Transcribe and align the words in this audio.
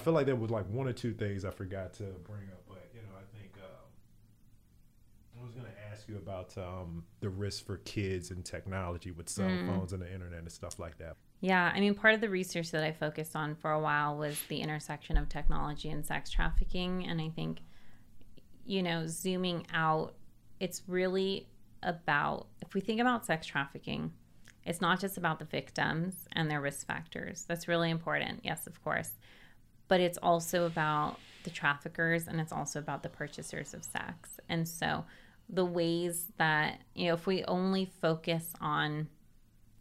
feel 0.00 0.12
like 0.12 0.26
there 0.26 0.36
was 0.36 0.50
like 0.50 0.66
one 0.68 0.86
or 0.86 0.92
two 0.92 1.12
things 1.12 1.44
I 1.44 1.50
forgot 1.50 1.92
to 1.94 2.04
bring 2.04 2.48
up, 2.52 2.62
but 2.68 2.90
you 2.94 3.00
know, 3.02 3.14
I 3.16 3.38
think 3.38 3.52
uh, 3.56 5.40
I 5.40 5.44
was 5.44 5.54
going 5.54 5.66
to 5.66 5.72
ask 5.92 6.08
you 6.08 6.16
about 6.16 6.56
um, 6.58 7.04
the 7.20 7.30
risk 7.30 7.64
for 7.64 7.78
kids 7.78 8.30
and 8.30 8.44
technology 8.44 9.10
with 9.10 9.28
cell 9.28 9.48
mm. 9.48 9.66
phones 9.66 9.92
and 9.92 10.02
the 10.02 10.12
internet 10.12 10.40
and 10.40 10.52
stuff 10.52 10.78
like 10.78 10.98
that. 10.98 11.16
Yeah, 11.40 11.72
I 11.74 11.80
mean, 11.80 11.94
part 11.94 12.14
of 12.14 12.20
the 12.20 12.28
research 12.28 12.70
that 12.72 12.84
I 12.84 12.92
focused 12.92 13.34
on 13.34 13.54
for 13.54 13.70
a 13.70 13.80
while 13.80 14.16
was 14.16 14.38
the 14.48 14.60
intersection 14.60 15.16
of 15.16 15.28
technology 15.28 15.88
and 15.88 16.04
sex 16.04 16.30
trafficking. 16.30 17.06
And 17.06 17.20
I 17.20 17.30
think, 17.30 17.60
you 18.66 18.82
know, 18.82 19.06
zooming 19.06 19.66
out, 19.72 20.14
it's 20.58 20.82
really 20.86 21.48
about, 21.82 22.48
if 22.60 22.74
we 22.74 22.82
think 22.82 23.00
about 23.00 23.24
sex 23.24 23.46
trafficking, 23.46 24.12
it's 24.66 24.82
not 24.82 25.00
just 25.00 25.16
about 25.16 25.38
the 25.38 25.46
victims 25.46 26.28
and 26.32 26.50
their 26.50 26.60
risk 26.60 26.86
factors. 26.86 27.46
That's 27.48 27.66
really 27.66 27.88
important. 27.88 28.40
Yes, 28.44 28.66
of 28.66 28.84
course. 28.84 29.12
But 29.90 30.00
it's 30.00 30.18
also 30.18 30.66
about 30.66 31.18
the 31.42 31.50
traffickers 31.50 32.28
and 32.28 32.40
it's 32.40 32.52
also 32.52 32.78
about 32.78 33.02
the 33.02 33.08
purchasers 33.08 33.74
of 33.74 33.82
sex. 33.82 34.38
And 34.48 34.68
so 34.68 35.04
the 35.48 35.64
ways 35.64 36.28
that, 36.38 36.80
you 36.94 37.08
know, 37.08 37.14
if 37.14 37.26
we 37.26 37.44
only 37.46 37.90
focus 38.00 38.52
on, 38.60 39.08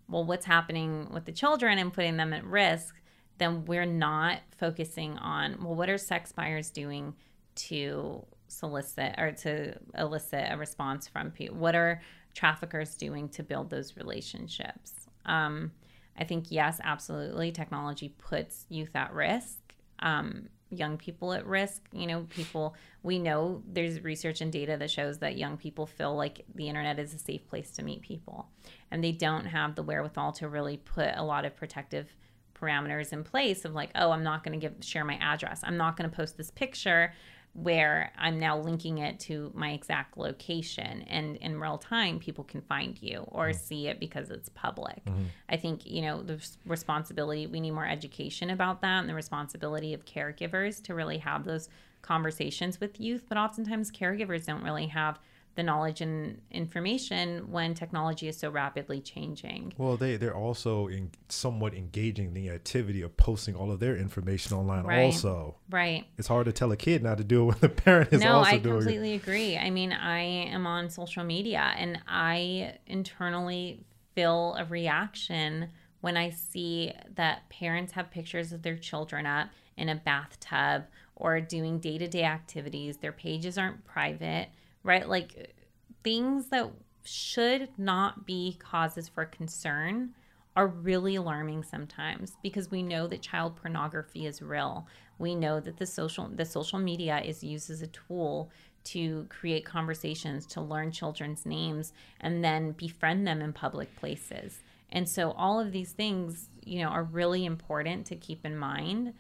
well, 0.08 0.26
what's 0.26 0.48
happening 0.48 1.10
with 1.14 1.26
the 1.26 1.32
children 1.32 1.78
and 1.78 1.94
putting 1.94 2.18
them 2.18 2.34
at 2.34 2.44
risk, 2.44 3.00
then 3.38 3.66
we're 3.66 3.86
not 3.86 4.40
focusing 4.58 5.16
on, 5.20 5.64
well, 5.64 5.76
what 5.76 5.92
are 5.92 5.98
sex 6.00 6.32
buyers 6.32 6.72
doing 6.72 7.14
to 7.54 8.26
solicit 8.48 9.14
or 9.20 9.32
to 9.32 9.78
elicit 9.96 10.48
a 10.50 10.58
response 10.58 11.08
from 11.08 11.30
people? 11.30 11.56
What 11.56 11.76
are 11.76 12.02
traffickers 12.34 12.96
doing 12.96 13.30
to 13.30 13.44
build 13.44 13.70
those 13.70 13.96
relationships? 13.96 14.94
Um, 15.28 15.72
I 16.18 16.24
think, 16.24 16.46
yes, 16.50 16.82
absolutely, 16.84 17.52
technology 17.52 18.10
puts 18.18 18.66
youth 18.70 18.96
at 18.96 19.14
risk. 19.14 19.59
Um, 20.02 20.50
young 20.70 20.98
people 20.98 21.34
at 21.34 21.46
risk. 21.46 21.82
You 21.92 22.08
know, 22.08 22.26
people, 22.30 22.76
we 23.04 23.20
know 23.20 23.64
there's 23.68 24.04
research 24.04 24.42
and 24.42 24.52
data 24.52 24.78
that 24.78 24.92
shows 24.92 25.18
that 25.20 25.38
young 25.38 25.58
people 25.58 25.86
feel 25.86 26.16
like 26.16 26.46
the 26.56 26.68
internet 26.68 27.00
is 27.00 27.14
a 27.14 27.18
safe 27.18 27.48
place 27.48 27.72
to 27.72 27.84
meet 27.84 28.02
people. 28.02 28.48
And 28.92 29.04
they 29.04 29.12
don't 29.12 29.46
have 29.46 29.76
the 29.76 29.84
wherewithal 29.84 30.34
to 30.34 30.48
really 30.48 30.78
put 30.78 31.16
a 31.16 31.24
lot 31.24 31.46
of 31.46 31.56
protective 31.56 32.16
parameters 32.60 33.14
in 33.14 33.24
place 33.24 33.66
of 33.66 33.74
like, 33.74 33.92
oh, 33.96 34.12
I'm 34.12 34.24
not 34.24 34.44
going 34.44 34.60
to 34.60 34.68
give 34.68 34.84
share 34.84 35.06
my 35.06 35.16
address. 35.16 35.62
I'm 35.64 35.78
not 35.78 35.98
going 35.98 36.10
to 36.10 36.16
post 36.16 36.38
this 36.38 36.52
picture 36.52 37.14
where 37.54 38.12
I'm 38.18 38.40
now 38.40 38.58
linking 38.58 39.00
it 39.00 39.20
to 39.22 39.52
my 39.54 39.72
exact 39.72 40.18
location. 40.18 41.04
And 41.04 41.36
in 41.38 41.60
real 41.60 41.78
time, 41.78 42.20
people 42.20 42.44
can 42.44 42.62
find 42.62 43.02
you 43.02 43.26
or 43.28 43.50
mm-hmm. 43.50 43.58
see 43.58 43.88
it 43.88 44.00
because 44.00 44.30
it's 44.30 44.50
public. 44.50 45.04
Mm-hmm. 45.06 45.24
I 45.50 45.58
think, 45.58 45.86
you 45.86 46.02
know, 46.04 46.22
the 46.22 46.40
responsibility, 46.66 47.48
we 47.48 47.60
need 47.60 47.72
more 47.72 47.88
education 47.88 48.52
about 48.52 48.82
that 48.82 49.00
and 49.00 49.10
the 49.10 49.16
responsibility 49.16 49.94
of 49.94 50.06
caregivers 50.06 50.82
to 50.84 50.96
really 50.96 51.18
have 51.18 51.44
those 51.44 51.70
conversations 52.02 52.80
with 52.80 53.00
youth. 53.00 53.24
But 53.28 53.38
oftentimes, 53.38 53.92
caregivers 53.92 54.46
don't 54.46 54.64
really 54.64 54.88
have 54.88 55.20
the 55.56 55.64
knowledge 55.64 56.00
and 56.00 56.42
information 56.52 57.52
when 57.52 57.74
technology 57.74 58.28
is 58.28 58.38
so 58.38 58.50
rapidly 58.50 59.02
changing. 59.02 59.74
Well, 59.78 59.98
they 59.98 60.16
they're 60.16 60.36
also 60.36 60.88
in 60.88 61.12
somewhat 61.28 61.74
engaging 61.74 62.34
the 62.34 62.50
activity 62.50 63.02
of 63.02 63.18
posting 63.18 63.56
all 63.56 63.72
of 63.72 63.80
their 63.80 63.98
information 63.98 64.56
online. 64.56 64.86
Right. 64.86 65.06
Also, 65.06 65.56
right. 65.70 66.06
It's 66.18 66.28
hard 66.28 66.46
to 66.46 66.54
tell 66.54 66.72
a 66.72 66.78
kid 66.78 67.04
not 67.04 67.18
to 67.18 67.24
do 67.24 67.44
it 67.44 67.46
when 67.46 67.58
the 67.60 67.70
parent 67.84 68.14
is 68.14 68.22
no, 68.22 68.38
also 68.38 68.52
I 68.52 68.58
doing 68.58 68.64
it. 68.64 68.68
No, 68.68 68.76
I 68.76 68.78
completely 68.78 69.14
agree. 69.16 69.58
I 69.58 69.70
mean, 69.70 69.92
I 69.92 70.22
am 70.22 70.66
on 70.66 70.90
social 70.90 71.24
media, 71.24 71.74
and 71.78 72.00
I 72.08 72.76
internally 72.88 73.84
feel 74.16 74.56
a 74.58 74.66
reaction 74.66 75.70
when 76.02 76.16
I 76.16 76.30
see 76.30 76.94
that 77.16 77.50
parents 77.50 77.92
have 77.94 78.10
pictures 78.12 78.54
of 78.54 78.62
their 78.62 78.78
children 78.78 79.26
up 79.26 79.50
in 79.76 79.90
a 79.90 79.96
bathtub 79.96 80.86
or 81.16 81.42
doing 81.42 81.80
day 81.80 81.98
to 81.98 82.08
day 82.08 82.24
activities. 82.24 82.98
Their 82.98 83.12
pages 83.12 83.58
aren't 83.58 83.84
private 83.84 84.50
right? 84.84 85.08
Like 85.08 85.56
things 86.04 86.48
that 86.50 86.72
should 87.04 87.70
not 87.78 88.26
be 88.26 88.58
causes 88.60 89.08
for 89.08 89.26
concern 89.26 90.14
are 90.56 90.68
really 90.68 91.16
alarming 91.16 91.64
sometimes 91.64 92.34
because 92.44 92.70
we 92.70 92.84
know 92.84 93.08
that 93.08 93.22
child 93.22 93.56
pornography 93.56 94.26
is 94.26 94.42
real. 94.42 94.88
We 95.18 95.36
know 95.36 95.60
that 95.60 95.78
the 95.78 95.86
social 95.86 96.28
the 96.28 96.46
social 96.46 96.80
media 96.80 97.20
is 97.20 97.44
used 97.44 97.70
as 97.70 97.82
a 97.82 97.88
tool 97.88 98.52
to 98.86 99.26
create 99.30 99.66
conversations, 99.66 100.46
to 100.48 100.62
learn 100.62 100.92
children's 100.92 101.46
names 101.46 101.94
and 102.22 102.44
then 102.44 102.72
befriend 102.72 103.28
them 103.28 103.42
in 103.42 103.54
public 103.54 103.94
places. 103.98 104.60
And 104.92 105.08
so 105.08 105.32
all 105.32 105.60
of 105.60 105.72
these 105.72 105.92
things, 105.92 106.50
you 106.64 106.80
know, 106.82 106.90
are 106.90 107.04
really 107.04 107.46
important 107.46 108.06
to 108.08 108.16
keep 108.16 108.46
in 108.46 108.58
mind. 108.58 109.14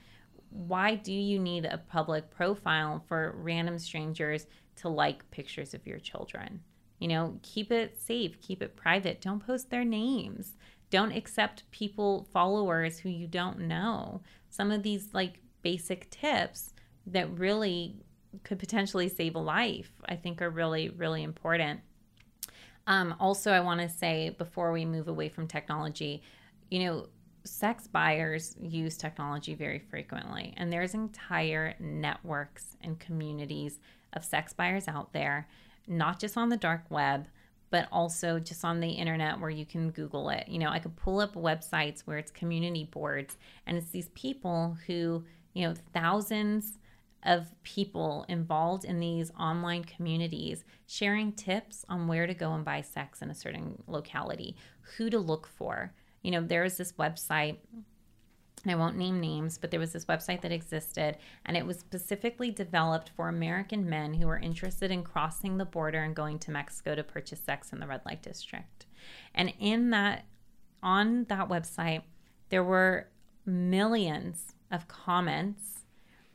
Why 0.50 0.96
do 0.96 1.14
you 1.14 1.38
need 1.38 1.66
a 1.66 1.78
public 1.78 2.32
profile 2.32 3.04
for 3.08 3.36
random 3.38 3.78
strangers 3.78 4.48
to 4.82 4.90
like 4.90 5.30
pictures 5.32 5.74
of 5.74 5.88
your 5.88 6.00
children. 6.00 6.62
You 7.00 7.08
know, 7.08 7.40
keep 7.44 7.72
it 7.72 7.98
safe, 8.00 8.40
keep 8.42 8.62
it 8.62 8.76
private. 8.76 9.22
Don't 9.22 9.46
post 9.46 9.70
their 9.70 9.86
names. 9.86 10.56
Don't 10.90 11.12
accept 11.12 11.70
people, 11.72 12.28
followers 12.34 13.00
who 13.00 13.10
you 13.10 13.28
don't 13.28 13.60
know. 13.60 14.22
Some 14.50 14.72
of 14.72 14.84
these 14.84 15.14
like 15.14 15.40
basic 15.62 16.10
tips 16.10 16.74
that 17.08 17.38
really 17.38 17.96
could 18.44 18.60
potentially 18.60 19.10
save 19.10 19.36
a 19.36 19.40
life, 19.40 19.92
I 20.08 20.16
think 20.16 20.42
are 20.42 20.50
really, 20.50 20.90
really 20.90 21.24
important. 21.24 21.82
Um, 22.88 23.16
also, 23.20 23.52
I 23.52 23.60
want 23.60 23.82
to 23.82 23.90
say 23.90 24.30
before 24.38 24.72
we 24.72 24.86
move 24.86 25.08
away 25.08 25.30
from 25.30 25.48
technology, 25.48 26.24
you 26.70 26.86
know, 26.86 27.08
sex 27.44 27.88
buyers 27.88 28.56
use 28.62 28.98
technology 28.98 29.54
very 29.54 29.80
frequently, 29.80 30.54
and 30.58 30.72
there's 30.72 30.94
entire 30.94 31.76
networks 31.80 32.76
and 32.82 33.00
communities 33.00 33.80
of 34.14 34.24
sex 34.24 34.54
buyers 34.54 34.88
out 34.88 35.14
there, 35.14 35.48
not 35.88 36.20
just 36.20 36.38
on 36.38 36.50
the 36.50 36.58
dark 36.58 36.84
web, 36.90 37.28
but 37.70 37.88
also 37.92 38.40
just 38.40 38.66
on 38.66 38.80
the 38.80 38.90
internet 38.90 39.40
where 39.40 39.50
you 39.50 39.66
can 39.66 39.92
Google 39.92 40.30
it. 40.30 40.48
You 40.48 40.60
know, 40.60 40.70
I 40.70 40.80
could 40.80 40.96
pull 40.96 41.20
up 41.20 41.36
websites 41.36 42.02
where 42.02 42.18
it's 42.18 42.32
community 42.32 42.86
boards 42.86 43.38
and 43.68 43.78
it's 43.78 43.92
these 43.92 44.10
people 44.10 44.78
who, 44.88 45.24
you 45.54 45.68
know, 45.68 45.76
thousands 45.94 46.80
of 47.24 47.52
people 47.64 48.26
involved 48.30 48.86
in 48.86 49.00
these 49.00 49.32
online 49.40 49.84
communities 49.84 50.64
sharing 50.88 51.34
tips 51.34 51.86
on 51.90 52.08
where 52.08 52.26
to 52.26 52.34
go 52.34 52.54
and 52.54 52.64
buy 52.64 52.82
sex 52.82 53.22
in 53.22 53.30
a 53.30 53.36
certain 53.36 53.82
locality, 53.88 54.56
who 54.98 55.10
to 55.10 55.20
look 55.20 55.46
for. 55.46 55.94
You 56.22 56.32
know, 56.32 56.42
there 56.42 56.64
is 56.64 56.78
this 56.78 56.94
website 56.94 57.58
I 58.68 58.76
won't 58.76 58.98
name 58.98 59.20
names, 59.20 59.58
but 59.58 59.72
there 59.72 59.80
was 59.80 59.94
this 59.94 60.06
website 60.06 60.42
that 60.42 60.52
existed, 60.52 61.18
and 61.46 61.56
it 61.56 61.66
was 61.66 61.80
specifically 61.80 62.52
developed 62.52 63.10
for 63.16 63.30
American 63.30 63.90
men 63.90 64.14
who 64.14 64.28
were 64.28 64.40
interested 64.40 64.92
in 64.92 65.04
crossing 65.04 65.58
the 65.58 65.66
border 65.66 66.04
and 66.04 66.16
going 66.16 66.40
to 66.40 66.52
Mexico 66.52 66.96
to 66.96 67.04
purchase 67.04 67.40
sex 67.40 67.72
in 67.72 67.80
the 67.80 67.88
red 67.88 68.02
light 68.06 68.22
district. 68.22 68.86
And 69.34 69.54
in 69.60 69.92
that, 69.92 70.26
on 70.84 71.26
that 71.26 71.48
website, 71.48 72.04
there 72.50 72.64
were 72.64 73.08
millions 73.46 74.56
of 74.72 74.88
comments. 74.88 75.86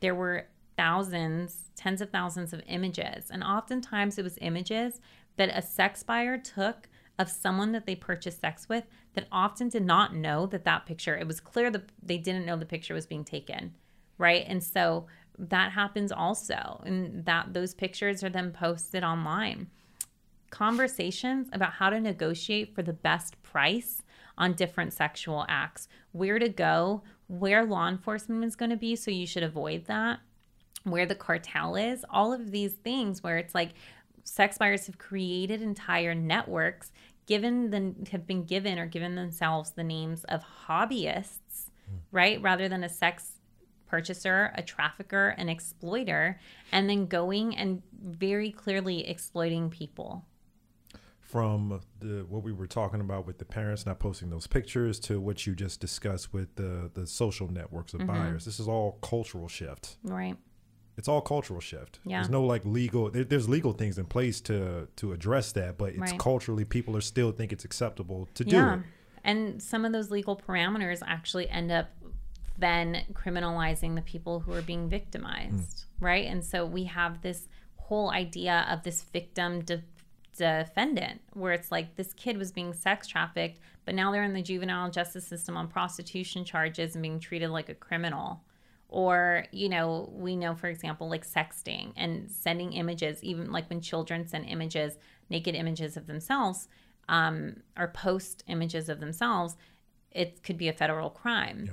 There 0.01 0.15
were 0.15 0.47
thousands, 0.77 1.71
tens 1.77 2.01
of 2.01 2.11
thousands 2.11 2.53
of 2.53 2.63
images. 2.67 3.31
And 3.31 3.45
oftentimes 3.45 4.19
it 4.19 4.23
was 4.23 4.39
images 4.41 5.01
that 5.37 5.51
a 5.57 5.63
sex 5.63 6.03
buyer 6.03 6.39
took 6.39 6.89
of 7.19 7.31
someone 7.31 7.73
that 7.73 7.87
they 7.87 7.95
purchased 7.95 8.41
sex 8.41 8.69
with 8.69 8.85
that 9.15 9.29
often 9.31 9.69
did 9.69 9.85
not 9.85 10.15
know 10.15 10.47
that 10.47 10.65
that 10.65 10.87
picture, 10.87 11.17
it 11.17 11.27
was 11.27 11.41
clear 11.41 11.71
that 11.71 11.91
they 12.03 12.19
didn't 12.19 12.47
know 12.47 12.57
the 12.57 12.67
picture 12.67 12.95
was 12.95 13.07
being 13.07 13.25
taken, 13.25 13.75
right? 14.19 14.45
And 14.49 14.63
so 14.63 15.07
that 15.39 15.73
happens 15.73 16.11
also. 16.13 16.83
And 16.85 17.25
that 17.25 17.53
those 17.53 17.75
pictures 17.75 18.25
are 18.25 18.31
then 18.31 18.51
posted 18.51 19.05
online. 19.05 19.69
Conversations 20.51 21.49
about 21.53 21.73
how 21.73 21.91
to 21.91 22.01
negotiate 22.01 22.75
for 22.75 22.83
the 22.83 22.93
best 22.93 23.41
price 23.43 24.03
on 24.37 24.53
different 24.55 24.93
sexual 24.93 25.47
acts, 25.49 25.89
where 26.13 26.39
to 26.39 26.49
go, 26.49 27.03
where 27.29 27.65
law 27.65 27.89
enforcement 27.89 28.45
is 28.45 28.57
going 28.57 28.71
to 28.71 28.77
be, 28.77 28.97
so 28.97 29.11
you 29.11 29.27
should 29.27 29.43
avoid 29.45 29.85
that, 29.87 30.19
where 30.83 31.07
the 31.07 31.15
cartel 31.15 31.77
is, 31.77 32.05
all 32.11 32.33
of 32.33 32.51
these 32.51 32.73
things 32.73 33.23
where 33.23 33.39
it's 33.39 33.55
like 33.55 33.71
sex 34.25 34.59
buyers 34.59 34.87
have 34.87 34.99
created 34.99 35.63
entire 35.63 36.15
networks 36.15 36.93
given 37.27 37.71
the 37.71 38.11
have 38.11 38.27
been 38.27 38.45
given 38.45 38.79
or 38.79 38.87
given 38.87 39.15
themselves 39.15 39.71
the 39.73 39.85
names 39.85 40.25
of 40.25 40.43
hobbyists 40.67 41.71
mm. 41.91 41.99
right? 42.13 42.41
Rather 42.43 42.69
than 42.69 42.85
a 42.85 42.89
sex 42.89 43.33
purchaser 43.87 44.53
a 44.57 44.63
trafficker 44.63 45.29
an 45.39 45.49
exploiter 45.49 46.41
and 46.73 46.89
then 46.89 47.07
going 47.07 47.57
and 47.57 47.83
very 48.03 48.51
clearly 48.51 49.07
exploiting 49.07 49.71
people. 49.71 50.25
From 51.21 51.81
the 52.01 52.25
what 52.29 52.43
we 52.43 52.53
were 52.53 52.67
talking 52.67 53.01
about 53.01 53.27
with 53.27 53.39
the 53.39 53.45
parents 53.45 53.87
not 53.87 53.99
posting 53.99 54.31
those 54.31 54.47
pictures 54.47 55.01
to 55.01 55.21
what 55.21 55.47
you 55.47 55.55
just 55.55 55.81
discussed 55.81 56.33
with 56.33 56.55
the 56.57 56.91
the 56.95 57.07
social 57.07 57.51
networks 57.51 57.95
of 57.95 58.01
mm-hmm. 58.01 58.11
buyers. 58.11 58.45
This 58.45 58.61
is 58.61 58.69
all 58.69 58.99
cultural 59.03 59.49
shift. 59.49 59.97
Right 60.03 60.37
it's 60.97 61.09
all 61.09 61.21
cultural 61.21 61.61
shift. 61.61 61.99
Yeah. 62.05 62.19
There's 62.19 62.31
no 62.31 62.43
like 62.43 62.65
legal. 62.65 63.11
There, 63.11 63.25
there's 63.25 63.49
legal 63.49 63.73
things 63.73 63.99
in 63.99 64.07
place 64.07 64.41
to 64.43 64.89
to 64.97 65.13
address 65.13 65.53
that, 65.53 65.79
but 65.79 65.91
it's 65.91 65.99
right. 65.99 66.19
culturally 66.19 66.65
people 66.65 66.97
are 66.97 67.01
still 67.01 67.33
think 67.33 67.53
it's 67.53 67.65
acceptable 67.65 68.29
to 68.35 68.45
do 68.45 68.57
yeah. 68.57 68.75
it. 68.75 68.81
And 69.25 69.63
some 69.63 69.85
of 69.85 69.93
those 69.93 70.11
legal 70.11 70.37
parameters 70.37 71.01
actually 71.07 71.49
end 71.49 71.73
up 71.73 71.89
then 72.59 73.03
criminalizing 73.15 73.95
the 73.95 74.03
people 74.03 74.41
who 74.41 74.53
are 74.53 74.63
being 74.63 74.89
victimized, 74.89 75.87
hmm. 75.99 76.05
right? 76.05 76.27
And 76.27 76.45
so 76.45 76.65
we 76.65 76.85
have 76.85 77.23
this 77.23 77.49
whole 77.77 78.11
idea 78.11 78.67
of 78.71 78.83
this 78.83 79.03
victim 79.03 79.61
de- 79.63 79.83
defendant 80.37 81.21
where 81.33 81.53
it's 81.53 81.71
like 81.73 81.97
this 81.97 82.13
kid 82.15 82.37
was 82.37 82.53
being 82.53 82.73
sex 82.73 83.07
trafficked, 83.07 83.61
but 83.85 83.95
now 83.95 84.13
they're 84.13 84.25
in 84.25 84.35
the 84.35 84.43
juvenile 84.43 84.91
justice 84.91 85.27
system 85.27 85.57
on 85.57 85.69
prostitution 85.69 86.45
charges 86.45 86.95
and 86.95 87.03
being 87.03 87.19
treated 87.19 87.51
like 87.51 87.69
a 87.69 87.75
criminal. 87.75 88.43
Or, 88.95 89.47
you 89.51 89.69
know, 89.69 90.09
we 90.13 90.37
know, 90.37 90.55
for 90.55 90.69
example, 90.69 91.09
like 91.11 91.27
sexting 91.27 91.93
and 91.97 92.31
sending 92.31 92.75
images, 92.75 93.25
even 93.25 93.51
like 93.51 93.69
when 93.69 93.81
children 93.81 94.25
send 94.29 94.49
images, 94.49 94.99
naked 95.29 95.57
images 95.57 95.97
of 95.97 96.07
themselves, 96.07 96.69
um, 97.09 97.57
or 97.77 97.89
post 97.89 98.45
images 98.47 98.89
of 98.89 99.01
themselves, 99.01 99.57
it 100.13 100.45
could 100.45 100.57
be 100.57 100.69
a 100.69 100.73
federal 100.73 101.11
crime. 101.11 101.65
Yeah. 101.67 101.73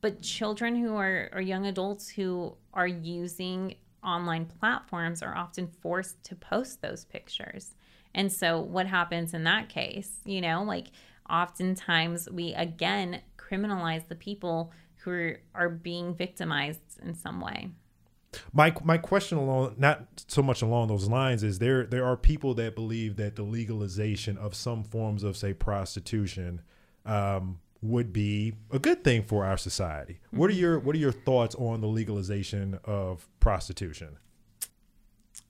But 0.00 0.20
children 0.20 0.74
who 0.74 0.96
are, 0.96 1.30
or 1.32 1.40
young 1.40 1.64
adults 1.64 2.08
who 2.08 2.56
are 2.74 2.88
using 2.88 3.76
online 4.02 4.46
platforms 4.46 5.22
are 5.22 5.36
often 5.36 5.68
forced 5.68 6.24
to 6.24 6.34
post 6.34 6.82
those 6.82 7.04
pictures. 7.04 7.76
And 8.16 8.32
so, 8.32 8.60
what 8.60 8.88
happens 8.88 9.32
in 9.32 9.44
that 9.44 9.68
case? 9.68 10.18
You 10.24 10.40
know, 10.40 10.64
like 10.64 10.88
oftentimes 11.30 12.28
we 12.28 12.52
again 12.54 13.20
criminalize 13.36 14.08
the 14.08 14.16
people 14.16 14.72
who 14.98 15.10
are, 15.10 15.40
are 15.54 15.68
being 15.68 16.14
victimized 16.14 16.80
in 17.02 17.14
some 17.14 17.40
way. 17.40 17.70
My 18.52 18.74
my 18.84 18.98
question 18.98 19.38
along 19.38 19.76
not 19.78 20.06
so 20.28 20.42
much 20.42 20.60
along 20.60 20.88
those 20.88 21.08
lines 21.08 21.42
is 21.42 21.58
there 21.58 21.86
there 21.86 22.04
are 22.04 22.16
people 22.16 22.52
that 22.54 22.74
believe 22.74 23.16
that 23.16 23.36
the 23.36 23.42
legalization 23.42 24.36
of 24.36 24.54
some 24.54 24.84
forms 24.84 25.22
of 25.22 25.36
say 25.36 25.54
prostitution 25.54 26.60
um, 27.06 27.58
would 27.80 28.12
be 28.12 28.54
a 28.70 28.78
good 28.78 29.02
thing 29.02 29.22
for 29.22 29.44
our 29.44 29.56
society. 29.56 30.20
What 30.30 30.50
are 30.50 30.54
your 30.54 30.78
what 30.78 30.94
are 30.94 30.98
your 30.98 31.12
thoughts 31.12 31.54
on 31.54 31.80
the 31.80 31.86
legalization 31.86 32.78
of 32.84 33.26
prostitution? 33.40 34.18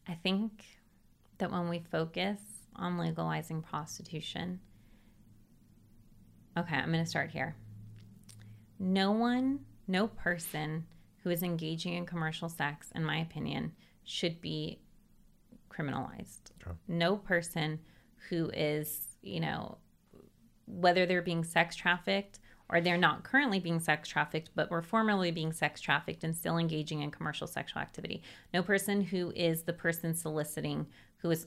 I 0.07 0.15
think 0.15 0.65
that 1.39 1.51
when 1.51 1.69
we 1.69 1.81
focus 1.91 2.39
on 2.77 2.97
legalizing 2.99 3.63
prostitution, 3.63 4.61
okay, 6.57 6.77
I'm 6.77 6.93
going 6.93 7.05
to 7.05 7.11
start 7.11 7.31
here. 7.31 7.57
No 8.79 9.13
one, 9.13 9.61
no 9.87 10.07
person 10.09 10.87
who 11.23 11.31
is 11.31 11.43
engaging 11.43 11.95
in 11.95 12.07
commercial 12.07 12.49
sex, 12.49 12.91
in 12.95 13.05
my 13.05 13.19
opinion, 13.19 13.73
should 14.05 14.41
be 14.41 14.81
criminalized. 15.71 16.53
Okay. 16.63 16.77
No 16.87 17.17
person 17.17 17.81
who 18.29 18.51
is, 18.51 19.17
you 19.23 19.41
know, 19.41 19.79
whether 20.67 21.07
they're 21.07 21.23
being 21.23 21.45
sex 21.45 21.75
trafficked 21.77 22.41
or 22.71 22.81
they're 22.81 22.99
not 22.99 23.25
currently 23.25 23.59
being 23.59 23.81
sex 23.81 24.09
trafficked, 24.09 24.51
but 24.55 24.71
were 24.71 24.83
formerly 24.83 25.31
being 25.31 25.53
sex 25.53 25.81
trafficked 25.81 26.23
and 26.25 26.37
still 26.37 26.59
engaging 26.59 27.01
in 27.01 27.11
commercial 27.11 27.47
sexual 27.47 27.81
activity. 27.81 28.23
No 28.53 28.63
person 28.63 29.01
who 29.01 29.33
is 29.35 29.63
the 29.63 29.73
person 29.73 30.15
soliciting, 30.15 30.87
who 31.19 31.31
is, 31.31 31.47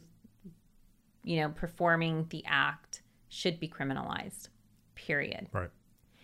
you 1.24 1.38
know, 1.38 1.50
performing 1.50 2.26
the 2.30 2.44
act 2.48 3.04
should 3.30 3.60
be 3.60 3.68
criminalized, 3.68 4.50
period, 4.96 5.48
Right. 5.54 5.70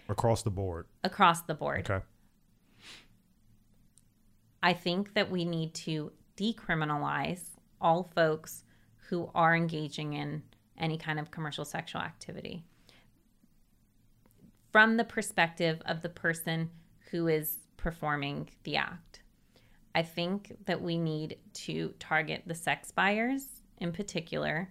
Across 0.10 0.44
the 0.44 0.50
board. 0.50 0.88
across 1.04 1.42
the 1.42 1.54
board. 1.54 1.90
Okay. 1.90 2.04
I 4.64 4.74
think 4.74 5.14
that 5.14 5.30
we 5.30 5.46
need 5.46 5.74
to 5.76 6.12
decriminalize 6.38 7.42
all 7.80 8.12
folks 8.16 8.64
who 9.10 9.30
are 9.36 9.56
engaging 9.56 10.14
in 10.14 10.44
any 10.78 10.98
kind 10.98 11.20
of 11.20 11.32
commercial 11.32 11.66
sexual 11.66 12.02
activity 12.02 12.64
from 14.72 14.98
the 14.98 15.04
perspective 15.04 15.82
of 15.86 16.02
the 16.02 16.10
person 16.10 16.70
who 17.12 17.28
is 17.28 17.58
performing 17.78 18.50
the 18.64 18.76
act. 18.76 19.22
I 19.96 20.04
think 20.04 20.56
that 20.66 20.82
we 20.82 20.98
need 20.98 21.38
to 21.66 21.94
target 22.00 22.44
the 22.46 22.54
sex 22.54 22.92
buyers 22.92 23.48
in 23.80 23.92
particular. 23.92 24.70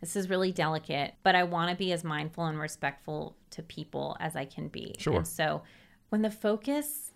This 0.00 0.16
is 0.16 0.30
really 0.30 0.50
delicate, 0.50 1.14
but 1.22 1.34
I 1.34 1.42
want 1.42 1.70
to 1.70 1.76
be 1.76 1.92
as 1.92 2.04
mindful 2.04 2.46
and 2.46 2.58
respectful 2.58 3.36
to 3.50 3.62
people 3.62 4.16
as 4.18 4.34
I 4.34 4.46
can 4.46 4.68
be. 4.68 4.94
Sure. 4.98 5.16
And 5.16 5.28
so 5.28 5.62
when 6.08 6.22
the 6.22 6.30
focus 6.30 7.12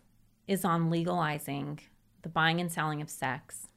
is 0.47 0.65
on 0.65 0.91
legalizing 0.91 1.81
the 2.23 2.29
buying 2.29 2.61
and 2.61 2.71
selling 2.71 3.01
of 3.01 3.09
sex, 3.09 3.69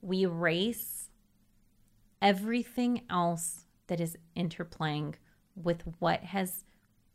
we 0.00 0.22
erase 0.22 1.10
everything 2.22 3.02
else 3.10 3.66
that 3.88 4.00
is 4.00 4.16
interplaying 4.36 5.14
with 5.54 5.82
what 5.98 6.20
has 6.24 6.64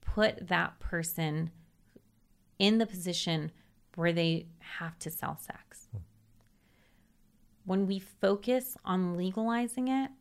put 0.02 0.48
that 0.48 0.80
person 0.80 1.52
in 2.60 2.78
the 2.78 2.86
position 2.86 3.52
where 3.96 4.14
they 4.14 4.46
have 4.78 4.98
to 5.00 5.10
sell 5.10 5.38
sex. 5.40 5.88
Hmm. 5.92 5.98
When 7.66 7.88
we 7.88 8.00
focus 8.00 8.78
on 8.86 9.16
legalizing 9.16 9.88
it, 9.88 10.12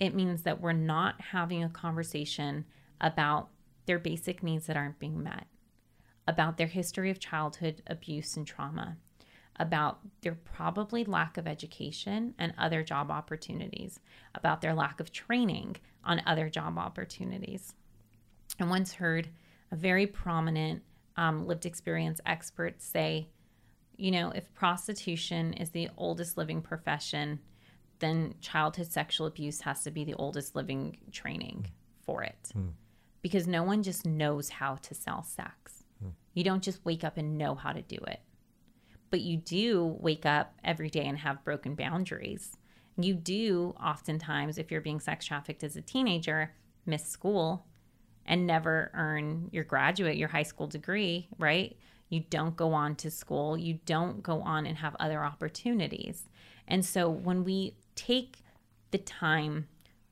it 0.00 0.14
means 0.14 0.42
that 0.42 0.60
we're 0.60 0.72
not 0.72 1.20
having 1.20 1.62
a 1.64 1.68
conversation 1.68 2.64
about 3.00 3.48
their 3.86 3.98
basic 3.98 4.42
needs 4.42 4.66
that 4.66 4.76
aren't 4.76 4.98
being 4.98 5.22
met, 5.22 5.46
about 6.26 6.56
their 6.56 6.66
history 6.66 7.10
of 7.10 7.18
childhood 7.18 7.82
abuse 7.86 8.36
and 8.36 8.46
trauma, 8.46 8.96
about 9.56 9.98
their 10.22 10.34
probably 10.34 11.04
lack 11.04 11.36
of 11.36 11.46
education 11.48 12.34
and 12.38 12.54
other 12.58 12.82
job 12.82 13.10
opportunities, 13.10 13.98
about 14.34 14.60
their 14.60 14.74
lack 14.74 15.00
of 15.00 15.10
training 15.10 15.76
on 16.04 16.22
other 16.26 16.48
job 16.48 16.78
opportunities. 16.78 17.74
I 18.60 18.64
once 18.64 18.94
heard 18.94 19.28
a 19.72 19.76
very 19.76 20.06
prominent 20.06 20.82
um, 21.16 21.46
lived 21.46 21.66
experience 21.66 22.20
expert 22.24 22.80
say, 22.80 23.28
you 23.96 24.12
know, 24.12 24.30
if 24.30 24.54
prostitution 24.54 25.52
is 25.54 25.70
the 25.70 25.88
oldest 25.96 26.36
living 26.36 26.62
profession, 26.62 27.40
then 28.00 28.34
childhood 28.40 28.90
sexual 28.90 29.26
abuse 29.26 29.60
has 29.62 29.82
to 29.84 29.90
be 29.90 30.04
the 30.04 30.14
oldest 30.14 30.54
living 30.54 30.98
training 31.12 31.70
for 32.04 32.22
it. 32.22 32.50
Hmm. 32.52 32.68
Because 33.22 33.46
no 33.46 33.62
one 33.62 33.82
just 33.82 34.06
knows 34.06 34.48
how 34.48 34.76
to 34.76 34.94
sell 34.94 35.22
sex. 35.22 35.84
Hmm. 36.00 36.10
You 36.34 36.44
don't 36.44 36.62
just 36.62 36.84
wake 36.84 37.04
up 37.04 37.16
and 37.16 37.36
know 37.36 37.54
how 37.54 37.72
to 37.72 37.82
do 37.82 37.98
it. 38.06 38.20
But 39.10 39.22
you 39.22 39.38
do 39.38 39.96
wake 40.00 40.26
up 40.26 40.54
every 40.64 40.90
day 40.90 41.06
and 41.06 41.18
have 41.18 41.44
broken 41.44 41.74
boundaries. 41.74 42.56
You 42.96 43.14
do 43.14 43.74
oftentimes, 43.82 44.58
if 44.58 44.70
you're 44.70 44.80
being 44.80 45.00
sex 45.00 45.24
trafficked 45.24 45.64
as 45.64 45.76
a 45.76 45.82
teenager, 45.82 46.54
miss 46.84 47.06
school 47.06 47.66
and 48.26 48.46
never 48.46 48.90
earn 48.94 49.48
your 49.52 49.64
graduate, 49.64 50.16
your 50.16 50.28
high 50.28 50.42
school 50.42 50.66
degree, 50.66 51.28
right? 51.38 51.76
You 52.10 52.24
don't 52.30 52.56
go 52.56 52.72
on 52.72 52.96
to 52.96 53.10
school. 53.10 53.56
You 53.56 53.78
don't 53.86 54.22
go 54.22 54.40
on 54.42 54.66
and 54.66 54.76
have 54.78 54.96
other 54.98 55.24
opportunities. 55.24 56.24
And 56.66 56.84
so 56.84 57.08
when 57.08 57.44
we 57.44 57.76
take 57.98 58.38
the 58.92 58.98
time 58.98 59.66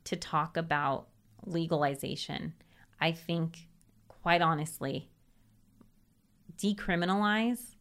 to 0.04 0.16
talk 0.16 0.56
about 0.56 1.06
legalization, 1.44 2.52
I 3.00 3.12
think, 3.12 3.68
quite 4.08 4.42
honestly, 4.42 5.08
decriminalize 6.58 7.76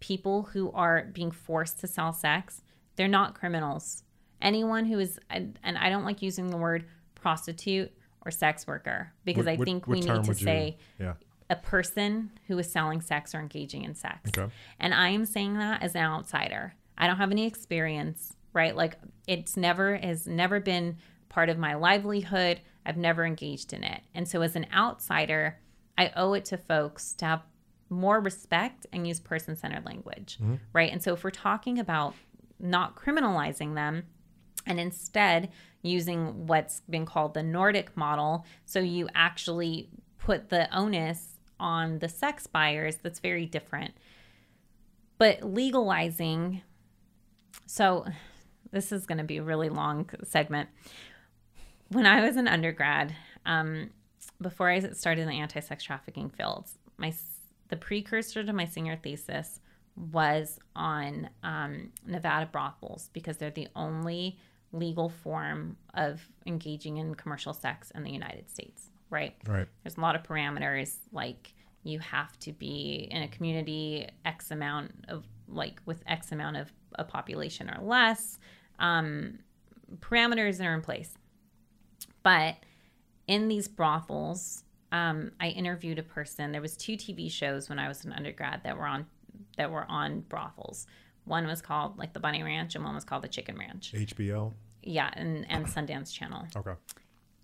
people 0.00 0.42
who 0.52 0.70
are 0.72 1.04
being 1.12 1.30
forced 1.30 1.80
to 1.80 1.86
sell 1.86 2.12
sex. 2.12 2.62
They're 2.96 3.08
not 3.08 3.34
criminals. 3.34 4.02
Anyone 4.40 4.86
who 4.86 4.98
is, 4.98 5.18
and 5.28 5.58
and 5.62 5.76
I 5.76 5.90
don't 5.90 6.04
like 6.04 6.22
using 6.22 6.50
the 6.50 6.56
word 6.56 6.86
prostitute 7.14 7.92
or 8.24 8.30
sex 8.30 8.66
worker 8.66 9.12
because 9.24 9.46
What- 9.46 9.52
I 9.60 9.64
think 9.64 9.86
what 9.86 9.94
we 9.94 10.00
need 10.00 10.24
to 10.24 10.28
you- 10.28 10.34
say 10.34 10.78
Yeah. 10.98 11.14
a 11.50 11.56
person 11.56 12.30
who 12.46 12.58
is 12.58 12.70
selling 12.70 13.00
sex 13.00 13.34
or 13.34 13.40
engaging 13.40 13.84
in 13.84 13.94
sex. 13.94 14.30
Okay. 14.36 14.52
And 14.78 14.94
I 14.94 15.10
am 15.10 15.24
saying 15.26 15.54
that 15.58 15.82
as 15.82 15.94
an 15.94 16.02
outsider. 16.02 16.74
I 16.96 17.06
don't 17.06 17.16
have 17.18 17.30
any 17.30 17.46
experience, 17.46 18.36
right? 18.52 18.74
Like 18.74 18.96
it's 19.26 19.56
never 19.56 19.96
has 19.96 20.26
never 20.26 20.60
been 20.60 20.96
part 21.28 21.48
of 21.48 21.58
my 21.58 21.74
livelihood. 21.74 22.60
I've 22.84 22.96
never 22.96 23.24
engaged 23.24 23.72
in 23.72 23.84
it. 23.84 24.00
And 24.14 24.26
so 24.26 24.42
as 24.42 24.56
an 24.56 24.66
outsider, 24.74 25.58
I 25.96 26.12
owe 26.16 26.32
it 26.32 26.44
to 26.46 26.56
folks 26.56 27.12
to 27.14 27.24
have 27.26 27.42
more 27.88 28.20
respect 28.20 28.86
and 28.92 29.06
use 29.06 29.20
person-centered 29.20 29.84
language, 29.84 30.38
mm-hmm. 30.40 30.54
right? 30.72 30.92
And 30.92 31.02
so 31.02 31.12
if 31.12 31.24
we're 31.24 31.30
talking 31.30 31.78
about 31.78 32.14
not 32.58 32.96
criminalizing 32.96 33.74
them, 33.74 34.04
and 34.66 34.78
instead 34.78 35.50
using 35.82 36.46
what's 36.46 36.80
been 36.90 37.06
called 37.06 37.34
the 37.34 37.42
Nordic 37.42 37.96
model. 37.96 38.44
So 38.64 38.80
you 38.80 39.08
actually 39.14 39.88
put 40.18 40.50
the 40.50 40.68
onus 40.76 41.38
on 41.58 41.98
the 41.98 42.08
sex 42.08 42.46
buyers, 42.46 42.96
that's 42.96 43.20
very 43.20 43.46
different. 43.46 43.94
But 45.18 45.42
legalizing, 45.42 46.62
so 47.66 48.06
this 48.70 48.92
is 48.92 49.06
going 49.06 49.18
to 49.18 49.24
be 49.24 49.38
a 49.38 49.42
really 49.42 49.68
long 49.68 50.08
segment. 50.24 50.68
When 51.88 52.06
I 52.06 52.24
was 52.24 52.36
an 52.36 52.48
undergrad, 52.48 53.14
um, 53.46 53.90
before 54.40 54.68
I 54.68 54.80
started 54.92 55.22
in 55.22 55.28
the 55.28 55.40
anti 55.40 55.60
sex 55.60 55.82
trafficking 55.82 56.30
fields, 56.30 56.78
my 56.96 57.12
the 57.68 57.76
precursor 57.76 58.42
to 58.44 58.52
my 58.52 58.64
senior 58.64 58.96
thesis 58.96 59.60
was 60.12 60.58
on 60.74 61.28
um, 61.42 61.90
Nevada 62.06 62.46
brothels 62.46 63.10
because 63.12 63.36
they're 63.36 63.50
the 63.50 63.68
only 63.76 64.38
legal 64.72 65.08
form 65.08 65.76
of 65.94 66.20
engaging 66.46 66.98
in 66.98 67.14
commercial 67.14 67.52
sex 67.52 67.90
in 67.94 68.02
the 68.02 68.10
United 68.10 68.50
States, 68.50 68.90
right? 69.08 69.34
Right. 69.46 69.66
There's 69.82 69.96
a 69.96 70.00
lot 70.00 70.14
of 70.14 70.22
parameters 70.22 70.96
like 71.12 71.52
you 71.82 71.98
have 71.98 72.38
to 72.40 72.52
be 72.52 73.08
in 73.10 73.22
a 73.22 73.28
community 73.28 74.08
X 74.24 74.50
amount 74.50 74.92
of 75.08 75.24
like 75.48 75.80
with 75.86 76.02
X 76.06 76.32
amount 76.32 76.56
of 76.56 76.72
a 76.94 77.04
population 77.04 77.70
or 77.70 77.82
less. 77.82 78.38
Um, 78.80 79.38
parameters 79.98 80.58
that 80.58 80.66
are 80.66 80.74
in 80.74 80.82
place. 80.82 81.14
But 82.22 82.56
in 83.26 83.48
these 83.48 83.68
brothels, 83.68 84.64
um, 84.92 85.32
I 85.40 85.48
interviewed 85.48 85.98
a 85.98 86.02
person. 86.02 86.52
There 86.52 86.60
was 86.60 86.76
two 86.76 86.94
TV 86.94 87.30
shows 87.30 87.68
when 87.68 87.78
I 87.78 87.88
was 87.88 88.04
an 88.04 88.12
undergrad 88.12 88.62
that 88.64 88.76
were 88.76 88.86
on 88.86 89.06
that 89.56 89.70
were 89.70 89.86
on 89.88 90.20
brothels. 90.20 90.86
One 91.24 91.46
was 91.46 91.62
called 91.62 91.98
like 91.98 92.12
the 92.12 92.20
Bunny 92.20 92.42
Ranch, 92.42 92.74
and 92.74 92.84
one 92.84 92.94
was 92.94 93.04
called 93.04 93.22
the 93.22 93.28
Chicken 93.28 93.56
Ranch. 93.56 93.92
HBO. 93.92 94.52
Yeah, 94.82 95.10
and 95.14 95.46
and 95.50 95.66
Sundance 95.66 96.12
Channel. 96.12 96.46
Okay. 96.56 96.72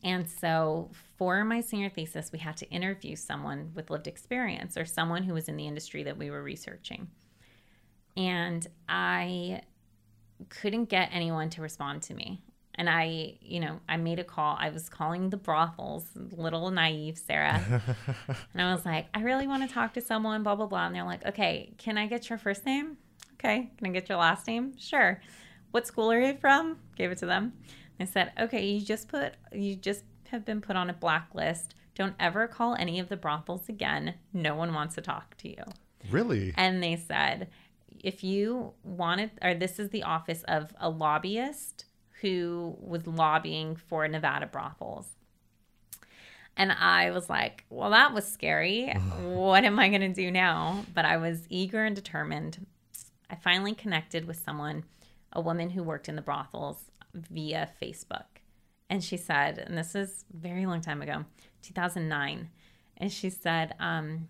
And 0.02 0.28
so 0.28 0.90
for 1.16 1.44
my 1.44 1.60
senior 1.60 1.88
thesis, 1.88 2.30
we 2.32 2.38
had 2.38 2.56
to 2.58 2.70
interview 2.70 3.16
someone 3.16 3.72
with 3.74 3.90
lived 3.90 4.06
experience 4.06 4.76
or 4.76 4.84
someone 4.84 5.22
who 5.22 5.34
was 5.34 5.48
in 5.48 5.56
the 5.56 5.66
industry 5.66 6.02
that 6.04 6.16
we 6.16 6.30
were 6.30 6.42
researching. 6.42 7.08
And 8.16 8.66
I 8.88 9.62
couldn't 10.48 10.86
get 10.86 11.10
anyone 11.12 11.50
to 11.50 11.62
respond 11.62 12.02
to 12.02 12.14
me. 12.14 12.42
And 12.76 12.90
I, 12.90 13.38
you 13.40 13.58
know, 13.58 13.80
I 13.88 13.96
made 13.96 14.18
a 14.18 14.24
call. 14.24 14.56
I 14.60 14.68
was 14.68 14.88
calling 14.88 15.30
the 15.30 15.36
brothels, 15.38 16.04
little 16.14 16.70
naive 16.70 17.16
Sarah. 17.16 17.62
and 18.52 18.62
I 18.62 18.72
was 18.74 18.84
like, 18.84 19.06
I 19.14 19.22
really 19.22 19.46
want 19.46 19.66
to 19.66 19.74
talk 19.74 19.94
to 19.94 20.02
someone, 20.02 20.42
blah, 20.42 20.54
blah, 20.54 20.66
blah. 20.66 20.86
And 20.86 20.94
they're 20.94 21.04
like, 21.04 21.24
okay, 21.24 21.72
can 21.78 21.96
I 21.96 22.06
get 22.06 22.28
your 22.28 22.38
first 22.38 22.66
name? 22.66 22.98
Okay. 23.34 23.70
Can 23.78 23.86
I 23.86 23.90
get 23.90 24.08
your 24.08 24.18
last 24.18 24.46
name? 24.46 24.76
Sure. 24.78 25.20
What 25.70 25.86
school 25.86 26.12
are 26.12 26.20
you 26.20 26.36
from? 26.38 26.78
Gave 26.96 27.10
it 27.10 27.18
to 27.18 27.26
them. 27.26 27.54
I 27.98 28.04
said, 28.04 28.32
okay, 28.38 28.64
you 28.64 28.84
just 28.84 29.08
put, 29.08 29.34
you 29.52 29.74
just 29.74 30.04
have 30.28 30.44
been 30.44 30.60
put 30.60 30.76
on 30.76 30.90
a 30.90 30.94
blacklist. 30.94 31.74
Don't 31.94 32.14
ever 32.20 32.46
call 32.46 32.74
any 32.74 33.00
of 33.00 33.08
the 33.08 33.16
brothels 33.16 33.68
again. 33.70 34.14
No 34.34 34.54
one 34.54 34.74
wants 34.74 34.96
to 34.96 35.00
talk 35.00 35.36
to 35.38 35.48
you. 35.48 35.64
Really? 36.10 36.52
And 36.56 36.82
they 36.82 36.96
said, 36.96 37.48
if 38.06 38.22
you 38.22 38.72
wanted, 38.84 39.32
or 39.42 39.52
this 39.52 39.80
is 39.80 39.90
the 39.90 40.04
office 40.04 40.44
of 40.44 40.72
a 40.78 40.88
lobbyist 40.88 41.86
who 42.20 42.76
was 42.78 43.04
lobbying 43.04 43.74
for 43.74 44.06
Nevada 44.06 44.46
brothels. 44.46 45.08
And 46.56 46.70
I 46.70 47.10
was 47.10 47.28
like, 47.28 47.64
well, 47.68 47.90
that 47.90 48.14
was 48.14 48.24
scary. 48.24 48.92
what 49.22 49.64
am 49.64 49.80
I 49.80 49.88
going 49.88 50.02
to 50.02 50.12
do 50.12 50.30
now? 50.30 50.84
But 50.94 51.04
I 51.04 51.16
was 51.16 51.46
eager 51.50 51.84
and 51.84 51.96
determined. 51.96 52.64
I 53.28 53.34
finally 53.34 53.74
connected 53.74 54.24
with 54.24 54.38
someone, 54.38 54.84
a 55.32 55.40
woman 55.40 55.70
who 55.70 55.82
worked 55.82 56.08
in 56.08 56.14
the 56.14 56.22
brothels 56.22 56.92
via 57.12 57.68
Facebook. 57.82 58.26
And 58.88 59.02
she 59.02 59.16
said, 59.16 59.58
and 59.58 59.76
this 59.76 59.96
is 59.96 60.24
very 60.32 60.64
long 60.64 60.80
time 60.80 61.02
ago, 61.02 61.24
2009. 61.62 62.50
And 62.98 63.12
she 63.12 63.30
said, 63.30 63.74
um, 63.80 64.28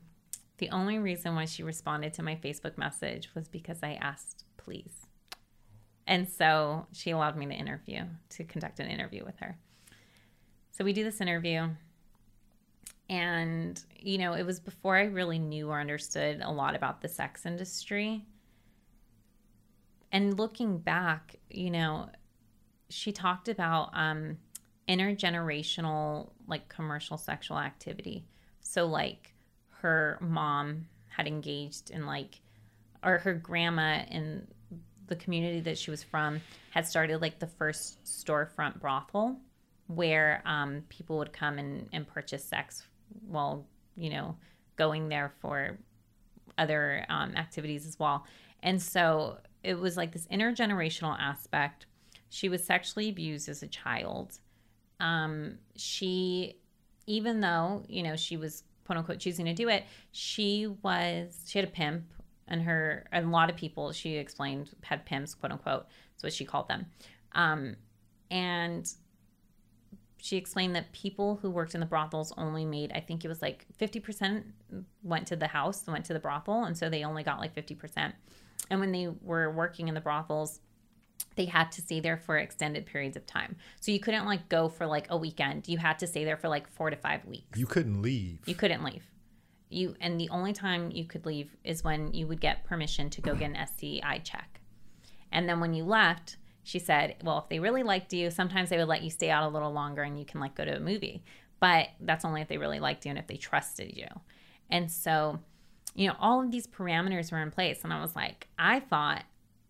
the 0.58 0.70
only 0.70 0.98
reason 0.98 1.34
why 1.34 1.44
she 1.44 1.62
responded 1.62 2.14
to 2.14 2.22
my 2.22 2.36
Facebook 2.36 2.78
message 2.78 3.30
was 3.34 3.48
because 3.48 3.78
I 3.82 3.94
asked, 3.94 4.44
please. 4.56 5.06
And 6.06 6.28
so 6.28 6.86
she 6.92 7.10
allowed 7.10 7.36
me 7.36 7.46
to 7.46 7.52
interview, 7.52 8.04
to 8.30 8.44
conduct 8.44 8.80
an 8.80 8.88
interview 8.88 9.24
with 9.24 9.38
her. 9.40 9.58
So 10.70 10.84
we 10.84 10.92
do 10.92 11.04
this 11.04 11.20
interview. 11.20 11.68
And, 13.08 13.80
you 13.98 14.18
know, 14.18 14.34
it 14.34 14.44
was 14.44 14.60
before 14.60 14.96
I 14.96 15.04
really 15.04 15.38
knew 15.38 15.70
or 15.70 15.80
understood 15.80 16.40
a 16.42 16.50
lot 16.50 16.74
about 16.74 17.00
the 17.00 17.08
sex 17.08 17.46
industry. 17.46 18.24
And 20.12 20.38
looking 20.38 20.78
back, 20.78 21.36
you 21.50 21.70
know, 21.70 22.08
she 22.88 23.12
talked 23.12 23.48
about 23.48 23.90
um, 23.92 24.38
intergenerational, 24.88 26.30
like 26.46 26.68
commercial 26.68 27.16
sexual 27.16 27.58
activity. 27.58 28.24
So, 28.60 28.86
like, 28.86 29.34
her 29.82 30.18
mom 30.20 30.86
had 31.08 31.26
engaged 31.26 31.90
in, 31.90 32.06
like, 32.06 32.40
or 33.02 33.18
her 33.18 33.34
grandma 33.34 34.02
in 34.10 34.46
the 35.06 35.16
community 35.16 35.60
that 35.60 35.78
she 35.78 35.90
was 35.90 36.02
from 36.02 36.40
had 36.70 36.86
started 36.86 37.22
like 37.22 37.38
the 37.38 37.46
first 37.46 38.02
storefront 38.04 38.80
brothel 38.80 39.36
where 39.86 40.42
um, 40.44 40.82
people 40.88 41.18
would 41.18 41.32
come 41.32 41.58
and, 41.58 41.88
and 41.92 42.06
purchase 42.06 42.44
sex 42.44 42.82
while 43.28 43.64
you 43.96 44.10
know 44.10 44.36
going 44.76 45.08
there 45.08 45.32
for 45.40 45.78
other 46.58 47.04
um, 47.08 47.34
activities 47.36 47.86
as 47.86 47.98
well. 47.98 48.24
And 48.62 48.80
so 48.80 49.38
it 49.62 49.78
was 49.78 49.96
like 49.96 50.12
this 50.12 50.26
intergenerational 50.26 51.16
aspect. 51.18 51.86
She 52.28 52.48
was 52.48 52.64
sexually 52.64 53.08
abused 53.08 53.48
as 53.48 53.62
a 53.62 53.66
child. 53.66 54.38
Um, 55.00 55.58
she 55.76 56.58
even 57.06 57.40
though 57.40 57.84
you 57.88 58.02
know 58.02 58.16
she 58.16 58.36
was 58.36 58.64
quote 58.86 58.96
unquote 58.96 59.18
choosing 59.18 59.44
to 59.44 59.52
do 59.52 59.68
it 59.68 59.84
she 60.12 60.66
was 60.82 61.42
she 61.46 61.58
had 61.58 61.68
a 61.68 61.70
pimp 61.70 62.04
and 62.48 62.62
her 62.62 63.06
and 63.12 63.26
a 63.26 63.30
lot 63.30 63.50
of 63.50 63.56
people 63.56 63.92
she 63.92 64.16
explained 64.16 64.70
had 64.82 65.04
pimps 65.04 65.34
quote 65.34 65.52
unquote 65.52 65.86
that's 66.16 66.22
what 66.22 66.32
she 66.32 66.46
called 66.46 66.68
them. 66.68 66.86
Um, 67.32 67.76
and 68.30 68.90
she 70.18 70.38
explained 70.38 70.74
that 70.74 70.90
people 70.92 71.38
who 71.42 71.50
worked 71.50 71.74
in 71.74 71.80
the 71.80 71.86
brothels 71.86 72.32
only 72.36 72.64
made 72.64 72.90
i 72.92 72.98
think 72.98 73.24
it 73.24 73.28
was 73.28 73.40
like 73.40 73.64
50% 73.78 74.42
went 75.04 75.26
to 75.28 75.36
the 75.36 75.46
house 75.46 75.86
went 75.86 76.04
to 76.06 76.14
the 76.14 76.18
brothel 76.18 76.64
and 76.64 76.76
so 76.76 76.88
they 76.88 77.04
only 77.04 77.22
got 77.22 77.38
like 77.38 77.54
50% 77.54 78.12
and 78.70 78.80
when 78.80 78.90
they 78.90 79.06
were 79.22 79.52
working 79.52 79.86
in 79.86 79.94
the 79.94 80.00
brothels 80.00 80.58
they 81.36 81.44
had 81.44 81.70
to 81.70 81.80
stay 81.80 82.00
there 82.00 82.16
for 82.16 82.38
extended 82.38 82.86
periods 82.86 83.16
of 83.16 83.26
time 83.26 83.56
so 83.80 83.92
you 83.92 84.00
couldn't 84.00 84.26
like 84.26 84.48
go 84.48 84.68
for 84.68 84.86
like 84.86 85.06
a 85.10 85.16
weekend 85.16 85.68
you 85.68 85.78
had 85.78 85.98
to 85.98 86.06
stay 86.06 86.24
there 86.24 86.36
for 86.36 86.48
like 86.48 86.68
four 86.68 86.90
to 86.90 86.96
five 86.96 87.24
weeks 87.24 87.58
you 87.58 87.66
couldn't 87.66 88.02
leave 88.02 88.40
you 88.46 88.54
couldn't 88.54 88.82
leave 88.82 89.02
you 89.68 89.94
and 90.00 90.20
the 90.20 90.28
only 90.30 90.52
time 90.52 90.90
you 90.90 91.04
could 91.04 91.26
leave 91.26 91.56
is 91.64 91.82
when 91.82 92.12
you 92.12 92.26
would 92.26 92.40
get 92.40 92.64
permission 92.64 93.10
to 93.10 93.20
go 93.20 93.34
get 93.34 93.50
an 93.50 93.66
STI 93.66 94.18
check. 94.22 94.60
And 95.32 95.48
then 95.48 95.60
when 95.60 95.74
you 95.74 95.84
left, 95.84 96.36
she 96.62 96.78
said, 96.78 97.16
well, 97.22 97.38
if 97.38 97.48
they 97.48 97.58
really 97.58 97.82
liked 97.82 98.12
you, 98.12 98.30
sometimes 98.30 98.70
they 98.70 98.78
would 98.78 98.88
let 98.88 99.02
you 99.02 99.10
stay 99.10 99.30
out 99.30 99.44
a 99.44 99.48
little 99.48 99.72
longer 99.72 100.02
and 100.02 100.18
you 100.18 100.24
can 100.24 100.40
like 100.40 100.54
go 100.54 100.64
to 100.64 100.76
a 100.76 100.80
movie. 100.80 101.24
But 101.58 101.88
that's 102.00 102.24
only 102.24 102.42
if 102.42 102.48
they 102.48 102.58
really 102.58 102.80
liked 102.80 103.04
you 103.04 103.10
and 103.10 103.18
if 103.18 103.26
they 103.26 103.36
trusted 103.36 103.96
you. 103.96 104.06
And 104.70 104.90
so, 104.90 105.40
you 105.94 106.08
know, 106.08 106.16
all 106.20 106.42
of 106.42 106.50
these 106.50 106.66
parameters 106.66 107.32
were 107.32 107.42
in 107.42 107.50
place. 107.50 107.82
And 107.82 107.92
I 107.92 108.00
was 108.00 108.14
like, 108.14 108.48
I 108.58 108.80
thought, 108.80 109.24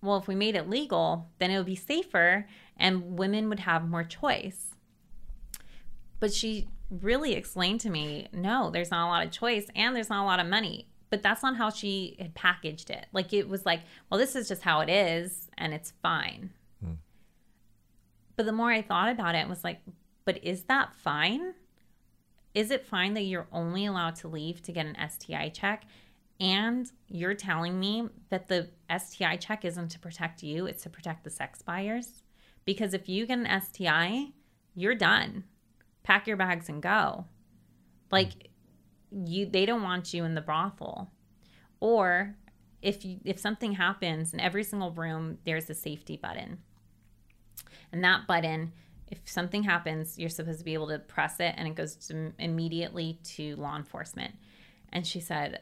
well, 0.07 0.17
if 0.17 0.29
we 0.29 0.35
made 0.35 0.57
it 0.57 0.71
legal, 0.71 1.29
then 1.39 1.51
it 1.51 1.57
would 1.57 1.67
be 1.67 1.77
safer 1.77 2.47
and 2.77 3.19
women 3.19 3.49
would 3.49 3.61
have 3.61 3.89
more 3.89 4.05
choice. 4.05 4.75
But 6.21 6.33
she 6.33 6.69
really 6.89 7.35
explained 7.35 7.81
to 7.81 7.91
me 7.91 8.29
no, 8.33 8.71
there's 8.71 8.91
not 8.91 9.07
a 9.07 9.11
lot 9.11 9.27
of 9.27 9.33
choice 9.33 9.67
and 9.75 9.95
there's 9.95 10.09
not 10.09 10.23
a 10.23 10.27
lot 10.27 10.41
of 10.41 10.47
money. 10.47 10.87
But 11.11 11.23
that's 11.23 11.43
not 11.43 11.57
how 11.57 11.71
she 11.71 12.17
had 12.19 12.35
packaged 12.35 12.91
it. 12.91 13.07
Like 13.13 13.33
it 13.33 13.49
was 13.49 13.65
like, 13.65 13.81
well, 14.11 14.19
this 14.19 14.35
is 14.35 14.49
just 14.49 14.63
how 14.63 14.81
it 14.81 14.89
is 14.89 15.49
and 15.57 15.73
it's 15.73 15.93
fine. 16.03 16.51
Hmm. 16.83 16.95
But 18.37 18.47
the 18.47 18.53
more 18.53 18.71
I 18.71 18.83
thought 18.83 19.09
about 19.09 19.35
it, 19.35 19.39
it 19.39 19.49
was 19.49 19.65
like, 19.65 19.81
but 20.25 20.43
is 20.43 20.65
that 20.65 20.95
fine? 20.95 21.55
Is 22.55 22.71
it 22.71 22.87
fine 22.87 23.15
that 23.15 23.23
you're 23.23 23.47
only 23.53 23.87
allowed 23.87 24.17
to 24.17 24.29
leave 24.29 24.63
to 24.63 24.73
get 24.73 24.87
an 24.87 24.97
STI 25.09 25.51
check? 25.51 25.85
And 26.39 26.91
you're 27.09 27.35
telling 27.35 27.81
me 27.81 28.09
that 28.29 28.49
the 28.49 28.69
STI 28.95 29.37
check 29.37 29.65
isn't 29.65 29.89
to 29.89 29.99
protect 29.99 30.43
you, 30.43 30.67
it's 30.67 30.83
to 30.83 30.91
protect 30.91 31.25
the 31.25 31.31
sex 31.31 31.63
buyers? 31.63 32.23
Because 32.65 32.93
if 32.95 33.09
you 33.09 33.27
get 33.27 33.39
an 33.39 33.61
STI, 33.61 34.33
you're 34.75 34.95
done 34.95 35.45
pack 36.07 36.29
your 36.29 36.37
bags 36.37 36.69
and 36.69 36.81
go. 36.81 37.27
Like 38.11 38.51
you 39.11 39.47
they 39.47 39.67
don't 39.67 39.83
want 39.83 40.15
you 40.15 40.25
in 40.25 40.35
the 40.35 40.41
brothel. 40.41 41.11
Or 41.81 42.37
if 42.81 43.05
you, 43.05 43.19
if 43.25 43.39
something 43.41 43.73
happens 43.73 44.33
in 44.33 44.41
every 44.41 44.63
single 44.63 44.93
room 44.93 45.39
there's 45.45 45.69
a 45.69 45.75
safety 45.75 46.17
button. 46.17 46.59
And 47.93 48.03
that 48.05 48.27
button 48.27 48.73
if 49.09 49.19
something 49.25 49.63
happens, 49.63 50.19
you're 50.19 50.29
supposed 50.29 50.59
to 50.59 50.65
be 50.65 50.75
able 50.75 50.89
to 50.89 50.99
press 50.99 51.39
it 51.39 51.55
and 51.57 51.69
it 51.69 51.77
goes 51.77 51.95
to, 51.95 52.33
immediately 52.41 53.21
to 53.23 53.55
law 53.55 53.77
enforcement. 53.77 54.35
And 54.93 55.07
she 55.07 55.21
said, 55.21 55.61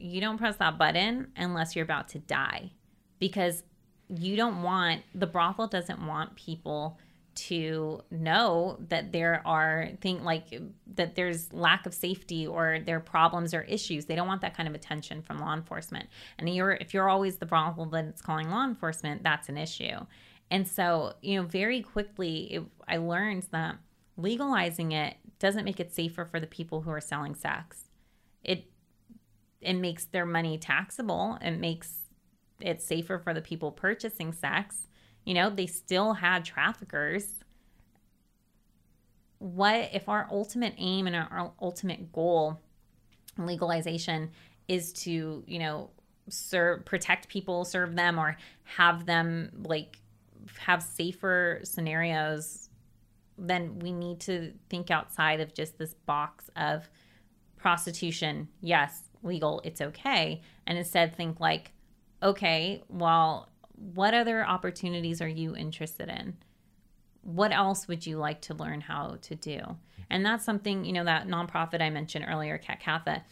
You 0.00 0.20
don't 0.20 0.38
press 0.38 0.56
that 0.56 0.78
button 0.78 1.28
unless 1.36 1.76
you're 1.76 1.84
about 1.84 2.08
to 2.08 2.18
die 2.18 2.72
because 3.18 3.62
you 4.08 4.36
don't 4.36 4.62
want, 4.62 5.02
the 5.14 5.26
brothel 5.26 5.66
doesn't 5.66 6.04
want 6.04 6.34
people 6.34 6.98
to 7.34 8.02
know 8.10 8.76
that 8.88 9.12
there 9.12 9.40
are 9.46 9.90
things 10.00 10.22
like 10.22 10.60
that 10.94 11.14
there's 11.14 11.52
lack 11.52 11.86
of 11.86 11.94
safety 11.94 12.46
or 12.46 12.80
there 12.84 12.96
are 12.96 13.00
problems 13.00 13.54
or 13.54 13.62
issues. 13.62 14.06
They 14.06 14.14
don't 14.14 14.26
want 14.26 14.42
that 14.42 14.56
kind 14.56 14.68
of 14.68 14.74
attention 14.74 15.22
from 15.22 15.38
law 15.38 15.54
enforcement. 15.54 16.08
And 16.38 16.48
you're 16.48 16.72
if 16.72 16.92
you're 16.92 17.08
always 17.08 17.36
the 17.36 17.46
brothel 17.46 17.86
that's 17.86 18.20
calling 18.20 18.50
law 18.50 18.64
enforcement, 18.64 19.22
that's 19.22 19.48
an 19.48 19.56
issue. 19.56 20.04
And 20.50 20.66
so, 20.66 21.14
you 21.22 21.40
know, 21.40 21.46
very 21.46 21.80
quickly 21.82 22.54
it, 22.54 22.62
I 22.88 22.96
learned 22.96 23.46
that 23.52 23.76
legalizing 24.16 24.92
it 24.92 25.16
doesn't 25.38 25.64
make 25.64 25.80
it 25.80 25.94
safer 25.94 26.24
for 26.24 26.40
the 26.40 26.46
people 26.46 26.82
who 26.82 26.90
are 26.90 27.00
selling 27.00 27.34
sex. 27.34 27.84
It 28.42 28.69
it 29.60 29.74
makes 29.74 30.06
their 30.06 30.26
money 30.26 30.58
taxable. 30.58 31.38
It 31.40 31.58
makes 31.58 32.00
it 32.60 32.82
safer 32.82 33.18
for 33.18 33.34
the 33.34 33.40
people 33.40 33.72
purchasing 33.72 34.32
sex 34.32 34.86
you 35.24 35.34
know, 35.34 35.50
they 35.50 35.66
still 35.66 36.14
had 36.14 36.44
traffickers. 36.44 37.26
What 39.38 39.90
if 39.92 40.08
our 40.08 40.26
ultimate 40.30 40.74
aim 40.76 41.06
and 41.06 41.16
our 41.16 41.52
ultimate 41.60 42.12
goal 42.12 42.58
legalization 43.38 44.30
is 44.68 44.92
to, 44.92 45.44
you 45.46 45.58
know, 45.58 45.90
serve 46.28 46.84
protect 46.84 47.28
people, 47.28 47.64
serve 47.64 47.96
them 47.96 48.18
or 48.18 48.36
have 48.64 49.06
them 49.06 49.50
like 49.64 49.98
have 50.58 50.82
safer 50.82 51.60
scenarios 51.64 52.68
then 53.42 53.78
we 53.78 53.90
need 53.90 54.20
to 54.20 54.52
think 54.68 54.90
outside 54.90 55.40
of 55.40 55.54
just 55.54 55.78
this 55.78 55.94
box 55.94 56.50
of 56.56 56.90
prostitution, 57.56 58.48
yes, 58.60 59.09
legal, 59.22 59.60
it's 59.64 59.80
okay. 59.80 60.42
And 60.66 60.78
instead 60.78 61.16
think 61.16 61.40
like, 61.40 61.72
okay, 62.22 62.82
well, 62.88 63.48
what 63.72 64.14
other 64.14 64.44
opportunities 64.44 65.22
are 65.22 65.28
you 65.28 65.56
interested 65.56 66.08
in? 66.08 66.36
What 67.22 67.52
else 67.52 67.88
would 67.88 68.06
you 68.06 68.18
like 68.18 68.40
to 68.42 68.54
learn 68.54 68.80
how 68.80 69.18
to 69.22 69.34
do? 69.34 69.60
And 70.08 70.24
that's 70.24 70.44
something, 70.44 70.84
you 70.84 70.92
know, 70.92 71.04
that 71.04 71.28
nonprofit 71.28 71.80
I 71.80 71.90
mentioned 71.90 72.26
earlier, 72.28 72.58
Cat 72.58 73.24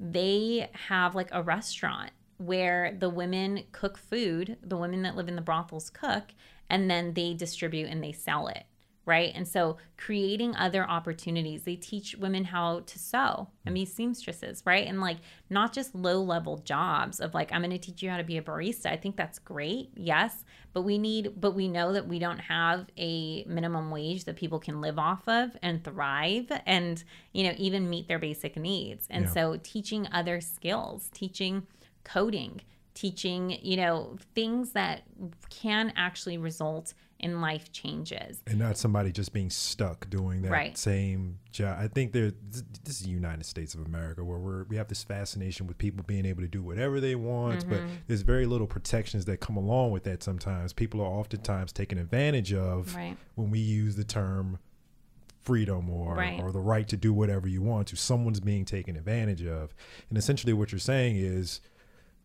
they 0.00 0.68
have 0.88 1.14
like 1.14 1.28
a 1.30 1.42
restaurant 1.42 2.10
where 2.38 2.96
the 2.98 3.08
women 3.08 3.64
cook 3.72 3.96
food, 3.96 4.56
the 4.62 4.76
women 4.76 5.02
that 5.02 5.16
live 5.16 5.28
in 5.28 5.36
the 5.36 5.42
brothels 5.42 5.90
cook, 5.90 6.24
and 6.68 6.90
then 6.90 7.14
they 7.14 7.34
distribute 7.34 7.88
and 7.88 8.02
they 8.02 8.12
sell 8.12 8.48
it 8.48 8.64
right? 9.06 9.32
And 9.34 9.46
so 9.46 9.76
creating 9.96 10.56
other 10.56 10.88
opportunities. 10.88 11.62
They 11.62 11.76
teach 11.76 12.16
women 12.16 12.44
how 12.44 12.80
to 12.80 12.98
sew 12.98 13.48
and 13.64 13.74
be 13.74 13.84
seamstresses, 13.84 14.62
right? 14.64 14.86
And 14.86 15.00
like 15.00 15.18
not 15.50 15.72
just 15.72 15.94
low 15.94 16.22
level 16.22 16.58
jobs 16.58 17.20
of 17.20 17.34
like, 17.34 17.52
I'm 17.52 17.60
going 17.60 17.70
to 17.70 17.78
teach 17.78 18.02
you 18.02 18.10
how 18.10 18.16
to 18.16 18.24
be 18.24 18.38
a 18.38 18.42
barista. 18.42 18.86
I 18.86 18.96
think 18.96 19.16
that's 19.16 19.38
great. 19.38 19.90
Yes. 19.94 20.44
But 20.72 20.82
we 20.82 20.98
need, 20.98 21.40
but 21.40 21.54
we 21.54 21.68
know 21.68 21.92
that 21.92 22.08
we 22.08 22.18
don't 22.18 22.38
have 22.38 22.86
a 22.96 23.44
minimum 23.44 23.90
wage 23.90 24.24
that 24.24 24.36
people 24.36 24.58
can 24.58 24.80
live 24.80 24.98
off 24.98 25.28
of 25.28 25.56
and 25.62 25.84
thrive 25.84 26.50
and, 26.66 27.02
you 27.32 27.44
know, 27.44 27.54
even 27.56 27.88
meet 27.88 28.08
their 28.08 28.18
basic 28.18 28.56
needs. 28.56 29.06
And 29.10 29.26
yeah. 29.26 29.30
so 29.32 29.60
teaching 29.62 30.08
other 30.12 30.40
skills, 30.40 31.10
teaching 31.12 31.66
coding, 32.02 32.60
teaching, 32.94 33.58
you 33.62 33.76
know, 33.76 34.16
things 34.34 34.72
that 34.72 35.02
can 35.50 35.92
actually 35.96 36.38
result 36.38 36.94
in 37.20 37.40
life 37.40 37.72
changes. 37.72 38.42
And 38.46 38.58
not 38.58 38.76
somebody 38.76 39.10
just 39.10 39.32
being 39.32 39.50
stuck 39.50 40.08
doing 40.10 40.42
that 40.42 40.50
right. 40.50 40.76
same 40.76 41.38
job. 41.52 41.78
I 41.80 41.88
think 41.88 42.12
there 42.12 42.32
this 42.84 43.00
is 43.00 43.02
the 43.02 43.10
United 43.10 43.46
States 43.46 43.74
of 43.74 43.80
America 43.86 44.22
where 44.22 44.38
we're 44.38 44.64
we 44.64 44.76
have 44.76 44.88
this 44.88 45.02
fascination 45.02 45.66
with 45.66 45.78
people 45.78 46.04
being 46.06 46.26
able 46.26 46.42
to 46.42 46.48
do 46.48 46.62
whatever 46.62 47.00
they 47.00 47.14
want, 47.14 47.60
mm-hmm. 47.60 47.70
but 47.70 47.80
there's 48.06 48.22
very 48.22 48.46
little 48.46 48.66
protections 48.66 49.24
that 49.24 49.40
come 49.40 49.56
along 49.56 49.90
with 49.90 50.04
that 50.04 50.22
sometimes. 50.22 50.72
People 50.72 51.00
are 51.00 51.06
oftentimes 51.06 51.72
taken 51.72 51.98
advantage 51.98 52.52
of 52.52 52.94
right. 52.94 53.16
when 53.36 53.50
we 53.50 53.58
use 53.58 53.96
the 53.96 54.04
term 54.04 54.58
freedom 55.40 55.90
or 55.90 56.14
right. 56.14 56.40
or 56.42 56.52
the 56.52 56.60
right 56.60 56.88
to 56.88 56.96
do 56.96 57.12
whatever 57.12 57.46
you 57.46 57.60
want 57.60 57.88
to 57.88 57.96
someone's 57.96 58.40
being 58.40 58.64
taken 58.64 58.96
advantage 58.96 59.44
of. 59.44 59.74
And 60.08 60.18
essentially 60.18 60.52
what 60.52 60.72
you're 60.72 60.78
saying 60.78 61.16
is 61.16 61.60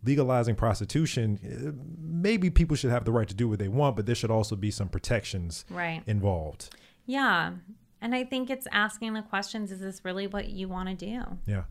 legalizing 0.03 0.55
prostitution, 0.55 1.39
eh, 1.43 1.71
maybe 1.99 2.49
people 2.49 2.75
should 2.75 2.91
have 2.91 3.05
the 3.05 3.11
right 3.11 3.27
to 3.27 3.35
do 3.35 3.47
what 3.47 3.59
they 3.59 3.67
want, 3.67 3.95
but 3.95 4.05
there 4.05 4.15
should 4.15 4.31
also 4.31 4.55
be 4.55 4.71
some 4.71 4.89
protections 4.89 5.65
right. 5.69 6.03
involved. 6.07 6.75
Yeah. 7.05 7.53
And 8.01 8.15
I 8.15 8.23
think 8.23 8.49
it's 8.49 8.67
asking 8.71 9.13
the 9.13 9.21
questions 9.21 9.71
is 9.71 9.79
this 9.79 10.05
really 10.05 10.27
what 10.27 10.49
you 10.49 10.67
want 10.67 10.89
to 10.89 10.95
do? 10.95 11.21
Yeah. 11.45 11.63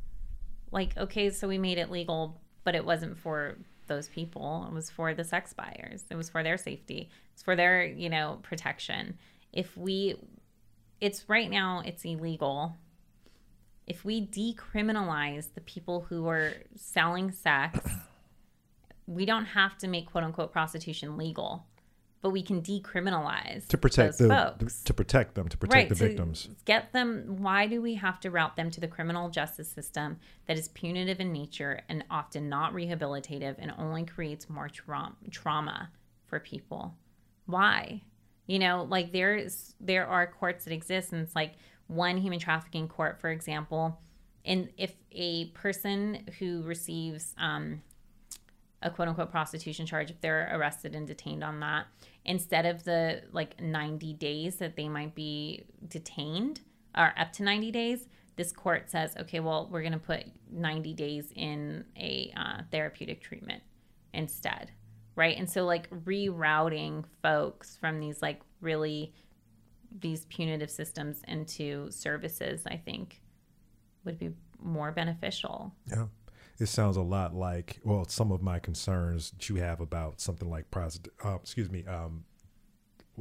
Like, 0.70 0.96
okay, 0.96 1.30
so 1.30 1.48
we 1.48 1.58
made 1.58 1.78
it 1.78 1.90
legal, 1.90 2.40
but 2.64 2.74
it 2.74 2.84
wasn't 2.84 3.16
for 3.16 3.56
those 3.86 4.08
people. 4.08 4.66
It 4.68 4.74
was 4.74 4.90
for 4.90 5.14
the 5.14 5.24
sex 5.24 5.54
buyers. 5.54 6.04
It 6.10 6.16
was 6.16 6.28
for 6.28 6.42
their 6.42 6.58
safety. 6.58 7.08
It's 7.32 7.42
for 7.42 7.56
their, 7.56 7.84
you 7.84 8.10
know, 8.10 8.38
protection. 8.42 9.18
If 9.52 9.76
we 9.76 10.16
it's 11.00 11.24
right 11.28 11.50
now 11.50 11.82
it's 11.84 12.04
illegal. 12.04 12.76
If 13.86 14.04
we 14.04 14.26
decriminalize 14.26 15.54
the 15.54 15.62
people 15.62 16.02
who 16.08 16.28
are 16.28 16.52
selling 16.76 17.32
sex 17.32 17.78
we 19.08 19.24
don't 19.24 19.46
have 19.46 19.76
to 19.78 19.88
make 19.88 20.10
quote 20.10 20.22
unquote 20.22 20.52
prostitution 20.52 21.16
legal, 21.16 21.66
but 22.20 22.30
we 22.30 22.42
can 22.42 22.60
decriminalize 22.60 23.66
to 23.68 23.78
protect 23.78 24.18
the, 24.18 24.28
folks. 24.28 24.82
to 24.82 24.92
protect 24.92 25.34
them, 25.34 25.48
to 25.48 25.56
protect 25.56 25.74
right, 25.74 25.88
the 25.88 25.94
victims. 25.94 26.48
Get 26.66 26.92
them 26.92 27.38
why 27.38 27.66
do 27.66 27.80
we 27.80 27.94
have 27.94 28.20
to 28.20 28.30
route 28.30 28.54
them 28.56 28.70
to 28.70 28.80
the 28.80 28.86
criminal 28.86 29.30
justice 29.30 29.70
system 29.70 30.18
that 30.46 30.58
is 30.58 30.68
punitive 30.68 31.20
in 31.20 31.32
nature 31.32 31.80
and 31.88 32.04
often 32.10 32.50
not 32.50 32.74
rehabilitative 32.74 33.56
and 33.58 33.72
only 33.78 34.04
creates 34.04 34.50
more 34.50 34.68
tra- 34.68 35.14
trauma 35.30 35.90
for 36.26 36.38
people? 36.38 36.94
Why? 37.46 38.02
You 38.46 38.58
know, 38.58 38.86
like 38.88 39.12
there's 39.12 39.74
there 39.80 40.06
are 40.06 40.26
courts 40.26 40.64
that 40.64 40.72
exist 40.74 41.12
and 41.12 41.22
it's 41.22 41.34
like 41.34 41.54
one 41.86 42.18
human 42.18 42.38
trafficking 42.38 42.88
court, 42.88 43.22
for 43.22 43.30
example, 43.30 43.98
and 44.44 44.68
if 44.76 44.92
a 45.12 45.46
person 45.46 46.26
who 46.38 46.62
receives 46.62 47.34
um, 47.38 47.82
a 48.82 48.90
quote 48.90 49.08
unquote 49.08 49.30
prostitution 49.30 49.86
charge 49.86 50.10
if 50.10 50.20
they're 50.20 50.50
arrested 50.52 50.94
and 50.94 51.06
detained 51.06 51.42
on 51.42 51.60
that 51.60 51.86
instead 52.24 52.66
of 52.66 52.84
the 52.84 53.22
like 53.32 53.60
90 53.60 54.12
days 54.14 54.56
that 54.56 54.76
they 54.76 54.88
might 54.88 55.14
be 55.14 55.64
detained 55.88 56.60
or 56.96 57.12
up 57.18 57.32
to 57.32 57.42
90 57.42 57.70
days 57.70 58.06
this 58.36 58.52
court 58.52 58.90
says 58.90 59.16
okay 59.18 59.40
well 59.40 59.68
we're 59.70 59.82
going 59.82 59.92
to 59.92 59.98
put 59.98 60.24
90 60.50 60.94
days 60.94 61.32
in 61.34 61.84
a 61.96 62.32
uh, 62.36 62.62
therapeutic 62.70 63.20
treatment 63.20 63.62
instead 64.14 64.70
right? 65.18 65.36
And 65.36 65.50
so 65.50 65.64
like 65.64 65.90
rerouting 65.90 67.04
folks 67.22 67.76
from 67.76 67.98
these 67.98 68.22
like 68.22 68.40
really 68.60 69.12
these 70.00 70.26
punitive 70.26 70.70
systems 70.70 71.22
into 71.26 71.90
services 71.90 72.62
i 72.66 72.76
think 72.76 73.22
would 74.04 74.18
be 74.18 74.30
more 74.62 74.92
beneficial. 74.92 75.74
Yeah 75.86 76.06
it 76.58 76.66
sounds 76.66 76.96
a 76.96 77.02
lot 77.02 77.34
like 77.34 77.80
well 77.84 78.04
some 78.06 78.32
of 78.32 78.42
my 78.42 78.58
concerns 78.58 79.30
that 79.30 79.48
you 79.48 79.56
have 79.56 79.80
about 79.80 80.20
something 80.20 80.50
like 80.50 80.70
prostitute 80.70 81.12
uh, 81.24 81.36
excuse 81.36 81.70
me 81.70 81.84
um, 81.86 82.24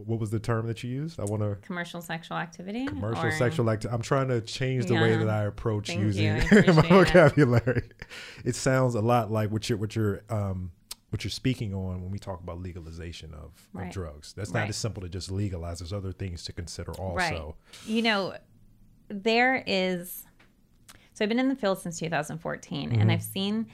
what 0.05 0.19
was 0.19 0.29
the 0.29 0.39
term 0.39 0.67
that 0.67 0.83
you 0.83 0.91
used? 0.91 1.19
I 1.19 1.23
want 1.23 1.41
to 1.41 1.55
commercial 1.65 2.01
sexual 2.01 2.37
activity. 2.37 2.85
Commercial 2.85 3.25
or... 3.25 3.31
sexual 3.31 3.69
activity. 3.69 3.95
I'm 3.95 4.01
trying 4.01 4.27
to 4.27 4.41
change 4.41 4.85
the 4.85 4.93
yeah. 4.93 5.01
way 5.01 5.17
that 5.17 5.29
I 5.29 5.45
approach 5.45 5.89
using 5.89 6.35
my 6.51 6.87
vocabulary. 6.87 7.77
It. 7.77 8.05
it 8.45 8.55
sounds 8.55 8.95
a 8.95 9.01
lot 9.01 9.31
like 9.31 9.49
what 9.49 9.67
you're 9.69 9.77
what 9.77 9.95
you're 9.95 10.21
um, 10.29 10.71
what 11.09 11.23
you're 11.23 11.31
speaking 11.31 11.73
on 11.73 12.01
when 12.01 12.11
we 12.11 12.19
talk 12.19 12.41
about 12.41 12.61
legalization 12.61 13.33
of, 13.33 13.51
right. 13.73 13.87
of 13.87 13.93
drugs. 13.93 14.33
That's 14.33 14.51
not 14.53 14.61
right. 14.61 14.69
as 14.69 14.75
simple 14.75 15.01
to 15.01 15.09
just 15.09 15.31
legalize. 15.31 15.79
There's 15.79 15.93
other 15.93 16.11
things 16.11 16.43
to 16.45 16.53
consider 16.53 16.91
also. 16.91 17.15
Right. 17.15 17.53
You 17.85 18.01
know, 18.01 18.35
there 19.07 19.63
is 19.65 20.26
so 21.17 21.25
I've 21.25 21.29
been 21.29 21.39
in 21.39 21.49
the 21.49 21.55
field 21.55 21.79
since 21.79 21.97
2014 21.97 22.91
mm-hmm. 22.91 23.01
and 23.01 23.11
I've 23.11 23.23
seen 23.23 23.65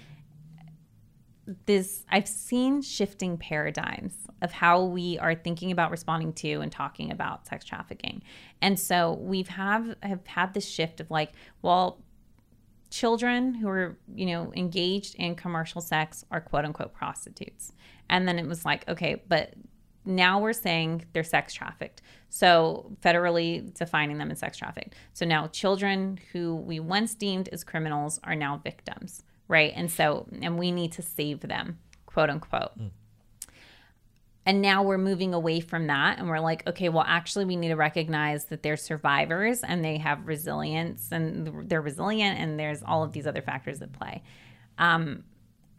this 1.65 2.05
I've 2.09 2.29
seen 2.29 2.81
shifting 2.81 3.37
paradigms 3.37 4.13
of 4.41 4.53
how 4.53 4.85
we 4.85 5.19
are 5.19 5.35
thinking 5.35 5.69
about 5.69 5.91
responding 5.91 6.31
to 6.35 6.61
and 6.61 6.71
talking 6.71 7.11
about 7.11 7.45
sex 7.45 7.65
trafficking. 7.65 8.23
And 8.61 8.79
so 8.79 9.19
we've 9.19 9.49
have 9.49 9.93
have 10.03 10.25
had 10.25 10.53
this 10.53 10.65
shift 10.65 11.01
of 11.01 11.11
like, 11.11 11.33
well, 11.61 12.01
children 12.89 13.53
who 13.55 13.67
are, 13.67 13.97
you 14.15 14.27
know, 14.27 14.53
engaged 14.55 15.15
in 15.15 15.35
commercial 15.35 15.81
sex 15.81 16.23
are 16.31 16.39
quote 16.39 16.63
unquote 16.63 16.93
prostitutes. 16.93 17.73
And 18.09 18.25
then 18.25 18.39
it 18.39 18.47
was 18.47 18.63
like, 18.63 18.87
okay, 18.87 19.21
but 19.27 19.53
now 20.05 20.39
we're 20.39 20.53
saying 20.53 21.05
they're 21.13 21.23
sex 21.23 21.53
trafficked. 21.53 22.01
So, 22.29 22.91
federally 23.03 23.73
defining 23.73 24.17
them 24.17 24.31
as 24.31 24.39
sex 24.39 24.57
trafficked. 24.57 24.95
So 25.13 25.25
now 25.25 25.47
children 25.47 26.19
who 26.31 26.55
we 26.55 26.79
once 26.79 27.13
deemed 27.13 27.47
as 27.49 27.63
criminals 27.63 28.19
are 28.23 28.35
now 28.35 28.59
victims, 28.63 29.23
right? 29.47 29.71
And 29.75 29.91
so, 29.91 30.27
and 30.41 30.57
we 30.57 30.71
need 30.71 30.93
to 30.93 31.01
save 31.01 31.41
them, 31.41 31.77
quote 32.05 32.29
unquote. 32.29 32.77
Mm. 32.77 32.89
And 34.45 34.61
now 34.61 34.83
we're 34.83 34.97
moving 34.97 35.33
away 35.33 35.61
from 35.61 35.87
that 35.87 36.19
and 36.19 36.27
we're 36.27 36.39
like, 36.39 36.67
okay, 36.67 36.89
well, 36.89 37.05
actually, 37.07 37.45
we 37.45 37.55
need 37.55 37.69
to 37.69 37.75
recognize 37.75 38.45
that 38.45 38.61
they're 38.61 38.75
survivors 38.75 39.63
and 39.63 39.85
they 39.85 39.97
have 39.99 40.27
resilience 40.27 41.09
and 41.11 41.69
they're 41.69 41.81
resilient 41.81 42.39
and 42.39 42.59
there's 42.59 42.83
all 42.83 43.03
of 43.03 43.13
these 43.13 43.25
other 43.25 43.41
factors 43.41 43.81
at 43.81 43.93
play. 43.93 44.21
Um, 44.77 45.23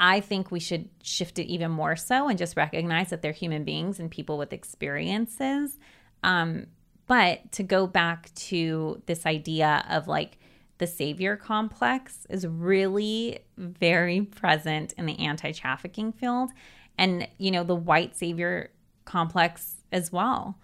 I 0.07 0.21
think 0.21 0.51
we 0.51 0.61
should 0.61 0.91
shift 1.03 1.39
it 1.39 1.47
even 1.47 1.71
more 1.71 1.97
so 1.97 2.29
and 2.29 2.39
just 2.39 2.59
recognize 2.59 3.09
that 3.09 3.23
they're 3.23 3.33
human 3.33 3.65
beings 3.65 3.99
and 3.99 4.11
people 4.11 4.37
with 4.37 4.53
experiences. 4.53 5.79
Um, 6.23 6.67
but 7.07 7.51
to 7.53 7.63
go 7.63 7.87
back 7.87 8.33
to 8.35 9.01
this 9.07 9.25
idea 9.25 9.83
of 9.89 10.07
like 10.07 10.37
the 10.77 10.87
savior 10.87 11.39
complex 11.39 12.27
is 12.29 12.47
really 12.47 13.39
very 13.57 14.21
present 14.21 14.93
in 14.99 15.07
the 15.07 15.19
anti 15.19 15.53
trafficking 15.53 16.13
field 16.13 16.51
and, 16.99 17.27
you 17.39 17.51
know, 17.51 17.65
the 17.65 17.75
white 17.75 18.15
savior 18.15 18.73
complex 19.07 19.77
as 19.91 20.13
well. 20.13 20.59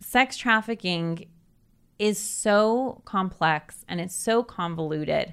Sex 0.00 0.36
trafficking 0.36 1.28
is 1.98 2.18
so 2.18 3.00
complex 3.06 3.86
and 3.88 4.02
it's 4.02 4.14
so 4.14 4.42
convoluted 4.42 5.32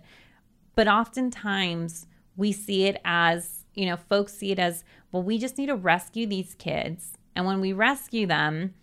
but 0.80 0.88
oftentimes 0.88 2.08
we 2.38 2.54
see 2.54 2.86
it 2.86 3.02
as, 3.04 3.66
you 3.74 3.86
know, 3.86 3.98
folks 3.98 4.32
see 4.32 4.52
it 4.54 4.60
as, 4.60 4.86
well, 5.12 5.22
we 5.22 5.38
just 5.38 5.58
need 5.58 5.66
to 5.66 5.76
rescue 5.76 6.26
these 6.26 6.54
kids. 6.54 7.18
And 7.36 7.46
when 7.46 7.60
we 7.60 7.74
rescue 7.74 8.26
them, 8.26 8.76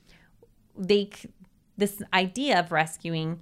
they 0.76 1.08
this 1.78 2.02
idea 2.12 2.60
of 2.60 2.70
rescuing 2.70 3.40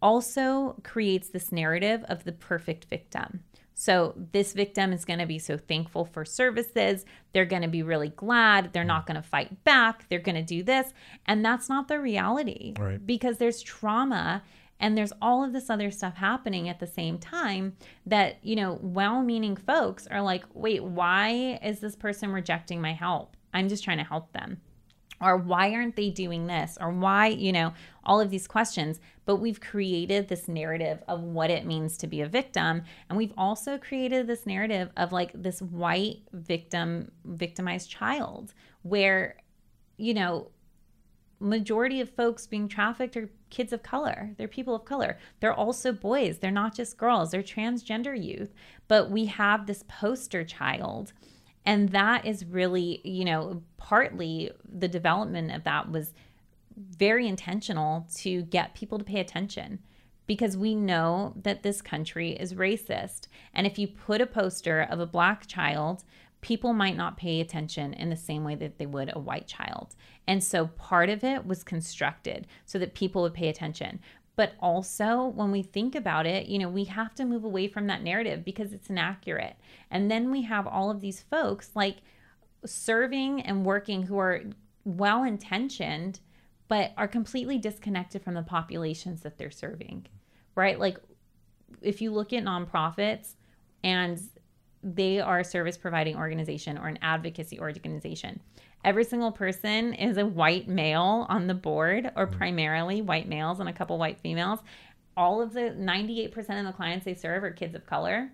also 0.00 0.76
creates 0.84 1.30
this 1.30 1.50
narrative 1.50 2.04
of 2.08 2.22
the 2.22 2.30
perfect 2.30 2.84
victim. 2.84 3.42
So, 3.74 4.14
this 4.30 4.52
victim 4.52 4.92
is 4.92 5.04
going 5.04 5.18
to 5.18 5.26
be 5.26 5.40
so 5.40 5.58
thankful 5.58 6.04
for 6.04 6.24
services. 6.24 7.04
They're 7.32 7.44
going 7.44 7.62
to 7.62 7.68
be 7.68 7.82
really 7.82 8.10
glad. 8.10 8.72
They're 8.72 8.84
not 8.84 9.06
going 9.06 9.20
to 9.20 9.28
fight 9.28 9.64
back. 9.64 10.08
They're 10.08 10.20
going 10.20 10.36
to 10.36 10.42
do 10.42 10.62
this. 10.62 10.94
And 11.26 11.44
that's 11.44 11.68
not 11.68 11.88
the 11.88 11.98
reality 11.98 12.74
Right. 12.78 13.04
because 13.04 13.38
there's 13.38 13.60
trauma 13.62 14.44
and 14.80 14.96
there's 14.96 15.12
all 15.22 15.42
of 15.44 15.52
this 15.52 15.70
other 15.70 15.90
stuff 15.90 16.16
happening 16.16 16.68
at 16.68 16.80
the 16.80 16.86
same 16.86 17.18
time 17.18 17.76
that, 18.04 18.38
you 18.42 18.56
know, 18.56 18.78
well 18.82 19.22
meaning 19.22 19.56
folks 19.56 20.06
are 20.06 20.22
like, 20.22 20.44
wait, 20.54 20.84
why 20.84 21.58
is 21.62 21.80
this 21.80 21.96
person 21.96 22.30
rejecting 22.30 22.80
my 22.80 22.92
help? 22.92 23.36
I'm 23.54 23.68
just 23.68 23.84
trying 23.84 23.98
to 23.98 24.04
help 24.04 24.32
them. 24.32 24.60
Or 25.20 25.38
why 25.38 25.72
aren't 25.72 25.96
they 25.96 26.10
doing 26.10 26.46
this? 26.46 26.76
Or 26.78 26.90
why 26.90 27.28
you 27.28 27.52
know 27.52 27.72
all 28.04 28.20
of 28.20 28.30
these 28.30 28.46
questions. 28.46 29.00
But 29.24 29.36
we've 29.36 29.60
created 29.60 30.28
this 30.28 30.46
narrative 30.46 31.02
of 31.08 31.22
what 31.22 31.50
it 31.50 31.64
means 31.64 31.96
to 31.98 32.06
be 32.06 32.20
a 32.20 32.28
victim. 32.28 32.82
And 33.08 33.16
we've 33.16 33.32
also 33.36 33.78
created 33.78 34.26
this 34.26 34.44
narrative 34.44 34.90
of 34.96 35.12
like 35.12 35.30
this 35.34 35.62
white 35.62 36.18
victim 36.32 37.10
victimized 37.24 37.90
child 37.90 38.52
where 38.82 39.38
you 39.96 40.12
know 40.12 40.50
majority 41.38 42.00
of 42.00 42.10
folks 42.10 42.46
being 42.46 42.68
trafficked 42.68 43.16
are 43.16 43.30
kids 43.50 43.72
of 43.72 43.82
color. 43.82 44.30
They're 44.36 44.48
people 44.48 44.74
of 44.74 44.84
color. 44.84 45.18
They're 45.40 45.52
also 45.52 45.92
boys. 45.92 46.38
They're 46.38 46.50
not 46.50 46.74
just 46.74 46.96
girls. 46.96 47.30
They're 47.30 47.42
transgender 47.42 48.20
youth. 48.20 48.54
But 48.88 49.10
we 49.10 49.26
have 49.26 49.66
this 49.66 49.84
poster 49.88 50.44
child. 50.44 51.12
And 51.64 51.90
that 51.90 52.24
is 52.24 52.44
really 52.44 53.00
you 53.04 53.24
know 53.24 53.62
partly 53.76 54.50
the 54.64 54.88
development 54.88 55.52
of 55.52 55.64
that 55.64 55.90
was 55.90 56.14
very 56.76 57.26
intentional 57.26 58.06
to 58.16 58.42
get 58.42 58.74
people 58.74 58.98
to 58.98 59.04
pay 59.04 59.20
attention. 59.20 59.80
Because 60.26 60.56
we 60.56 60.74
know 60.74 61.34
that 61.36 61.62
this 61.62 61.80
country 61.80 62.32
is 62.32 62.54
racist. 62.54 63.28
And 63.54 63.64
if 63.64 63.78
you 63.78 63.86
put 63.86 64.20
a 64.20 64.26
poster 64.26 64.80
of 64.82 64.98
a 64.98 65.06
black 65.06 65.46
child 65.46 66.02
people 66.40 66.72
might 66.72 66.96
not 66.96 67.16
pay 67.16 67.40
attention 67.40 67.92
in 67.94 68.10
the 68.10 68.16
same 68.16 68.44
way 68.44 68.54
that 68.54 68.78
they 68.78 68.86
would 68.86 69.10
a 69.14 69.18
white 69.18 69.46
child. 69.46 69.94
And 70.26 70.42
so 70.42 70.68
part 70.68 71.08
of 71.08 71.24
it 71.24 71.46
was 71.46 71.64
constructed 71.64 72.46
so 72.64 72.78
that 72.78 72.94
people 72.94 73.22
would 73.22 73.34
pay 73.34 73.48
attention. 73.48 74.00
But 74.36 74.52
also 74.60 75.26
when 75.34 75.50
we 75.50 75.62
think 75.62 75.94
about 75.94 76.26
it 76.26 76.46
you 76.46 76.58
know 76.58 76.68
we 76.68 76.84
have 76.84 77.14
to 77.14 77.24
move 77.24 77.44
away 77.44 77.68
from 77.68 77.86
that 77.86 78.02
narrative 78.02 78.44
because 78.44 78.72
it's 78.72 78.90
inaccurate. 78.90 79.56
And 79.90 80.10
then 80.10 80.30
we 80.30 80.42
have 80.42 80.66
all 80.66 80.90
of 80.90 81.00
these 81.00 81.22
folks 81.22 81.70
like 81.74 81.96
serving 82.64 83.42
and 83.42 83.64
working 83.64 84.02
who 84.02 84.18
are 84.18 84.42
well 84.84 85.24
intentioned 85.24 86.20
but 86.68 86.92
are 86.96 87.08
completely 87.08 87.58
disconnected 87.58 88.22
from 88.22 88.34
the 88.34 88.42
populations 88.42 89.20
that 89.22 89.38
they're 89.38 89.50
serving 89.50 90.06
right? 90.56 90.80
Like 90.80 90.98
if 91.80 92.02
you 92.02 92.10
look 92.10 92.32
at 92.32 92.42
nonprofits 92.42 93.34
and 93.84 94.20
they 94.86 95.20
are 95.20 95.40
a 95.40 95.44
service 95.44 95.76
providing 95.76 96.16
organization 96.16 96.78
or 96.78 96.86
an 96.86 96.98
advocacy 97.02 97.58
organization. 97.58 98.40
Every 98.84 99.02
single 99.02 99.32
person 99.32 99.94
is 99.94 100.16
a 100.16 100.24
white 100.24 100.68
male 100.68 101.26
on 101.28 101.48
the 101.48 101.54
board 101.54 102.12
or 102.14 102.26
mm-hmm. 102.26 102.38
primarily 102.38 103.02
white 103.02 103.28
males 103.28 103.58
and 103.58 103.68
a 103.68 103.72
couple 103.72 103.98
white 103.98 104.20
females. 104.20 104.60
All 105.16 105.42
of 105.42 105.52
the 105.52 105.74
98% 105.76 106.36
of 106.60 106.66
the 106.66 106.72
clients 106.72 107.04
they 107.04 107.14
serve 107.14 107.42
are 107.42 107.50
kids 107.50 107.74
of 107.74 107.84
color. 107.84 108.30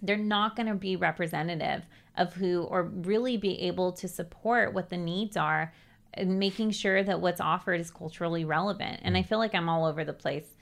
They're 0.00 0.16
not 0.16 0.56
going 0.56 0.68
to 0.68 0.74
be 0.74 0.96
representative 0.96 1.82
of 2.16 2.32
who 2.32 2.62
or 2.62 2.84
really 2.84 3.36
be 3.36 3.60
able 3.62 3.92
to 3.92 4.08
support 4.08 4.72
what 4.72 4.88
the 4.88 4.96
needs 4.96 5.36
are 5.36 5.74
and 6.14 6.38
making 6.38 6.70
sure 6.70 7.02
that 7.02 7.20
what's 7.20 7.40
offered 7.42 7.80
is 7.80 7.90
culturally 7.90 8.46
relevant. 8.46 9.00
And 9.02 9.14
i 9.16 9.22
mm. 9.22 9.26
feel 9.26 9.38
like 9.38 9.54
i'm 9.54 9.68
all 9.68 9.84
over 9.84 10.04
the 10.04 10.14
place 10.14 10.55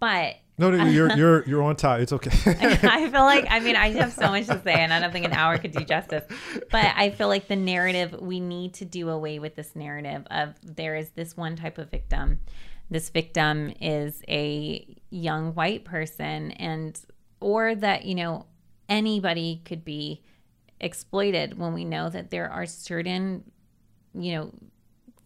but 0.00 0.36
No, 0.58 0.70
no, 0.70 0.84
you're 0.84 1.12
you're 1.16 1.44
you're 1.46 1.62
on 1.62 1.76
top. 1.76 2.00
It's 2.00 2.12
okay. 2.12 2.30
I 2.82 3.08
feel 3.10 3.22
like 3.22 3.46
I 3.48 3.60
mean 3.60 3.76
I 3.76 3.90
have 3.92 4.12
so 4.12 4.28
much 4.28 4.46
to 4.48 4.60
say 4.62 4.74
and 4.74 4.92
I 4.92 5.00
don't 5.00 5.12
think 5.12 5.26
an 5.26 5.32
hour 5.32 5.58
could 5.58 5.72
do 5.72 5.84
justice. 5.84 6.24
But 6.70 6.92
I 6.96 7.10
feel 7.10 7.28
like 7.28 7.46
the 7.46 7.56
narrative 7.56 8.16
we 8.20 8.40
need 8.40 8.74
to 8.74 8.84
do 8.84 9.08
away 9.10 9.38
with 9.38 9.54
this 9.54 9.76
narrative 9.76 10.26
of 10.30 10.54
there 10.62 10.96
is 10.96 11.10
this 11.10 11.36
one 11.36 11.56
type 11.56 11.78
of 11.78 11.90
victim. 11.90 12.40
This 12.90 13.08
victim 13.10 13.72
is 13.80 14.22
a 14.28 14.98
young 15.10 15.54
white 15.54 15.84
person 15.84 16.50
and 16.52 16.98
or 17.40 17.74
that, 17.74 18.04
you 18.04 18.14
know, 18.14 18.46
anybody 18.88 19.62
could 19.64 19.84
be 19.84 20.22
exploited 20.80 21.58
when 21.58 21.72
we 21.72 21.84
know 21.84 22.08
that 22.08 22.30
there 22.30 22.50
are 22.50 22.66
certain, 22.66 23.44
you 24.14 24.34
know, 24.34 24.52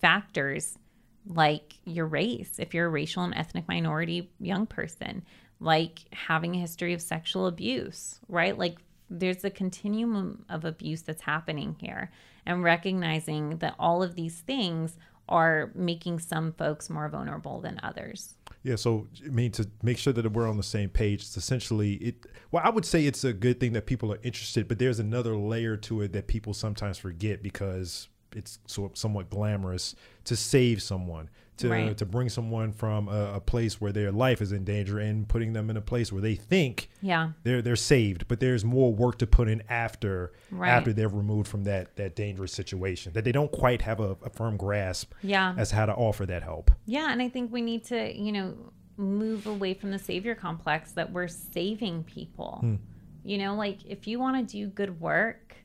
factors 0.01 0.79
like 1.27 1.75
your 1.85 2.07
race, 2.07 2.57
if 2.59 2.75
you're 2.75 2.87
a 2.87 2.91
racial 2.91 3.25
and 3.25 3.35
ethnic 3.35 3.67
minority 3.69 4.31
young 4.41 4.67
person, 4.67 5.25
like 5.61 6.01
having 6.13 6.55
a 6.55 6.59
history 6.59 6.93
of 6.93 7.01
sexual 7.01 7.47
abuse, 7.47 8.21
right? 8.29 8.59
Like 8.59 8.79
there's 9.09 9.45
a 9.45 9.51
continuum 9.51 10.45
of 10.49 10.65
abuse 10.65 11.03
that's 11.03 11.23
happening 11.23 11.77
here, 11.79 12.11
and 12.47 12.63
recognizing 12.63 13.59
that 13.59 13.75
all 13.79 14.03
of 14.03 14.15
these 14.15 14.41
things 14.41 14.99
are 15.29 15.71
making 15.75 16.19
some 16.19 16.53
folks 16.53 16.91
more 16.91 17.09
vulnerable 17.09 17.61
than 17.61 17.81
others. 17.83 18.35
Yeah, 18.63 18.77
so 18.77 19.07
I 19.25 19.29
mean 19.29 19.53
to 19.53 19.69
make 19.83 19.99
sure 19.99 20.13
that 20.13 20.31
we're 20.33 20.49
on 20.49 20.57
the 20.57 20.63
same 20.63 20.89
page, 20.89 21.23
it's 21.23 21.37
essentially 21.37 21.95
it. 21.95 22.27
Well, 22.51 22.63
I 22.65 22.71
would 22.71 22.85
say 22.85 23.07
it's 23.07 23.25
a 23.25 23.33
good 23.33 23.61
thing 23.61 23.73
that 23.73 23.87
people 23.87 24.13
are 24.13 24.21
interested, 24.23 24.69
but 24.69 24.79
there's 24.79 24.99
another 24.99 25.37
layer 25.37 25.77
to 25.79 26.03
it 26.03 26.13
that 26.13 26.27
people 26.27 26.55
sometimes 26.55 26.99
forget 26.99 27.43
because 27.43 28.09
it's 28.35 28.59
so 28.67 28.91
somewhat 28.95 29.31
glamorous 29.31 29.95
to 30.25 30.37
save 30.37 30.83
someone, 30.83 31.29
to 31.59 31.69
Right. 31.71 31.97
to 31.97 32.05
bring 32.07 32.29
someone 32.29 32.73
from 32.73 33.09
a, 33.09 33.35
a 33.35 33.41
place 33.41 33.81
where 33.81 33.93
their 33.93 34.11
life 34.11 34.41
is 34.43 34.51
in 34.53 34.65
danger 34.65 34.99
and 34.99 35.29
putting 35.29 35.53
them 35.53 35.71
in 35.71 35.77
a 35.77 35.81
place 35.81 36.13
where 36.13 36.21
they 36.23 36.35
think 36.35 36.89
Yeah. 37.01 37.31
they're 37.45 37.63
they're 37.63 37.77
saved, 37.77 38.27
but 38.29 38.41
there's 38.41 38.65
more 38.65 38.93
work 38.93 39.19
to 39.19 39.27
put 39.27 39.49
in 39.49 39.63
after 39.69 40.33
Right. 40.51 40.69
after 40.71 40.93
they're 40.93 41.09
removed 41.09 41.49
from 41.49 41.65
that 41.65 41.97
that 41.97 42.17
dangerous 42.17 42.53
situation 42.53 43.13
that 43.13 43.25
they 43.25 43.33
don't 43.33 43.53
quite 43.53 43.83
have 43.83 44.01
a, 44.01 44.17
a 44.25 44.31
firm 44.31 44.57
grasp 44.57 45.13
Yeah. 45.23 45.55
as 45.57 45.71
how 45.71 45.87
to 45.87 45.95
offer 45.95 46.27
that 46.27 46.43
help. 46.43 46.71
Yeah, 46.87 47.13
and 47.13 47.23
I 47.23 47.29
think 47.29 47.53
we 47.53 47.63
need 47.63 47.85
to, 47.85 48.13
you 48.17 48.33
know, 48.33 48.55
move 48.97 49.47
away 49.47 49.75
from 49.75 49.91
the 49.91 49.99
savior 49.99 50.35
complex 50.35 50.93
that 50.93 51.11
we're 51.13 51.27
saving 51.29 52.05
people. 52.05 52.59
Hmm. 52.61 52.75
You 53.25 53.39
know, 53.39 53.55
like 53.55 53.85
if 53.87 54.07
you 54.07 54.19
want 54.21 54.49
to 54.49 54.53
do 54.57 54.67
good 54.69 55.01
work, 55.01 55.57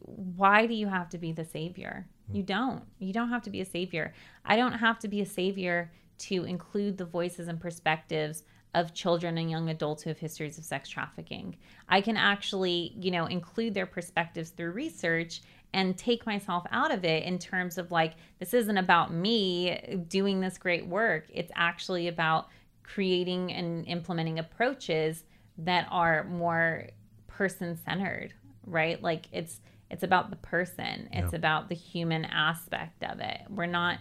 why 0.00 0.66
do 0.66 0.74
you 0.74 0.88
have 0.88 1.08
to 1.10 1.18
be 1.18 1.32
the 1.32 1.44
savior? 1.44 2.06
Hmm. 2.28 2.36
You 2.36 2.42
don't. 2.42 2.82
You 2.98 3.12
don't 3.12 3.30
have 3.30 3.42
to 3.42 3.50
be 3.50 3.60
a 3.60 3.64
savior. 3.64 4.14
I 4.44 4.56
don't 4.56 4.72
have 4.72 4.98
to 5.00 5.08
be 5.08 5.20
a 5.20 5.26
savior 5.26 5.90
to 6.18 6.44
include 6.44 6.98
the 6.98 7.04
voices 7.04 7.48
and 7.48 7.60
perspectives 7.60 8.42
of 8.74 8.94
children 8.94 9.38
and 9.38 9.50
young 9.50 9.70
adults 9.70 10.02
who 10.02 10.10
have 10.10 10.18
histories 10.18 10.58
of 10.58 10.64
sex 10.64 10.88
trafficking. 10.88 11.56
I 11.88 12.00
can 12.00 12.16
actually, 12.16 12.92
you 12.98 13.10
know, 13.10 13.26
include 13.26 13.74
their 13.74 13.86
perspectives 13.86 14.50
through 14.50 14.72
research 14.72 15.40
and 15.72 15.96
take 15.96 16.26
myself 16.26 16.64
out 16.70 16.92
of 16.92 17.04
it 17.04 17.24
in 17.24 17.38
terms 17.38 17.78
of 17.78 17.90
like 17.90 18.14
this 18.38 18.54
isn't 18.54 18.78
about 18.78 19.12
me 19.12 20.04
doing 20.08 20.40
this 20.40 20.58
great 20.58 20.86
work. 20.86 21.26
It's 21.32 21.52
actually 21.54 22.08
about 22.08 22.48
creating 22.82 23.52
and 23.52 23.86
implementing 23.86 24.38
approaches 24.38 25.24
that 25.58 25.86
are 25.90 26.24
more 26.24 26.86
person 27.26 27.76
centered, 27.84 28.32
right? 28.66 29.02
Like 29.02 29.26
it's 29.32 29.60
it's 29.90 30.02
about 30.02 30.30
the 30.30 30.36
person. 30.36 31.08
It's 31.12 31.32
about 31.32 31.68
the 31.68 31.74
human 31.74 32.24
aspect 32.26 33.02
of 33.04 33.20
it. 33.20 33.40
We're 33.48 33.66
not 33.66 33.98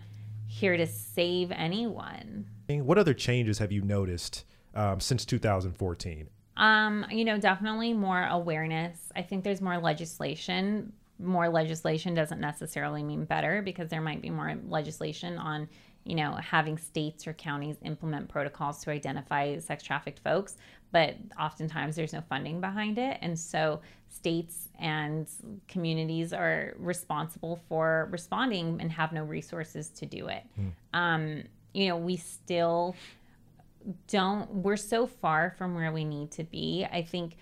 here 0.47 0.77
to 0.77 0.87
save 0.87 1.51
anyone. 1.51 2.47
What 2.67 2.97
other 2.97 3.13
changes 3.13 3.59
have 3.59 3.71
you 3.71 3.81
noticed 3.81 4.43
um, 4.73 4.99
since 4.99 5.25
2014? 5.25 6.27
Um, 6.57 7.05
you 7.11 7.23
know, 7.23 7.37
definitely 7.37 7.93
more 7.93 8.25
awareness. 8.25 8.97
I 9.15 9.21
think 9.21 9.43
there's 9.43 9.61
more 9.61 9.77
legislation. 9.77 10.91
More 11.19 11.49
legislation 11.49 12.13
doesn't 12.13 12.41
necessarily 12.41 13.03
mean 13.03 13.25
better 13.25 13.61
because 13.61 13.89
there 13.89 14.01
might 14.01 14.21
be 14.21 14.29
more 14.29 14.55
legislation 14.67 15.37
on, 15.37 15.69
you 16.03 16.15
know, 16.15 16.33
having 16.33 16.77
states 16.77 17.27
or 17.27 17.33
counties 17.33 17.77
implement 17.83 18.27
protocols 18.27 18.83
to 18.83 18.91
identify 18.91 19.59
sex 19.59 19.83
trafficked 19.83 20.19
folks, 20.19 20.57
but 20.91 21.15
oftentimes 21.39 21.95
there's 21.95 22.13
no 22.13 22.21
funding 22.21 22.61
behind 22.61 22.97
it. 22.97 23.17
And 23.21 23.37
so 23.37 23.81
states 24.09 24.69
and 24.79 25.27
communities 25.67 26.33
are 26.33 26.73
responsible 26.77 27.59
for 27.67 28.07
responding 28.11 28.77
and 28.79 28.91
have 28.91 29.11
no 29.11 29.23
resources 29.23 29.89
to 29.89 30.05
do 30.05 30.27
it. 30.27 30.43
Um, 30.93 31.43
you 31.73 31.89
know, 31.89 31.97
we 31.97 32.17
still 32.17 32.95
don't 34.07 34.49
we're 34.53 34.77
so 34.77 35.07
far 35.07 35.53
from 35.57 35.75
where 35.75 35.91
we 35.91 36.03
need 36.03 36.31
to 36.31 36.43
be 36.43 36.85
i 36.91 37.01
think 37.01 37.37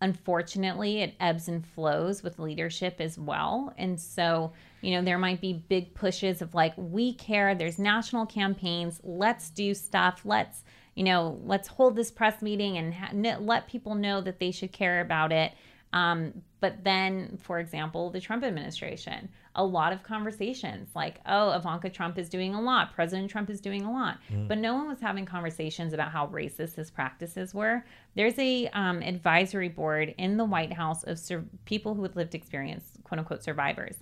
unfortunately 0.00 1.00
it 1.00 1.14
ebbs 1.20 1.48
and 1.48 1.64
flows 1.66 2.22
with 2.22 2.38
leadership 2.38 3.00
as 3.00 3.18
well 3.18 3.72
and 3.78 4.00
so 4.00 4.52
you 4.80 4.92
know 4.92 5.02
there 5.02 5.18
might 5.18 5.40
be 5.40 5.52
big 5.68 5.94
pushes 5.94 6.42
of 6.42 6.54
like 6.54 6.72
we 6.76 7.14
care 7.14 7.54
there's 7.54 7.78
national 7.78 8.26
campaigns 8.26 9.00
let's 9.04 9.50
do 9.50 9.74
stuff 9.74 10.22
let's 10.24 10.64
you 10.94 11.04
know 11.04 11.40
let's 11.44 11.68
hold 11.68 11.96
this 11.96 12.10
press 12.10 12.42
meeting 12.42 12.76
and 12.78 12.94
ha- 12.94 13.38
let 13.40 13.66
people 13.68 13.94
know 13.94 14.20
that 14.20 14.38
they 14.38 14.50
should 14.50 14.72
care 14.72 15.00
about 15.00 15.32
it 15.32 15.52
Um, 15.92 16.42
but 16.60 16.84
then, 16.84 17.36
for 17.42 17.58
example, 17.58 18.08
the 18.10 18.20
Trump 18.20 18.44
administration, 18.44 19.28
a 19.56 19.62
lot 19.64 19.92
of 19.92 20.02
conversations 20.02 20.88
like, 20.94 21.20
oh, 21.26 21.50
Ivanka 21.50 21.90
Trump 21.90 22.18
is 22.18 22.28
doing 22.30 22.54
a 22.54 22.60
lot, 22.62 22.94
President 22.94 23.30
Trump 23.30 23.50
is 23.50 23.60
doing 23.60 23.84
a 23.84 23.92
lot. 23.92 24.16
Mm. 24.30 24.48
But 24.48 24.56
no 24.58 24.72
one 24.74 24.88
was 24.88 25.00
having 25.00 25.26
conversations 25.26 25.92
about 25.92 26.10
how 26.10 26.28
racist 26.28 26.76
his 26.76 26.90
practices 26.90 27.52
were. 27.52 27.84
There's 28.14 28.38
a 28.38 28.68
um, 28.68 29.02
advisory 29.02 29.68
board 29.68 30.14
in 30.16 30.38
the 30.38 30.46
White 30.46 30.72
House 30.72 31.04
of 31.04 31.18
sur- 31.18 31.44
people 31.66 31.94
who 31.94 32.02
had 32.04 32.16
lived 32.16 32.34
experience, 32.34 32.84
quote 33.04 33.18
unquote, 33.18 33.42
survivors. 33.42 33.96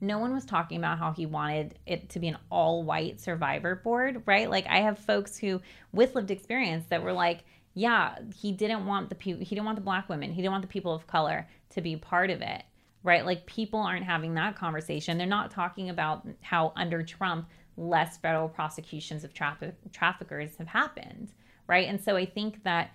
No 0.00 0.18
one 0.18 0.32
was 0.32 0.44
talking 0.44 0.78
about 0.78 0.98
how 0.98 1.12
he 1.12 1.26
wanted 1.26 1.78
it 1.86 2.08
to 2.10 2.18
be 2.18 2.28
an 2.28 2.38
all 2.50 2.82
white 2.84 3.20
survivor 3.20 3.74
board, 3.74 4.22
right? 4.26 4.48
Like, 4.48 4.66
I 4.68 4.80
have 4.80 4.98
folks 4.98 5.38
who, 5.38 5.60
with 5.92 6.14
lived 6.14 6.30
experience, 6.30 6.86
that 6.90 7.02
were 7.02 7.12
like, 7.12 7.44
yeah, 7.74 8.16
he 8.34 8.52
didn't 8.52 8.86
want 8.86 9.08
the 9.08 9.14
people, 9.14 9.44
he 9.44 9.54
didn't 9.54 9.66
want 9.66 9.76
the 9.76 9.84
black 9.84 10.08
women, 10.08 10.32
he 10.32 10.42
didn't 10.42 10.52
want 10.52 10.62
the 10.62 10.68
people 10.68 10.92
of 10.92 11.06
color 11.06 11.46
to 11.70 11.80
be 11.80 11.96
part 11.96 12.30
of 12.30 12.40
it, 12.40 12.62
right? 13.02 13.24
Like 13.24 13.46
people 13.46 13.80
aren't 13.80 14.04
having 14.04 14.34
that 14.34 14.56
conversation. 14.56 15.16
They're 15.16 15.26
not 15.26 15.50
talking 15.50 15.90
about 15.90 16.26
how 16.40 16.72
under 16.76 17.02
Trump, 17.02 17.48
less 17.76 18.16
federal 18.16 18.48
prosecutions 18.48 19.22
of 19.22 19.32
traffic 19.32 19.74
traffickers 19.92 20.56
have 20.56 20.66
happened, 20.66 21.32
right? 21.68 21.86
And 21.86 22.02
so 22.02 22.16
I 22.16 22.26
think 22.26 22.64
that 22.64 22.90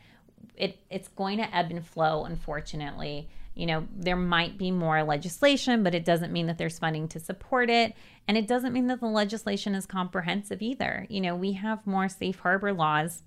it 0.58 0.78
it's 0.90 1.08
going 1.08 1.38
to 1.38 1.56
ebb 1.56 1.72
and 1.72 1.86
flow, 1.86 2.26
unfortunately. 2.26 3.30
You 3.56 3.68
know, 3.68 3.88
there 3.96 4.16
might 4.16 4.58
be 4.58 4.72
more 4.72 5.04
legislation, 5.04 5.84
but 5.84 5.94
it 5.94 6.06
doesn't 6.06 6.34
mean 6.34 6.48
that 6.48 6.58
there's 6.58 6.80
funding 6.80 7.08
to 7.10 7.20
support 7.20 7.70
it. 7.70 7.94
And 8.28 8.38
it 8.38 8.48
doesn't 8.48 8.74
mean 8.74 8.88
that 8.88 9.00
the 9.00 9.08
legislation 9.08 9.76
is 9.76 9.86
comprehensive 9.86 10.62
either. 10.62 11.06
You 11.10 11.22
know, 11.22 11.36
we 11.36 11.54
have 11.54 11.86
more 11.86 12.10
safe 12.10 12.40
harbor 12.40 12.74
laws 12.74 13.24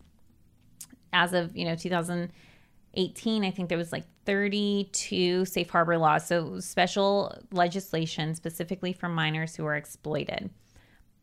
as 1.16 1.32
of 1.32 1.56
you 1.56 1.64
know 1.64 1.74
2018 1.74 3.44
i 3.44 3.50
think 3.50 3.68
there 3.68 3.78
was 3.78 3.92
like 3.92 4.04
32 4.24 5.44
safe 5.44 5.70
harbor 5.70 5.96
laws 5.96 6.26
so 6.26 6.60
special 6.60 7.36
legislation 7.52 8.34
specifically 8.34 8.92
for 8.92 9.08
minors 9.08 9.56
who 9.56 9.64
are 9.64 9.76
exploited 9.76 10.50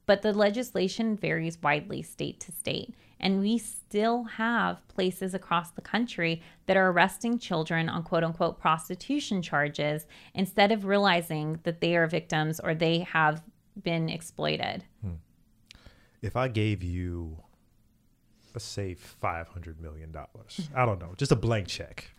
but 0.06 0.22
the 0.22 0.34
legislation 0.34 1.16
varies 1.16 1.62
widely 1.62 2.02
state 2.02 2.40
to 2.40 2.52
state 2.52 2.94
and 3.24 3.40
we 3.40 3.58
still 3.58 4.26
have 4.26 4.86
places 4.90 5.34
across 5.34 5.72
the 5.72 5.82
country 5.82 6.42
that 6.66 6.76
are 6.76 6.90
arresting 6.90 7.40
children 7.40 7.88
on 7.88 8.04
quote 8.04 8.24
unquote 8.24 8.60
prostitution 8.60 9.42
charges 9.42 10.06
instead 10.36 10.72
of 10.74 10.86
realizing 10.86 11.58
that 11.64 11.80
they 11.80 11.96
are 11.96 12.06
victims 12.06 12.60
or 12.60 12.76
they 12.76 13.00
have 13.00 13.42
been 13.82 14.10
exploited. 14.10 14.84
Hmm. 15.02 15.14
If 16.22 16.36
I 16.36 16.50
gave 16.50 16.84
you 16.84 17.38
let's 18.54 18.66
say 18.66 18.94
five 18.94 19.48
hundred 19.48 19.82
million 19.82 20.12
dollars. 20.12 20.70
I 20.76 20.86
don't 20.86 21.00
know, 21.00 21.14
just 21.18 21.32
a 21.32 21.36
blank 21.36 21.68
check. 21.68 22.12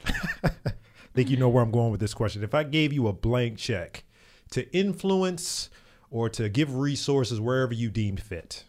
I 0.43 0.51
think 1.15 1.31
you 1.31 1.37
know 1.37 1.49
where 1.49 1.63
I'm 1.63 1.71
going 1.71 1.91
with 1.91 2.01
this 2.01 2.15
question. 2.15 2.43
If 2.43 2.55
I 2.55 2.65
gave 2.65 2.93
you 2.93 3.09
a 3.09 3.13
blank 3.13 3.59
check 3.59 4.05
to 4.51 4.71
influence 4.77 5.71
or 6.15 6.29
to 6.29 6.49
give 6.49 6.77
resources 6.77 7.41
wherever 7.41 7.75
you 7.75 7.91
deemed 7.91 8.23
fit, 8.23 8.63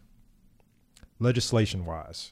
legislation 1.20 1.86
wise, 1.86 2.32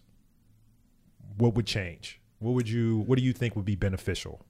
what 1.37 1.53
would 1.53 1.67
change? 1.67 2.19
What 2.39 2.55
would 2.55 2.67
you 2.67 2.97
what 3.05 3.19
do 3.19 3.23
you 3.23 3.31
think 3.31 3.55
would 3.55 3.63
be 3.63 3.75
beneficial? 3.75 4.43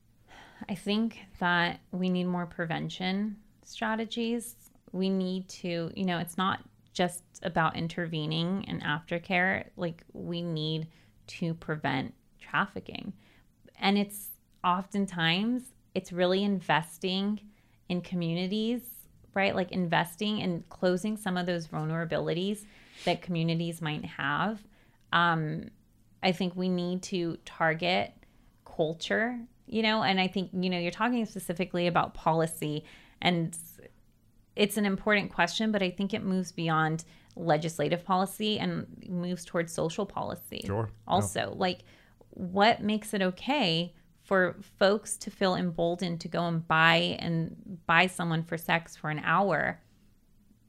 I 0.69 0.75
think 0.75 1.19
that 1.39 1.81
we 1.91 2.07
need 2.07 2.23
more 2.23 2.45
prevention 2.45 3.35
strategies. 3.65 4.55
We 4.93 5.09
need 5.09 5.49
to, 5.49 5.91
you 5.95 6.05
know, 6.05 6.19
it's 6.19 6.37
not 6.37 6.61
just 6.93 7.23
about 7.43 7.75
intervening 7.75 8.63
in 8.63 8.79
aftercare. 8.79 9.65
Like 9.75 10.05
we 10.13 10.41
need 10.41 10.87
to 11.27 11.55
prevent 11.55 12.13
trafficking. 12.39 13.11
And 13.81 13.97
it's 13.97 14.29
oftentimes 14.63 15.63
it's 15.93 16.13
really 16.13 16.41
investing 16.41 17.41
in 17.89 17.99
communities, 17.99 18.81
right? 19.33 19.55
Like 19.55 19.71
investing 19.71 20.41
and 20.41 20.67
closing 20.69 21.17
some 21.17 21.37
of 21.37 21.45
those 21.45 21.67
vulnerabilities 21.67 22.65
that 23.05 23.21
communities 23.21 23.81
might 23.81 24.05
have. 24.05 24.63
Um, 25.11 25.69
I 26.21 26.31
think 26.31 26.55
we 26.55 26.69
need 26.69 27.03
to 27.03 27.37
target 27.45 28.13
culture, 28.65 29.39
you 29.67 29.81
know, 29.81 30.03
and 30.03 30.19
I 30.19 30.27
think, 30.27 30.51
you 30.53 30.69
know, 30.69 30.79
you're 30.79 30.91
talking 30.91 31.25
specifically 31.25 31.87
about 31.87 32.13
policy 32.13 32.85
and 33.21 33.57
it's 34.55 34.77
an 34.77 34.85
important 34.85 35.31
question, 35.31 35.71
but 35.71 35.81
I 35.81 35.89
think 35.89 36.13
it 36.13 36.23
moves 36.23 36.51
beyond 36.51 37.05
legislative 37.35 38.05
policy 38.05 38.59
and 38.59 38.85
moves 39.09 39.45
towards 39.45 39.73
social 39.73 40.05
policy. 40.05 40.61
Sure. 40.65 40.89
Also, 41.07 41.53
like 41.57 41.79
what 42.29 42.81
makes 42.81 43.13
it 43.13 43.21
okay 43.21 43.93
for 44.23 44.55
folks 44.79 45.17
to 45.17 45.29
feel 45.29 45.55
emboldened 45.55 46.21
to 46.21 46.27
go 46.27 46.47
and 46.47 46.67
buy 46.67 47.17
and 47.19 47.79
buy 47.85 48.07
someone 48.07 48.43
for 48.43 48.57
sex 48.57 48.95
for 48.95 49.09
an 49.09 49.19
hour, 49.19 49.81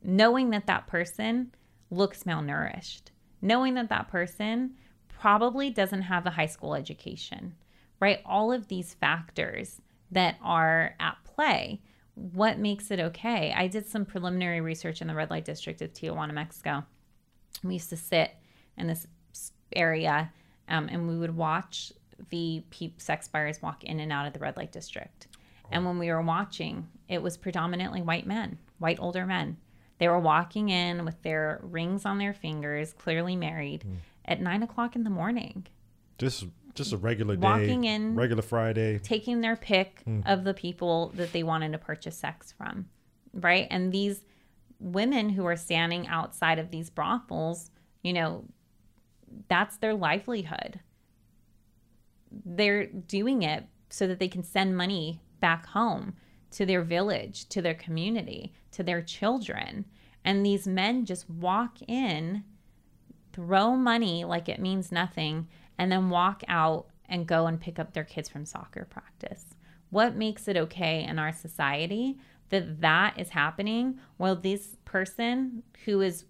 knowing 0.03 0.51
that 0.51 0.67
that 0.67 0.87
person 0.87 1.53
looks 1.91 2.25
malnourished, 2.25 3.03
knowing 3.41 3.75
that 3.75 3.89
that 3.89 4.09
person 4.09 4.75
probably 5.09 5.71
doesn't 5.71 6.03
have 6.03 6.27
a 6.27 6.31
high 6.31 6.47
school 6.47 6.75
education, 6.75 7.55
right? 8.01 8.21
All 8.27 8.53
of 8.53 8.69
these 8.69 8.95
factors 8.95 9.81
that 10.11 10.37
are 10.43 10.95
at 10.99 11.17
play 11.25 11.81
what 12.15 12.59
makes 12.59 12.91
it 12.91 13.01
okay? 13.01 13.53
I 13.57 13.67
did 13.67 13.87
some 13.87 14.05
preliminary 14.05 14.61
research 14.61 15.01
in 15.01 15.09
the 15.09 15.15
red 15.15 15.31
light 15.31 15.45
district 15.45 15.83
of 15.83 15.93
Tijuana, 15.93 16.33
Mexico. 16.33 16.85
We 17.63 17.75
used 17.75 17.91
to 17.91 17.97
sit 17.97 18.31
in 18.77 18.87
this 18.87 19.07
area 19.75 20.33
um, 20.69 20.89
and 20.91 21.09
we 21.09 21.17
would 21.17 21.37
watch 21.37 21.93
the 22.31 22.63
pe- 22.71 22.93
sex 22.99 23.29
buyers 23.29 23.61
walk 23.63 23.85
in 23.85 24.01
and 24.01 24.13
out 24.13 24.27
of 24.27 24.33
the 24.33 24.39
red 24.39 24.57
light 24.57 24.73
district. 24.73 25.29
And 25.71 25.85
when 25.85 25.99
we 25.99 26.11
were 26.11 26.23
watching, 26.23 26.89
it 27.09 27.23
was 27.23 27.37
predominantly 27.37 28.03
white 28.03 28.27
men, 28.27 28.59
white 28.79 28.99
older 29.01 29.27
men. 29.27 29.57
They 29.99 30.09
were 30.09 30.21
walking 30.21 30.69
in 30.69 31.05
with 31.05 31.21
their 31.23 31.61
rings 31.63 32.05
on 32.05 32.19
their 32.19 32.35
fingers, 32.35 32.93
clearly 32.93 33.37
married, 33.37 33.85
mm. 33.87 33.97
at 34.25 34.41
nine 34.41 34.63
o'clock 34.63 34.97
in 34.97 35.05
the 35.05 35.11
morning. 35.11 35.67
Just 36.19 36.47
just 36.75 36.93
a 36.93 36.97
regular 36.97 37.37
day, 37.37 37.41
walking 37.41 37.85
in, 37.85 38.17
regular 38.17 38.43
Friday, 38.43 38.99
taking 38.99 39.41
their 39.41 39.57
pick 39.57 40.03
mm. 40.05 40.23
of 40.27 40.45
the 40.45 40.55
people 40.55 41.13
that 41.15 41.33
they 41.33 41.45
wanted 41.45 41.73
to 41.73 41.79
purchase 41.79 42.17
sex 42.17 42.53
from, 42.53 42.89
right? 43.33 43.69
And 43.71 43.93
these 43.93 44.25
women 44.81 45.31
who 45.31 45.47
are 45.47 45.57
standing 45.57 46.09
outside 46.09 46.59
of 46.59 46.71
these 46.71 46.91
brothels, 46.91 47.71
you 48.03 48.13
know, 48.13 48.45
that's 49.49 49.77
their 49.77 49.95
livelihood. 49.95 50.81
They're 52.45 52.87
doing 52.87 53.43
it 53.43 53.65
so 53.91 54.07
that 54.07 54.19
they 54.19 54.29
can 54.29 54.43
send 54.43 54.77
money 54.77 55.21
back 55.41 55.67
home 55.67 56.15
to 56.53 56.67
their 56.67 56.83
village, 56.83 57.49
to 57.51 57.61
their 57.61 57.75
community, 57.75 58.53
to 58.73 58.83
their 58.83 59.03
children. 59.03 59.85
And 60.25 60.45
these 60.45 60.67
men 60.67 61.05
just 61.05 61.29
walk 61.29 61.79
in, 61.87 62.45
throw 63.33 63.77
money 63.77 64.25
like 64.25 64.49
it 64.49 64.61
means 64.61 64.91
nothing, 64.91 65.49
and 65.79 65.91
then 65.91 66.11
walk 66.11 66.43
out 66.49 66.87
and 67.09 67.27
go 67.27 67.47
and 67.47 67.61
pick 67.61 67.79
up 67.79 67.93
their 67.93 68.05
kids 68.05 68.29
from 68.29 68.47
soccer 68.47 68.87
practice? 68.89 69.55
What 69.91 70.17
makes 70.17 70.49
it 70.49 70.57
okay 70.57 71.05
in 71.05 71.19
our 71.19 71.33
society 71.33 72.19
that 72.51 72.81
that 72.81 73.19
is 73.19 73.31
happening 73.31 73.99
while 74.17 74.37
this 74.37 74.77
person 74.85 75.63
who 75.85 76.01
is 76.01 76.25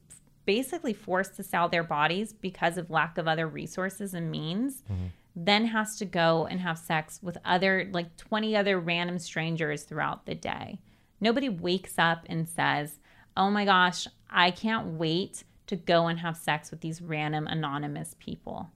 basically 0.45 0.93
forced 0.93 1.37
to 1.37 1.43
sell 1.43 1.69
their 1.69 1.83
bodies 1.83 2.33
because 2.33 2.77
of 2.77 2.90
lack 2.90 3.17
of 3.17 3.27
other 3.27 3.49
resources 3.49 4.12
and 4.12 4.31
means 4.31 4.83
mm-hmm. 4.83 5.07
Then 5.37 5.66
has 5.66 5.97
to 5.97 6.05
go 6.05 6.47
and 6.47 6.61
have 6.61 6.79
sex 6.79 7.18
with 7.23 7.38
other 7.44 7.88
like 7.92 8.16
20 8.16 8.57
other 8.57 8.79
random 8.79 9.18
strangers 9.18 9.83
throughout 9.83 10.27
the 10.27 10.35
day. 10.35 10.79
Nobody 11.20 11.49
wakes 11.49 11.99
up 11.99 12.25
and 12.27 12.49
says, 12.49 13.01
"Oh 13.37 13.51
my 13.51 13.64
gosh, 13.64 14.07
I 14.31 14.51
can't 14.51 14.99
wait 14.99 15.44
to 15.66 15.77
go 15.77 16.07
and 16.07 16.20
have 16.20 16.37
sex 16.37 16.70
with 16.70 16.81
these 16.81 17.03
random 17.03 17.47
anonymous 17.47 18.14
people." 18.18 18.70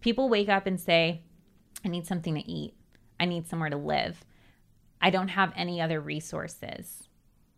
People 0.00 0.30
wake 0.30 0.48
up 0.48 0.66
and 0.66 0.80
say, 0.80 1.22
I 1.84 1.88
need 1.88 2.06
something 2.06 2.34
to 2.34 2.50
eat. 2.50 2.74
I 3.18 3.24
need 3.26 3.46
somewhere 3.46 3.70
to 3.70 3.76
live. 3.76 4.24
I 5.00 5.10
don't 5.10 5.28
have 5.28 5.52
any 5.56 5.80
other 5.80 6.00
resources, 6.00 7.08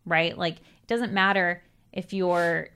right? 0.05 0.37
Like, 0.37 0.57
it 0.59 0.87
doesn't 0.87 1.13
matter 1.13 1.63
if 1.91 2.13
you're 2.13 2.69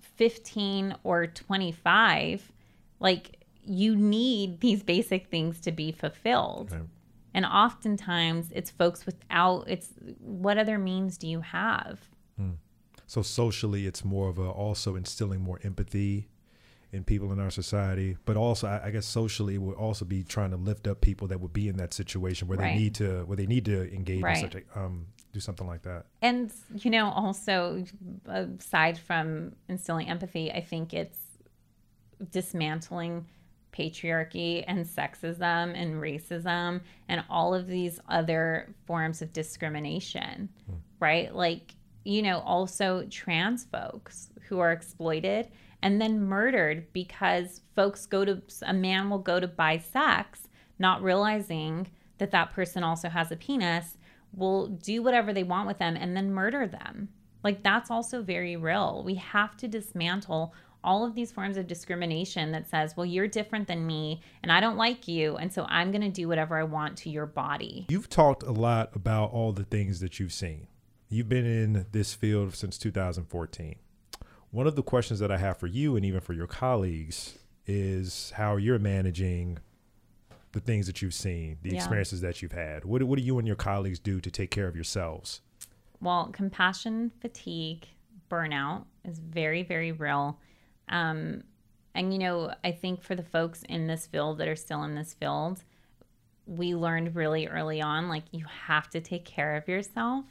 15 0.00 0.96
or 1.04 1.26
25, 1.26 2.52
like, 3.00 3.41
you 3.64 3.96
need 3.96 4.60
these 4.60 4.82
basic 4.82 5.28
things 5.28 5.60
to 5.60 5.72
be 5.72 5.92
fulfilled. 5.92 6.72
Okay. 6.72 6.82
And 7.34 7.46
oftentimes 7.46 8.50
it's 8.52 8.70
folks 8.70 9.06
without, 9.06 9.64
it's 9.66 9.90
what 10.18 10.58
other 10.58 10.78
means 10.78 11.16
do 11.16 11.26
you 11.26 11.40
have? 11.40 12.00
Hmm. 12.36 12.52
So 13.06 13.22
socially, 13.22 13.86
it's 13.86 14.04
more 14.04 14.28
of 14.28 14.38
a 14.38 14.48
also 14.48 14.96
instilling 14.96 15.40
more 15.40 15.60
empathy 15.62 16.28
in 16.92 17.04
people 17.04 17.32
in 17.32 17.40
our 17.40 17.50
society, 17.50 18.18
but 18.26 18.36
also 18.36 18.66
I, 18.66 18.86
I 18.86 18.90
guess 18.90 19.06
socially 19.06 19.56
we'll 19.56 19.74
also 19.76 20.04
be 20.04 20.22
trying 20.22 20.50
to 20.50 20.56
lift 20.56 20.86
up 20.86 21.00
people 21.00 21.26
that 21.28 21.40
would 21.40 21.52
be 21.52 21.68
in 21.68 21.76
that 21.78 21.94
situation 21.94 22.48
where 22.48 22.58
right. 22.58 22.74
they 22.74 22.78
need 22.78 22.94
to 22.96 23.24
where 23.24 23.36
they 23.36 23.46
need 23.46 23.64
to 23.64 23.92
engage 23.94 24.22
right. 24.22 24.36
in 24.36 24.42
such 24.42 24.54
a, 24.56 24.78
um, 24.78 25.06
do 25.32 25.40
something 25.40 25.66
like 25.66 25.82
that. 25.82 26.04
And 26.20 26.52
you 26.74 26.90
know, 26.90 27.10
also 27.10 27.84
aside 28.26 28.98
from 28.98 29.52
instilling 29.68 30.08
empathy, 30.10 30.52
I 30.52 30.60
think 30.60 30.92
it's 30.92 31.18
dismantling 32.30 33.26
patriarchy 33.72 34.64
and 34.66 34.84
sexism 34.84 35.74
and 35.74 35.94
racism 35.94 36.80
and 37.08 37.24
all 37.30 37.54
of 37.54 37.66
these 37.66 37.98
other 38.08 38.74
forms 38.86 39.22
of 39.22 39.32
discrimination, 39.32 40.48
mm. 40.70 40.76
right? 41.00 41.34
Like, 41.34 41.74
you 42.04 42.22
know, 42.22 42.40
also 42.40 43.06
trans 43.10 43.64
folks 43.64 44.30
who 44.48 44.58
are 44.58 44.72
exploited 44.72 45.48
and 45.82 46.00
then 46.00 46.20
murdered 46.20 46.92
because 46.92 47.62
folks 47.74 48.06
go 48.06 48.24
to, 48.24 48.42
a 48.62 48.74
man 48.74 49.10
will 49.10 49.18
go 49.18 49.40
to 49.40 49.48
buy 49.48 49.78
sex, 49.78 50.48
not 50.78 51.02
realizing 51.02 51.88
that 52.18 52.30
that 52.30 52.52
person 52.52 52.84
also 52.84 53.08
has 53.08 53.32
a 53.32 53.36
penis, 53.36 53.96
will 54.34 54.68
do 54.68 55.02
whatever 55.02 55.32
they 55.32 55.42
want 55.42 55.66
with 55.66 55.78
them 55.78 55.96
and 55.96 56.16
then 56.16 56.32
murder 56.32 56.66
them. 56.66 57.08
Like, 57.42 57.62
that's 57.62 57.90
also 57.90 58.22
very 58.22 58.56
real. 58.56 59.02
We 59.04 59.16
have 59.16 59.56
to 59.56 59.68
dismantle 59.68 60.54
all 60.84 61.04
of 61.04 61.14
these 61.14 61.30
forms 61.30 61.56
of 61.56 61.66
discrimination 61.66 62.52
that 62.52 62.68
says, 62.68 62.96
well, 62.96 63.06
you're 63.06 63.28
different 63.28 63.68
than 63.68 63.86
me 63.86 64.22
and 64.42 64.50
I 64.50 64.60
don't 64.60 64.76
like 64.76 65.06
you. 65.08 65.36
And 65.36 65.52
so 65.52 65.64
I'm 65.68 65.90
going 65.90 66.02
to 66.02 66.10
do 66.10 66.28
whatever 66.28 66.56
I 66.56 66.64
want 66.64 66.98
to 66.98 67.10
your 67.10 67.26
body. 67.26 67.86
You've 67.88 68.08
talked 68.08 68.42
a 68.42 68.52
lot 68.52 68.94
about 68.94 69.32
all 69.32 69.52
the 69.52 69.64
things 69.64 70.00
that 70.00 70.18
you've 70.18 70.32
seen. 70.32 70.66
You've 71.08 71.28
been 71.28 71.46
in 71.46 71.86
this 71.92 72.14
field 72.14 72.54
since 72.54 72.78
2014. 72.78 73.76
One 74.50 74.66
of 74.66 74.76
the 74.76 74.82
questions 74.82 75.20
that 75.20 75.30
I 75.30 75.38
have 75.38 75.56
for 75.56 75.66
you 75.66 75.96
and 75.96 76.04
even 76.04 76.20
for 76.20 76.32
your 76.32 76.46
colleagues 76.46 77.38
is 77.66 78.32
how 78.36 78.56
you're 78.56 78.78
managing 78.78 79.58
the 80.52 80.60
things 80.60 80.86
that 80.86 81.00
you've 81.00 81.14
seen, 81.14 81.58
the 81.62 81.70
yeah. 81.70 81.76
experiences 81.76 82.20
that 82.20 82.42
you've 82.42 82.52
had. 82.52 82.84
What, 82.84 83.02
what 83.04 83.18
do 83.18 83.24
you 83.24 83.38
and 83.38 83.46
your 83.46 83.56
colleagues 83.56 83.98
do 83.98 84.20
to 84.20 84.30
take 84.30 84.50
care 84.50 84.68
of 84.68 84.74
yourselves? 84.74 85.40
Well, 86.00 86.30
compassion 86.32 87.12
fatigue, 87.20 87.86
burnout 88.30 88.84
is 89.04 89.18
very, 89.18 89.62
very 89.62 89.92
real. 89.92 90.38
Um, 90.88 91.44
and, 91.94 92.12
you 92.12 92.18
know, 92.18 92.54
I 92.64 92.72
think 92.72 93.02
for 93.02 93.14
the 93.14 93.22
folks 93.22 93.62
in 93.68 93.86
this 93.86 94.06
field 94.06 94.38
that 94.38 94.48
are 94.48 94.56
still 94.56 94.82
in 94.82 94.94
this 94.94 95.14
field, 95.14 95.62
we 96.46 96.74
learned 96.74 97.14
really 97.14 97.46
early 97.46 97.80
on 97.80 98.08
like, 98.08 98.24
you 98.30 98.44
have 98.66 98.88
to 98.90 99.00
take 99.00 99.24
care 99.24 99.56
of 99.56 99.68
yourself 99.68 100.24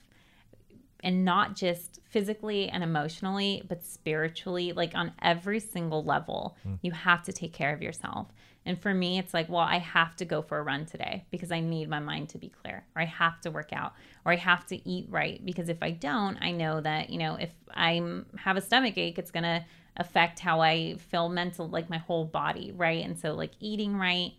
and 1.04 1.26
not 1.26 1.56
just 1.56 2.00
physically 2.04 2.70
and 2.70 2.84
emotionally, 2.84 3.64
but 3.68 3.84
spiritually, 3.84 4.74
like 4.74 4.94
on 4.96 5.14
every 5.22 5.60
single 5.60 6.04
level. 6.04 6.58
Mm. 6.68 6.80
You 6.82 6.92
have 6.92 7.24
to 7.24 7.34
take 7.34 7.54
care 7.54 7.74
of 7.74 7.82
yourself. 7.82 8.28
And 8.66 8.80
for 8.80 8.94
me, 8.94 9.18
it's 9.18 9.34
like, 9.34 9.50
well, 9.50 9.62
I 9.62 9.80
have 9.80 10.16
to 10.18 10.26
go 10.26 10.44
for 10.44 10.60
a 10.60 10.64
run 10.64 10.86
today 10.86 11.26
because 11.32 11.52
I 11.52 11.62
need 11.62 11.90
my 11.90 12.00
mind 12.00 12.30
to 12.30 12.38
be 12.38 12.50
clear, 12.50 12.86
or 12.96 13.02
I 13.02 13.06
have 13.06 13.42
to 13.42 13.50
work 13.50 13.74
out, 13.74 13.94
or 14.24 14.34
I 14.34 14.36
have 14.36 14.68
to 14.68 14.88
eat 14.88 15.08
right. 15.10 15.44
Because 15.44 15.68
if 15.68 15.82
I 15.82 15.90
don't, 15.92 16.38
I 16.42 16.52
know 16.52 16.80
that, 16.80 17.10
you 17.10 17.18
know, 17.18 17.34
if 17.36 17.50
I 17.74 18.00
have 18.38 18.58
a 18.58 18.62
stomach 18.62 19.00
ache, 19.00 19.18
it's 19.18 19.32
going 19.32 19.46
to 19.46 19.66
affect 19.98 20.40
how 20.40 20.62
I 20.62 20.98
feel 20.98 21.28
mental, 21.28 21.68
like 21.68 21.90
my 21.90 21.98
whole 21.98 22.24
body, 22.24 22.72
right? 22.72 23.04
And 23.04 23.18
so, 23.18 23.34
like, 23.34 23.54
eating 23.60 23.98
right, 23.98 24.34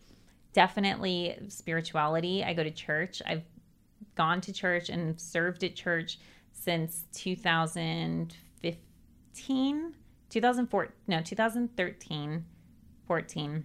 definitely 0.53 1.37
spirituality. 1.49 2.45
I 2.45 2.55
go 2.55 2.63
to 2.63 2.71
church. 2.71 3.21
I've 3.27 3.43
gone 4.15 4.41
to 4.43 4.53
church 4.53 4.89
and 4.89 5.21
served 5.21 5.65
at 5.65 5.75
church 5.75 6.21
since 6.53 7.07
2015, 7.13 9.95
2004, 10.29 10.95
no, 11.09 11.21
2013, 11.23 12.45
14. 13.07 13.65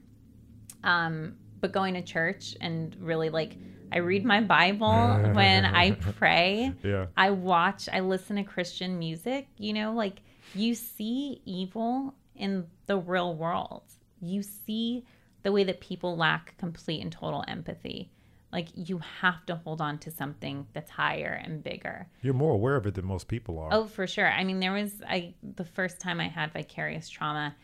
Um, 0.87 1.35
but 1.59 1.71
going 1.71 1.93
to 1.95 2.01
church 2.01 2.55
and 2.61 2.95
really 2.99 3.29
like, 3.29 3.57
I 3.91 3.97
read 3.97 4.25
my 4.25 4.41
Bible 4.41 4.87
when 5.33 5.65
I 5.65 5.91
pray. 5.91 6.73
Yeah. 6.83 7.07
I 7.15 7.31
watch, 7.31 7.89
I 7.91 7.99
listen 7.99 8.37
to 8.37 8.43
Christian 8.43 8.97
music, 8.97 9.47
you 9.57 9.73
know, 9.73 9.93
like 9.93 10.21
you 10.55 10.75
see 10.75 11.41
evil 11.45 12.13
in 12.35 12.65
the 12.85 12.97
real 12.97 13.35
world. 13.35 13.83
You 14.21 14.43
see 14.43 15.05
the 15.43 15.51
way 15.51 15.63
that 15.63 15.79
people 15.79 16.17
lack 16.17 16.57
complete 16.57 17.01
and 17.01 17.11
total 17.11 17.43
empathy. 17.47 18.11
Like 18.51 18.69
you 18.75 18.99
have 19.21 19.45
to 19.47 19.55
hold 19.55 19.81
on 19.81 19.97
to 19.99 20.11
something 20.11 20.67
that's 20.73 20.89
higher 20.89 21.41
and 21.43 21.61
bigger. 21.61 22.07
You're 22.21 22.33
more 22.33 22.53
aware 22.53 22.75
of 22.75 22.87
it 22.87 22.95
than 22.95 23.05
most 23.05 23.27
people 23.27 23.59
are. 23.59 23.69
Oh, 23.71 23.85
for 23.85 24.07
sure. 24.07 24.27
I 24.27 24.43
mean, 24.43 24.59
there 24.59 24.71
was 24.71 25.01
I 25.07 25.33
the 25.43 25.65
first 25.65 25.99
time 25.99 26.21
I 26.21 26.29
had 26.29 26.53
vicarious 26.53 27.09
trauma, 27.09 27.55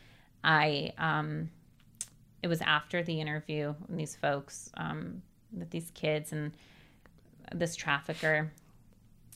I 0.44 0.94
um 0.98 1.50
it 2.44 2.48
was 2.48 2.62
after 2.62 3.02
the 3.02 3.20
interview 3.20 3.74
and 3.88 4.00
these 4.00 4.16
folks 4.16 4.70
um 4.78 5.22
with 5.52 5.70
these 5.70 5.92
kids 5.96 6.32
and 6.32 6.52
this 7.54 7.76
trafficker. 7.76 8.52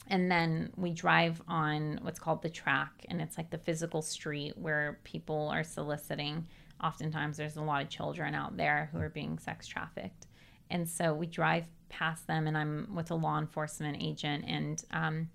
And 0.10 0.32
then 0.32 0.72
we 0.78 0.92
drive 0.92 1.42
on 1.48 2.00
what's 2.02 2.20
called 2.20 2.42
the 2.42 2.50
track 2.50 3.06
and 3.10 3.22
it's 3.22 3.38
like 3.38 3.50
the 3.50 3.58
physical 3.58 4.02
street 4.02 4.58
where 4.58 5.00
people 5.04 5.50
are 5.50 5.64
soliciting. 5.64 6.48
Oftentimes 6.84 7.38
there's 7.38 7.58
a 7.58 7.62
lot 7.62 7.82
of 7.82 7.90
children 7.90 8.34
out 8.34 8.56
there 8.56 8.90
who 8.92 9.00
are 9.00 9.10
being 9.10 9.38
sex 9.38 9.68
trafficked. 9.68 10.28
And 10.70 10.88
so 10.88 11.14
we 11.14 11.26
drive 11.26 11.66
past 11.90 12.28
them 12.28 12.48
and 12.48 12.58
i'm 12.58 12.94
with 12.94 13.12
a 13.12 13.16
law 13.16 13.40
enforcement 13.40 13.98
agent 14.02 14.44
and 14.46 14.84
um, 14.92 15.30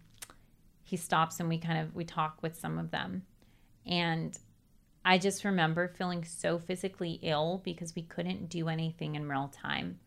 he 0.83 0.97
stops 0.97 1.41
and 1.41 1.49
we 1.49 1.57
kind 1.59 1.79
of 1.79 1.95
we 1.95 2.05
talk 2.05 2.39
with 2.43 2.59
some 2.59 2.79
of 2.79 2.91
them. 2.91 3.23
And 3.87 4.39
i 5.05 5.19
just 5.19 5.45
remember 5.45 5.89
feeling 5.89 6.25
so 6.25 6.59
physically 6.59 7.19
ill 7.23 7.61
because 7.65 7.95
we 7.95 8.03
couldn't 8.03 8.49
do 8.49 8.69
anything 8.69 9.15
in 9.15 9.29
real 9.29 9.53
time 9.55 9.99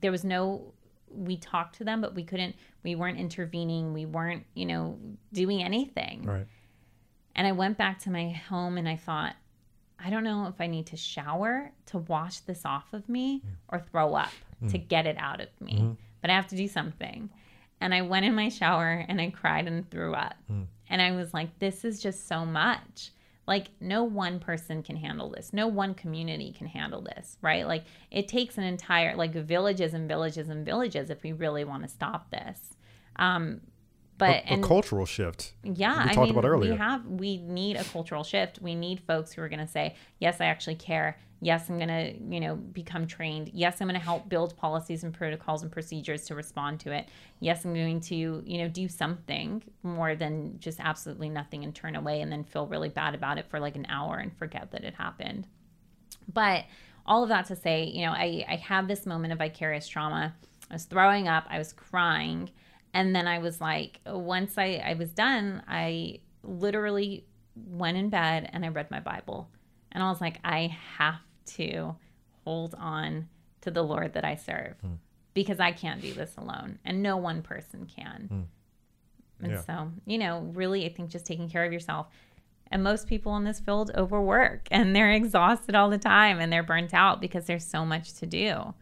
there 0.00 0.10
was 0.10 0.24
no 0.24 0.72
we 1.16 1.36
talked 1.36 1.76
to 1.76 1.84
them, 1.84 2.00
but 2.00 2.14
we 2.14 2.24
couldn't, 2.24 2.56
we 2.82 2.94
weren't 2.94 3.18
intervening. 3.18 3.92
We 3.92 4.06
weren't, 4.06 4.44
you 4.54 4.66
know, 4.66 4.98
doing 5.32 5.62
anything. 5.62 6.22
Right. 6.24 6.46
And 7.36 7.46
I 7.46 7.52
went 7.52 7.78
back 7.78 7.98
to 8.00 8.10
my 8.10 8.30
home 8.30 8.78
and 8.78 8.88
I 8.88 8.96
thought, 8.96 9.34
I 9.98 10.10
don't 10.10 10.24
know 10.24 10.46
if 10.46 10.60
I 10.60 10.66
need 10.66 10.86
to 10.88 10.96
shower 10.96 11.72
to 11.86 11.98
wash 11.98 12.40
this 12.40 12.64
off 12.64 12.92
of 12.92 13.08
me 13.08 13.40
mm. 13.40 13.50
or 13.68 13.80
throw 13.80 14.14
up 14.14 14.32
mm. 14.62 14.70
to 14.70 14.78
get 14.78 15.06
it 15.06 15.16
out 15.18 15.40
of 15.40 15.48
me, 15.60 15.74
mm-hmm. 15.74 15.92
but 16.20 16.30
I 16.30 16.34
have 16.34 16.48
to 16.48 16.56
do 16.56 16.68
something. 16.68 17.30
And 17.80 17.94
I 17.94 18.02
went 18.02 18.26
in 18.26 18.34
my 18.34 18.48
shower 18.48 19.04
and 19.08 19.20
I 19.20 19.30
cried 19.30 19.66
and 19.66 19.88
threw 19.90 20.14
up. 20.14 20.34
Mm. 20.50 20.66
And 20.90 21.00
I 21.00 21.12
was 21.12 21.32
like, 21.32 21.58
this 21.58 21.84
is 21.84 22.00
just 22.00 22.28
so 22.28 22.44
much. 22.44 23.10
Like, 23.46 23.68
no 23.80 24.04
one 24.04 24.40
person 24.40 24.82
can 24.82 24.96
handle 24.96 25.30
this. 25.30 25.52
No 25.52 25.68
one 25.68 25.94
community 25.94 26.52
can 26.56 26.66
handle 26.66 27.02
this, 27.02 27.36
right? 27.42 27.66
Like, 27.66 27.84
it 28.10 28.26
takes 28.28 28.56
an 28.56 28.64
entire, 28.64 29.16
like, 29.16 29.34
villages 29.34 29.92
and 29.92 30.08
villages 30.08 30.48
and 30.48 30.64
villages 30.64 31.10
if 31.10 31.22
we 31.22 31.32
really 31.32 31.64
want 31.64 31.82
to 31.82 31.88
stop 31.88 32.30
this. 32.30 32.76
Um, 33.16 33.60
but 34.26 34.44
a, 34.44 34.52
and, 34.52 34.62
cultural 34.62 35.06
shift. 35.06 35.52
Yeah, 35.62 36.04
we 36.04 36.08
talked 36.08 36.18
I 36.18 36.20
mean, 36.22 36.30
about 36.30 36.44
earlier. 36.44 36.72
We 36.72 36.78
have 36.78 37.06
we 37.06 37.38
need 37.38 37.76
a 37.76 37.84
cultural 37.84 38.24
shift. 38.24 38.60
We 38.60 38.74
need 38.74 39.00
folks 39.00 39.32
who 39.32 39.42
are 39.42 39.48
going 39.48 39.64
to 39.64 39.68
say, 39.68 39.94
"Yes, 40.18 40.40
I 40.40 40.46
actually 40.46 40.76
care. 40.76 41.18
Yes, 41.40 41.68
I'm 41.68 41.76
going 41.76 41.88
to, 41.88 42.34
you 42.34 42.40
know, 42.40 42.56
become 42.56 43.06
trained. 43.06 43.50
Yes, 43.52 43.80
I'm 43.80 43.88
going 43.88 44.00
to 44.00 44.04
help 44.04 44.28
build 44.30 44.56
policies 44.56 45.04
and 45.04 45.12
protocols 45.12 45.62
and 45.62 45.70
procedures 45.70 46.24
to 46.26 46.34
respond 46.34 46.80
to 46.80 46.92
it. 46.92 47.08
Yes, 47.40 47.66
I'm 47.66 47.74
going 47.74 48.00
to, 48.00 48.42
you 48.46 48.58
know, 48.58 48.68
do 48.68 48.88
something 48.88 49.62
more 49.82 50.14
than 50.14 50.58
just 50.58 50.80
absolutely 50.80 51.28
nothing 51.28 51.62
and 51.62 51.74
turn 51.74 51.96
away 51.96 52.22
and 52.22 52.32
then 52.32 52.44
feel 52.44 52.66
really 52.66 52.88
bad 52.88 53.14
about 53.14 53.36
it 53.36 53.46
for 53.50 53.60
like 53.60 53.76
an 53.76 53.86
hour 53.90 54.16
and 54.16 54.36
forget 54.36 54.70
that 54.72 54.84
it 54.84 54.94
happened." 54.94 55.46
But 56.32 56.64
all 57.06 57.22
of 57.22 57.28
that 57.28 57.46
to 57.46 57.56
say, 57.56 57.84
you 57.84 58.06
know, 58.06 58.12
I 58.12 58.44
I 58.48 58.56
had 58.56 58.88
this 58.88 59.04
moment 59.06 59.32
of 59.32 59.38
vicarious 59.38 59.86
trauma. 59.86 60.34
I 60.70 60.74
was 60.74 60.84
throwing 60.84 61.28
up. 61.28 61.44
I 61.48 61.58
was 61.58 61.72
crying 61.72 62.50
and 62.94 63.14
then 63.14 63.26
I 63.26 63.38
was 63.38 63.60
like, 63.60 64.00
once 64.06 64.56
I, 64.56 64.80
I 64.84 64.94
was 64.94 65.10
done, 65.10 65.62
I 65.66 66.20
literally 66.44 67.26
went 67.56 67.96
in 67.96 68.08
bed 68.08 68.48
and 68.52 68.64
I 68.64 68.68
read 68.68 68.90
my 68.90 69.00
Bible. 69.00 69.50
And 69.90 70.02
I 70.02 70.08
was 70.08 70.20
like, 70.20 70.38
I 70.44 70.76
have 70.96 71.20
to 71.56 71.96
hold 72.44 72.76
on 72.78 73.28
to 73.62 73.72
the 73.72 73.82
Lord 73.82 74.12
that 74.14 74.24
I 74.24 74.36
serve 74.36 74.76
mm. 74.86 74.96
because 75.34 75.58
I 75.58 75.72
can't 75.72 76.00
do 76.00 76.14
this 76.14 76.36
alone 76.38 76.78
and 76.84 77.02
no 77.02 77.16
one 77.16 77.42
person 77.42 77.86
can. 77.86 78.28
Mm. 78.32 79.44
And 79.44 79.52
yeah. 79.52 79.60
so, 79.62 79.90
you 80.06 80.18
know, 80.18 80.50
really, 80.54 80.86
I 80.86 80.88
think 80.88 81.10
just 81.10 81.26
taking 81.26 81.50
care 81.50 81.64
of 81.64 81.72
yourself. 81.72 82.06
And 82.70 82.84
most 82.84 83.08
people 83.08 83.36
in 83.36 83.44
this 83.44 83.58
field 83.58 83.90
overwork 83.96 84.68
and 84.70 84.94
they're 84.94 85.10
exhausted 85.14 85.74
all 85.74 85.90
the 85.90 85.98
time 85.98 86.38
and 86.38 86.52
they're 86.52 86.62
burnt 86.62 86.94
out 86.94 87.20
because 87.20 87.46
there's 87.46 87.66
so 87.66 87.84
much 87.84 88.14
to 88.14 88.26
do. 88.26 88.72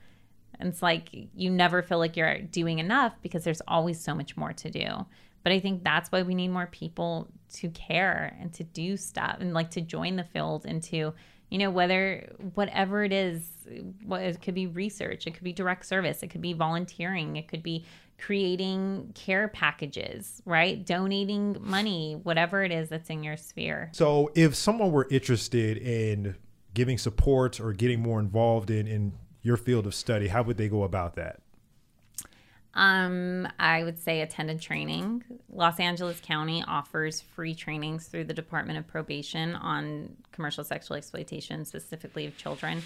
And 0.58 0.68
it's 0.68 0.82
like 0.82 1.08
you 1.34 1.50
never 1.50 1.82
feel 1.82 1.98
like 1.98 2.16
you're 2.16 2.40
doing 2.40 2.78
enough 2.78 3.14
because 3.22 3.44
there's 3.44 3.62
always 3.66 4.00
so 4.00 4.14
much 4.14 4.36
more 4.36 4.52
to 4.52 4.70
do. 4.70 5.06
But 5.42 5.52
I 5.52 5.60
think 5.60 5.82
that's 5.82 6.10
why 6.12 6.22
we 6.22 6.34
need 6.34 6.48
more 6.48 6.66
people 6.66 7.28
to 7.54 7.68
care 7.70 8.36
and 8.40 8.52
to 8.54 8.64
do 8.64 8.96
stuff 8.96 9.38
and 9.40 9.52
like 9.52 9.70
to 9.72 9.80
join 9.80 10.16
the 10.16 10.24
field 10.24 10.64
and 10.66 10.82
to, 10.84 11.12
you 11.50 11.58
know, 11.58 11.70
whether 11.70 12.32
whatever 12.54 13.02
it 13.02 13.12
is, 13.12 13.42
what 14.04 14.22
it 14.22 14.40
could 14.40 14.54
be 14.54 14.66
research, 14.66 15.26
it 15.26 15.32
could 15.32 15.42
be 15.42 15.52
direct 15.52 15.84
service, 15.84 16.22
it 16.22 16.28
could 16.28 16.42
be 16.42 16.52
volunteering, 16.52 17.36
it 17.36 17.48
could 17.48 17.62
be 17.62 17.84
creating 18.18 19.10
care 19.14 19.48
packages, 19.48 20.40
right? 20.44 20.86
Donating 20.86 21.56
money, 21.60 22.20
whatever 22.22 22.62
it 22.62 22.70
is 22.70 22.88
that's 22.88 23.10
in 23.10 23.24
your 23.24 23.36
sphere. 23.36 23.90
So 23.92 24.30
if 24.36 24.54
someone 24.54 24.92
were 24.92 25.08
interested 25.10 25.76
in 25.78 26.36
giving 26.72 26.98
support 26.98 27.60
or 27.60 27.72
getting 27.72 28.00
more 28.00 28.20
involved 28.20 28.70
in 28.70 28.86
in 28.86 29.12
your 29.42 29.56
field 29.56 29.86
of 29.86 29.94
study, 29.94 30.28
how 30.28 30.42
would 30.42 30.56
they 30.56 30.68
go 30.68 30.84
about 30.84 31.14
that? 31.16 31.40
Um, 32.74 33.48
I 33.58 33.84
would 33.84 33.98
say 33.98 34.22
attend 34.22 34.50
a 34.50 34.56
training. 34.56 35.24
Los 35.50 35.78
Angeles 35.78 36.20
County 36.20 36.64
offers 36.66 37.20
free 37.20 37.54
trainings 37.54 38.06
through 38.06 38.24
the 38.24 38.34
Department 38.34 38.78
of 38.78 38.86
Probation 38.86 39.54
on 39.56 40.16
commercial 40.32 40.64
sexual 40.64 40.96
exploitation, 40.96 41.64
specifically 41.64 42.26
of 42.26 42.36
children. 42.38 42.82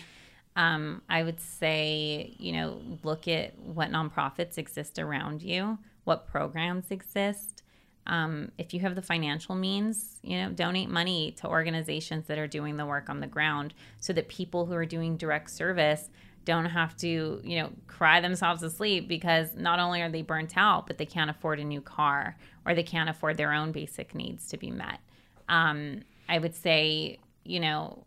Um, 0.57 1.02
I 1.09 1.22
would 1.22 1.38
say, 1.38 2.34
you 2.38 2.52
know, 2.52 2.80
look 3.04 3.28
at 3.28 3.57
what 3.59 3.90
nonprofits 3.90 4.59
exist 4.59 4.98
around 4.98 5.42
you, 5.42 5.78
what 6.04 6.26
programs 6.26 6.90
exist. 6.90 7.62
Um, 8.09 8.52
if 8.57 8.72
you 8.72 8.80
have 8.80 8.94
the 8.94 9.02
financial 9.02 9.54
means, 9.54 10.18
you 10.22 10.38
know, 10.38 10.50
donate 10.50 10.88
money 10.88 11.32
to 11.40 11.48
organizations 11.48 12.26
that 12.26 12.38
are 12.38 12.46
doing 12.46 12.76
the 12.76 12.86
work 12.86 13.11
on 13.11 13.20
the 13.20 13.26
ground 13.26 13.74
so 14.00 14.12
that 14.14 14.28
people 14.28 14.66
who 14.66 14.74
are 14.74 14.86
doing 14.86 15.16
direct 15.16 15.50
service 15.50 16.09
don't 16.47 16.66
have 16.66 16.97
to, 16.97 17.40
you 17.44 17.61
know, 17.61 17.70
cry 17.88 18.20
themselves 18.20 18.62
to 18.62 18.70
sleep 18.70 19.09
because 19.09 19.55
not 19.55 19.78
only 19.78 20.01
are 20.01 20.09
they 20.09 20.22
burnt 20.22 20.57
out, 20.57 20.86
but 20.86 20.97
they 20.97 21.05
can't 21.05 21.28
afford 21.28 21.61
a 21.61 21.64
new 21.64 21.82
car 21.82 22.38
or 22.64 22.74
they 22.74 22.84
can't 22.84 23.11
afford 23.11 23.36
their 23.36 23.53
own 23.53 23.72
basic 23.72 24.14
needs 24.14 24.49
to 24.49 24.57
be 24.57 24.70
met. 24.70 25.01
Um, 25.49 26.03
I 26.28 26.38
would 26.38 26.55
say, 26.55 27.18
you 27.44 27.61
know, 27.61 28.05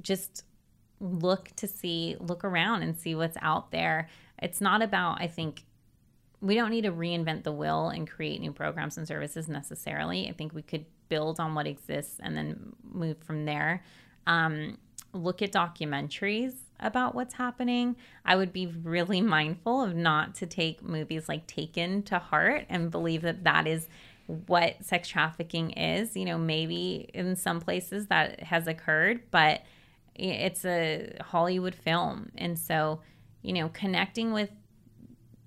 just 0.00 0.44
look 1.00 1.50
to 1.56 1.66
see, 1.66 2.16
look 2.20 2.44
around 2.44 2.82
and 2.82 2.96
see 2.96 3.14
what's 3.14 3.36
out 3.42 3.72
there. 3.72 4.08
It's 4.40 4.60
not 4.60 4.80
about, 4.80 5.20
I 5.20 5.26
think, 5.26 5.64
we 6.40 6.54
don't 6.54 6.70
need 6.70 6.82
to 6.82 6.92
reinvent 6.92 7.42
the 7.44 7.52
wheel 7.52 7.88
and 7.88 8.08
create 8.08 8.40
new 8.40 8.52
programs 8.52 8.96
and 8.96 9.06
services 9.06 9.48
necessarily. 9.48 10.28
I 10.28 10.32
think 10.32 10.54
we 10.54 10.62
could 10.62 10.86
build 11.08 11.38
on 11.38 11.54
what 11.54 11.66
exists 11.66 12.18
and 12.22 12.36
then 12.36 12.72
move 12.82 13.18
from 13.18 13.44
there. 13.44 13.84
Um, 14.26 14.78
look 15.12 15.42
at 15.42 15.52
documentaries 15.52 16.54
about 16.82 17.14
what's 17.14 17.34
happening. 17.34 17.96
I 18.24 18.36
would 18.36 18.52
be 18.52 18.66
really 18.66 19.20
mindful 19.36 19.82
of 19.82 19.94
not 19.94 20.34
to 20.36 20.46
take 20.46 20.82
movies 20.82 21.28
like 21.28 21.46
Taken 21.46 22.02
to 22.04 22.18
heart 22.18 22.66
and 22.68 22.90
believe 22.90 23.22
that 23.22 23.44
that 23.44 23.66
is 23.66 23.88
what 24.46 24.84
sex 24.84 25.08
trafficking 25.08 25.70
is. 25.72 26.16
You 26.16 26.24
know, 26.24 26.38
maybe 26.38 27.10
in 27.14 27.36
some 27.36 27.60
places 27.60 28.06
that 28.08 28.40
has 28.40 28.66
occurred, 28.66 29.22
but 29.30 29.62
it's 30.14 30.64
a 30.64 31.16
Hollywood 31.20 31.74
film. 31.74 32.30
And 32.36 32.58
so, 32.58 33.00
you 33.42 33.52
know, 33.52 33.68
connecting 33.68 34.32
with 34.32 34.50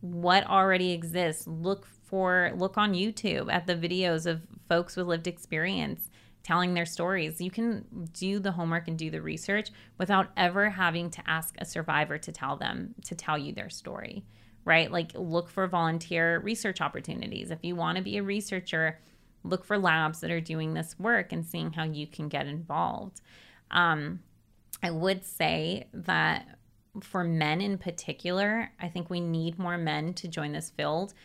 what 0.02 0.46
already 0.48 0.92
exists. 0.92 1.48
Look 1.48 1.88
for 2.06 2.52
look 2.56 2.78
on 2.78 2.94
YouTube 2.94 3.52
at 3.52 3.66
the 3.66 3.76
videos 3.76 4.26
of 4.26 4.42
folks 4.70 4.96
with 4.96 5.08
lived 5.08 5.28
experience 5.28 6.10
telling 6.46 6.76
their 6.76 6.86
stories. 6.86 7.42
You 7.42 7.50
can 7.50 7.86
do 8.14 8.38
the 8.40 8.52
homework 8.52 8.88
and 8.88 8.98
do 8.98 9.10
the 9.10 9.22
research 9.22 9.72
without 9.98 10.30
ever 10.38 10.70
having 10.70 11.10
to 11.10 11.24
ask 11.26 11.56
a 11.58 11.66
survivor 11.66 12.20
to 12.20 12.32
tell 12.32 12.56
them 12.56 12.94
to 13.06 13.16
tell 13.16 13.36
you 13.36 13.52
their 13.52 13.72
story. 13.72 14.24
Right? 14.64 14.92
Like 14.92 15.12
look 15.16 15.50
for 15.50 15.66
volunteer 15.66 16.40
research 16.40 16.82
opportunities. 16.82 17.50
If 17.50 17.64
you 17.64 17.76
want 17.76 17.98
to 17.98 18.04
be 18.04 18.18
a 18.18 18.24
researcher, 18.24 19.00
look 19.44 19.66
for 19.66 19.78
labs 19.80 20.20
that 20.20 20.30
are 20.30 20.40
doing 20.40 20.76
this 20.76 20.98
work 21.00 21.34
and 21.34 21.44
seeing 21.44 21.74
how 21.74 21.84
you 21.84 22.06
can 22.06 22.30
get 22.30 22.46
involved. 22.46 23.22
Um, 23.72 24.20
I 24.84 24.92
would 24.92 25.26
say 25.26 25.88
that 25.94 26.60
for 27.02 27.24
men 27.24 27.60
in 27.60 27.80
particular, 27.80 28.72
I 28.80 28.88
think 28.88 29.10
we 29.10 29.20
need 29.20 29.58
more 29.58 29.80
men 29.80 30.14
to 30.16 30.28
join 30.28 30.52
this 30.52 30.70
field. 30.70 31.16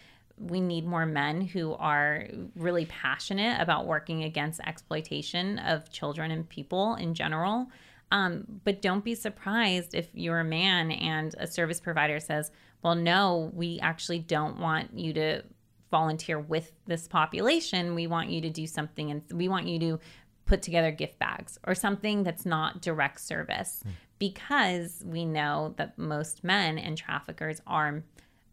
We 0.40 0.60
need 0.60 0.86
more 0.86 1.06
men 1.06 1.42
who 1.42 1.74
are 1.74 2.26
really 2.56 2.86
passionate 2.86 3.60
about 3.60 3.86
working 3.86 4.24
against 4.24 4.60
exploitation 4.60 5.58
of 5.58 5.90
children 5.90 6.30
and 6.30 6.48
people 6.48 6.94
in 6.94 7.14
general. 7.14 7.68
Um, 8.12 8.44
but 8.64 8.82
don't 8.82 9.04
be 9.04 9.14
surprised 9.14 9.94
if 9.94 10.08
you're 10.14 10.40
a 10.40 10.44
man 10.44 10.90
and 10.90 11.34
a 11.38 11.46
service 11.46 11.80
provider 11.80 12.18
says, 12.18 12.50
well, 12.82 12.94
no, 12.94 13.50
we 13.54 13.78
actually 13.80 14.18
don't 14.18 14.58
want 14.58 14.98
you 14.98 15.12
to 15.12 15.42
volunteer 15.90 16.40
with 16.40 16.72
this 16.86 17.06
population. 17.06 17.94
We 17.94 18.06
want 18.06 18.30
you 18.30 18.40
to 18.40 18.50
do 18.50 18.66
something 18.66 19.10
and 19.10 19.22
we 19.32 19.48
want 19.48 19.66
you 19.66 19.78
to 19.80 20.00
put 20.46 20.62
together 20.62 20.90
gift 20.90 21.18
bags 21.18 21.58
or 21.66 21.74
something 21.74 22.24
that's 22.24 22.46
not 22.46 22.82
direct 22.82 23.20
service. 23.20 23.82
Mm 23.86 23.92
because 24.20 25.02
we 25.04 25.24
know 25.24 25.74
that 25.78 25.98
most 25.98 26.44
men 26.44 26.78
and 26.78 26.96
traffickers 26.96 27.60
are 27.66 28.04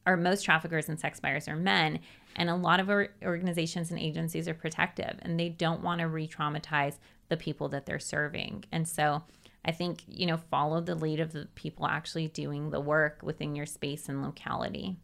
or 0.07 0.17
most 0.17 0.43
traffickers 0.43 0.89
and 0.89 0.99
sex 0.99 1.19
buyers 1.19 1.47
are 1.47 1.55
men 1.55 1.99
and 2.35 2.49
a 2.49 2.55
lot 2.55 2.79
of 2.79 2.89
our 2.89 3.09
organizations 3.23 3.91
and 3.91 3.99
agencies 3.99 4.47
are 4.47 4.53
protective 4.53 5.19
and 5.21 5.39
they 5.39 5.49
don't 5.49 5.83
want 5.83 5.99
to 5.99 6.07
re-traumatize 6.07 6.95
the 7.29 7.37
people 7.37 7.67
that 7.67 7.85
they're 7.85 7.99
serving 7.99 8.63
and 8.71 8.87
so 8.87 9.21
i 9.65 9.71
think 9.71 10.01
you 10.07 10.25
know 10.25 10.37
follow 10.37 10.81
the 10.81 10.95
lead 10.95 11.19
of 11.19 11.33
the 11.33 11.47
people 11.53 11.85
actually 11.85 12.27
doing 12.29 12.71
the 12.71 12.79
work 12.79 13.19
within 13.21 13.55
your 13.55 13.65
space 13.65 14.09
and 14.09 14.23
locality 14.23 14.95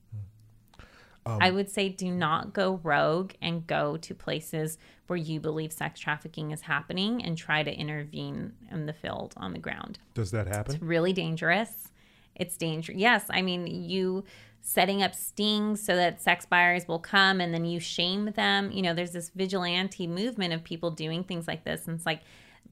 um, 1.25 1.37
I 1.39 1.51
would 1.51 1.69
say 1.69 1.89
do 1.89 2.11
not 2.11 2.53
go 2.53 2.81
rogue 2.83 3.31
and 3.41 3.65
go 3.65 3.97
to 3.97 4.13
places 4.13 4.77
where 5.07 5.17
you 5.17 5.39
believe 5.39 5.71
sex 5.71 5.99
trafficking 5.99 6.51
is 6.51 6.61
happening 6.61 7.23
and 7.23 7.37
try 7.37 7.63
to 7.63 7.73
intervene 7.73 8.53
in 8.71 8.85
the 8.85 8.93
field 8.93 9.33
on 9.37 9.53
the 9.53 9.59
ground. 9.59 9.99
Does 10.15 10.31
that 10.31 10.47
happen? 10.47 10.75
It's 10.75 10.83
really 10.83 11.13
dangerous. 11.13 11.91
It's 12.35 12.57
dangerous. 12.57 12.97
Yes, 12.97 13.25
I 13.29 13.41
mean 13.41 13.67
you 13.67 14.25
setting 14.65 15.03
up 15.03 15.13
stings 15.13 15.83
so 15.83 15.93
that 15.93 16.21
sex 16.21 16.45
buyers 16.45 16.87
will 16.87 16.97
come 16.97 17.41
and 17.41 17.53
then 17.53 17.65
you 17.65 17.81
shame 17.81 18.31
them. 18.35 18.71
You 18.71 18.81
know, 18.81 18.93
there's 18.93 19.11
this 19.11 19.29
vigilante 19.29 20.07
movement 20.07 20.53
of 20.53 20.63
people 20.63 20.89
doing 20.89 21.25
things 21.25 21.47
like 21.47 21.65
this 21.65 21.85
and 21.85 21.97
it's 21.97 22.05
like 22.05 22.21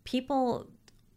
people 0.05 0.67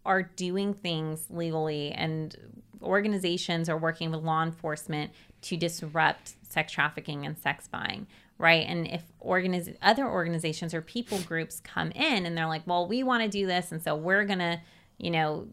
are 0.05 0.23
doing 0.23 0.75
things 0.75 1.27
legally 1.31 1.93
and 1.93 2.37
organizations 2.83 3.69
are 3.69 3.79
working 3.79 4.11
with 4.11 4.21
law 4.23 4.43
enforcement 4.43 5.13
to 5.43 5.57
disrupt 5.57 6.35
sex 6.43 6.73
trafficking 6.73 7.25
and 7.25 7.39
sex 7.39 7.69
buying 7.69 8.07
right 8.37 8.67
and 8.67 8.87
if 8.87 9.03
organiz- 9.25 9.77
other 9.81 10.07
organizations 10.07 10.75
or 10.75 10.83
people 10.83 11.19
groups 11.21 11.61
come 11.61 11.91
in 11.93 12.27
and 12.27 12.37
they're 12.37 12.47
like 12.47 12.67
well 12.67 12.87
we 12.87 13.03
want 13.03 13.23
to 13.23 13.29
do 13.29 13.47
this 13.47 13.73
and 13.73 13.83
so 13.83 13.95
we're 13.95 14.25
going 14.25 14.39
to 14.39 14.61
you 14.99 15.11
know 15.11 15.47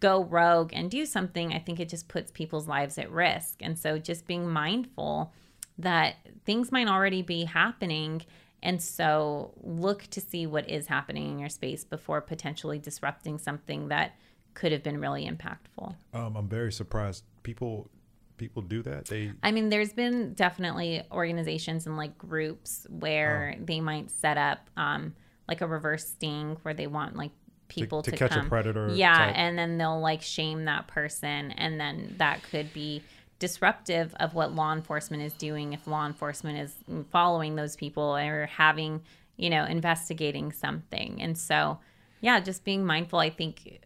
go 0.00 0.24
rogue 0.24 0.70
and 0.72 0.90
do 0.90 1.04
something 1.04 1.52
i 1.52 1.58
think 1.58 1.78
it 1.78 1.88
just 1.88 2.08
puts 2.08 2.30
people's 2.30 2.66
lives 2.66 2.96
at 2.96 3.10
risk 3.10 3.58
and 3.60 3.78
so 3.78 3.98
just 3.98 4.26
being 4.26 4.48
mindful 4.48 5.32
that 5.76 6.16
things 6.44 6.72
might 6.72 6.88
already 6.88 7.22
be 7.22 7.44
happening 7.44 8.22
and 8.64 8.82
so 8.82 9.52
look 9.62 10.04
to 10.04 10.20
see 10.20 10.46
what 10.46 10.68
is 10.70 10.86
happening 10.86 11.30
in 11.30 11.38
your 11.38 11.50
space 11.50 11.84
before 11.84 12.22
potentially 12.22 12.78
disrupting 12.78 13.38
something 13.38 13.88
that 13.88 14.16
could 14.54 14.72
have 14.72 14.82
been 14.82 15.00
really 15.00 15.28
impactful. 15.28 15.94
Um, 16.14 16.36
I'm 16.36 16.48
very 16.48 16.72
surprised 16.72 17.24
people 17.42 17.90
people 18.36 18.62
do 18.62 18.82
that. 18.82 19.04
They 19.04 19.32
I 19.42 19.52
mean 19.52 19.68
there's 19.68 19.92
been 19.92 20.32
definitely 20.32 21.02
organizations 21.12 21.86
and 21.86 21.96
like 21.96 22.16
groups 22.16 22.86
where 22.88 23.54
oh. 23.56 23.64
they 23.64 23.80
might 23.80 24.10
set 24.10 24.38
up 24.38 24.70
um, 24.76 25.14
like 25.46 25.60
a 25.60 25.66
reverse 25.66 26.06
sting 26.06 26.56
where 26.62 26.74
they 26.74 26.86
want 26.86 27.16
like 27.16 27.32
people 27.74 28.02
to, 28.02 28.10
to, 28.10 28.16
to 28.16 28.28
catch 28.28 28.36
come. 28.36 28.46
a 28.46 28.48
predator. 28.48 28.90
Yeah, 28.92 29.16
type. 29.16 29.34
and 29.36 29.58
then 29.58 29.78
they'll 29.78 30.00
like 30.00 30.22
shame 30.22 30.64
that 30.64 30.86
person 30.86 31.50
and 31.52 31.78
then 31.80 32.14
that 32.18 32.42
could 32.42 32.72
be 32.72 33.02
disruptive 33.38 34.14
of 34.20 34.34
what 34.34 34.54
law 34.54 34.72
enforcement 34.72 35.22
is 35.22 35.32
doing 35.34 35.72
if 35.72 35.86
law 35.86 36.06
enforcement 36.06 36.58
is 36.58 36.74
following 37.10 37.56
those 37.56 37.76
people 37.76 38.16
or 38.16 38.46
having, 38.46 39.02
you 39.36 39.50
know, 39.50 39.64
investigating 39.64 40.52
something. 40.52 41.20
And 41.20 41.36
so, 41.36 41.78
yeah, 42.20 42.40
just 42.40 42.64
being 42.64 42.86
mindful, 42.86 43.18
I 43.18 43.30
think 43.30 43.80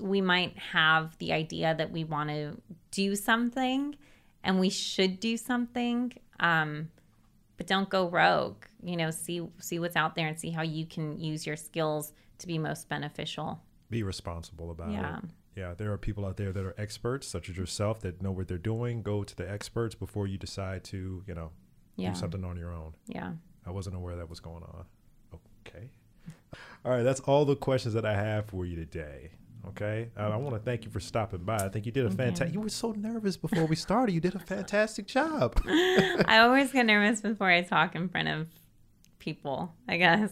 we 0.00 0.20
might 0.20 0.56
have 0.56 1.16
the 1.18 1.32
idea 1.32 1.74
that 1.76 1.90
we 1.90 2.04
want 2.04 2.30
to 2.30 2.56
do 2.90 3.14
something 3.16 3.96
and 4.44 4.58
we 4.58 4.70
should 4.70 5.20
do 5.20 5.36
something 5.36 6.12
um, 6.40 6.88
but 7.56 7.66
don't 7.66 7.88
go 7.88 8.08
rogue 8.08 8.64
you 8.82 8.96
know 8.96 9.10
see 9.10 9.46
see 9.58 9.78
what's 9.78 9.96
out 9.96 10.14
there 10.14 10.26
and 10.26 10.38
see 10.38 10.50
how 10.50 10.62
you 10.62 10.86
can 10.86 11.18
use 11.18 11.46
your 11.46 11.56
skills 11.56 12.12
to 12.42 12.46
be 12.46 12.58
most 12.58 12.88
beneficial. 12.88 13.62
Be 13.88 14.02
responsible 14.02 14.70
about 14.70 14.90
yeah. 14.90 15.18
it. 15.18 15.24
Yeah. 15.56 15.74
There 15.76 15.92
are 15.92 15.98
people 15.98 16.26
out 16.26 16.36
there 16.36 16.52
that 16.52 16.64
are 16.64 16.74
experts 16.76 17.26
such 17.26 17.48
as 17.48 17.56
yourself 17.56 18.00
that 18.00 18.20
know 18.20 18.32
what 18.32 18.48
they're 18.48 18.58
doing. 18.58 19.02
Go 19.02 19.24
to 19.24 19.34
the 19.34 19.50
experts 19.50 19.94
before 19.94 20.26
you 20.26 20.36
decide 20.36 20.84
to 20.84 21.22
you 21.26 21.34
know 21.34 21.50
yeah. 21.96 22.10
do 22.10 22.18
something 22.18 22.44
on 22.44 22.56
your 22.56 22.72
own. 22.72 22.94
Yeah. 23.06 23.32
I 23.64 23.70
wasn't 23.70 23.96
aware 23.96 24.16
that 24.16 24.28
was 24.28 24.40
going 24.40 24.64
on. 24.64 24.84
Okay. 25.66 25.90
All 26.84 26.92
right 26.92 27.02
that's 27.02 27.20
all 27.20 27.44
the 27.44 27.56
questions 27.56 27.94
that 27.94 28.04
i 28.04 28.14
have 28.14 28.46
for 28.46 28.66
you 28.66 28.76
today 28.76 29.30
Okay, 29.68 30.08
uh, 30.18 30.22
I 30.28 30.36
want 30.36 30.56
to 30.56 30.60
thank 30.60 30.84
you 30.84 30.90
for 30.90 30.98
stopping 31.00 31.44
by. 31.44 31.56
I 31.56 31.68
think 31.68 31.86
you 31.86 31.92
did 31.92 32.04
a 32.04 32.10
fantastic. 32.10 32.52
You 32.52 32.60
were 32.60 32.68
so 32.68 32.92
nervous 32.92 33.36
before 33.36 33.64
we 33.64 33.76
started. 33.76 34.12
You 34.12 34.20
did 34.20 34.34
a 34.34 34.40
fantastic 34.40 35.06
job. 35.06 35.60
I 35.66 36.38
always 36.40 36.72
get 36.72 36.86
nervous 36.86 37.20
before 37.20 37.48
I 37.48 37.62
talk 37.62 37.94
in 37.94 38.08
front 38.08 38.28
of 38.28 38.48
people. 39.20 39.72
I 39.88 39.98
guess 39.98 40.30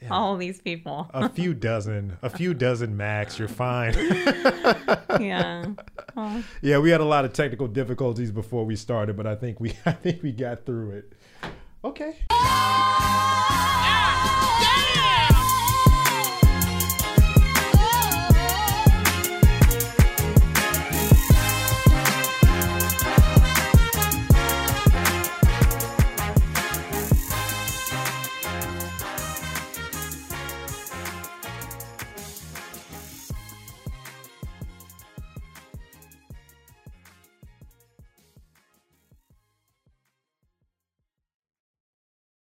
Damn. 0.00 0.12
all 0.12 0.36
these 0.36 0.60
people. 0.60 1.10
a 1.14 1.28
few 1.28 1.54
dozen, 1.54 2.18
a 2.22 2.28
few 2.28 2.52
dozen 2.52 2.96
max. 2.96 3.38
You're 3.38 3.48
fine. 3.48 3.94
yeah. 5.20 5.66
Well. 6.14 6.42
Yeah, 6.62 6.78
we 6.78 6.90
had 6.90 7.00
a 7.00 7.04
lot 7.04 7.24
of 7.24 7.32
technical 7.32 7.68
difficulties 7.68 8.30
before 8.30 8.64
we 8.64 8.76
started, 8.76 9.16
but 9.16 9.26
I 9.26 9.34
think 9.36 9.58
we, 9.58 9.72
I 9.86 9.92
think 9.92 10.22
we 10.22 10.32
got 10.32 10.66
through 10.66 10.90
it. 10.90 11.12
Okay. 11.82 12.16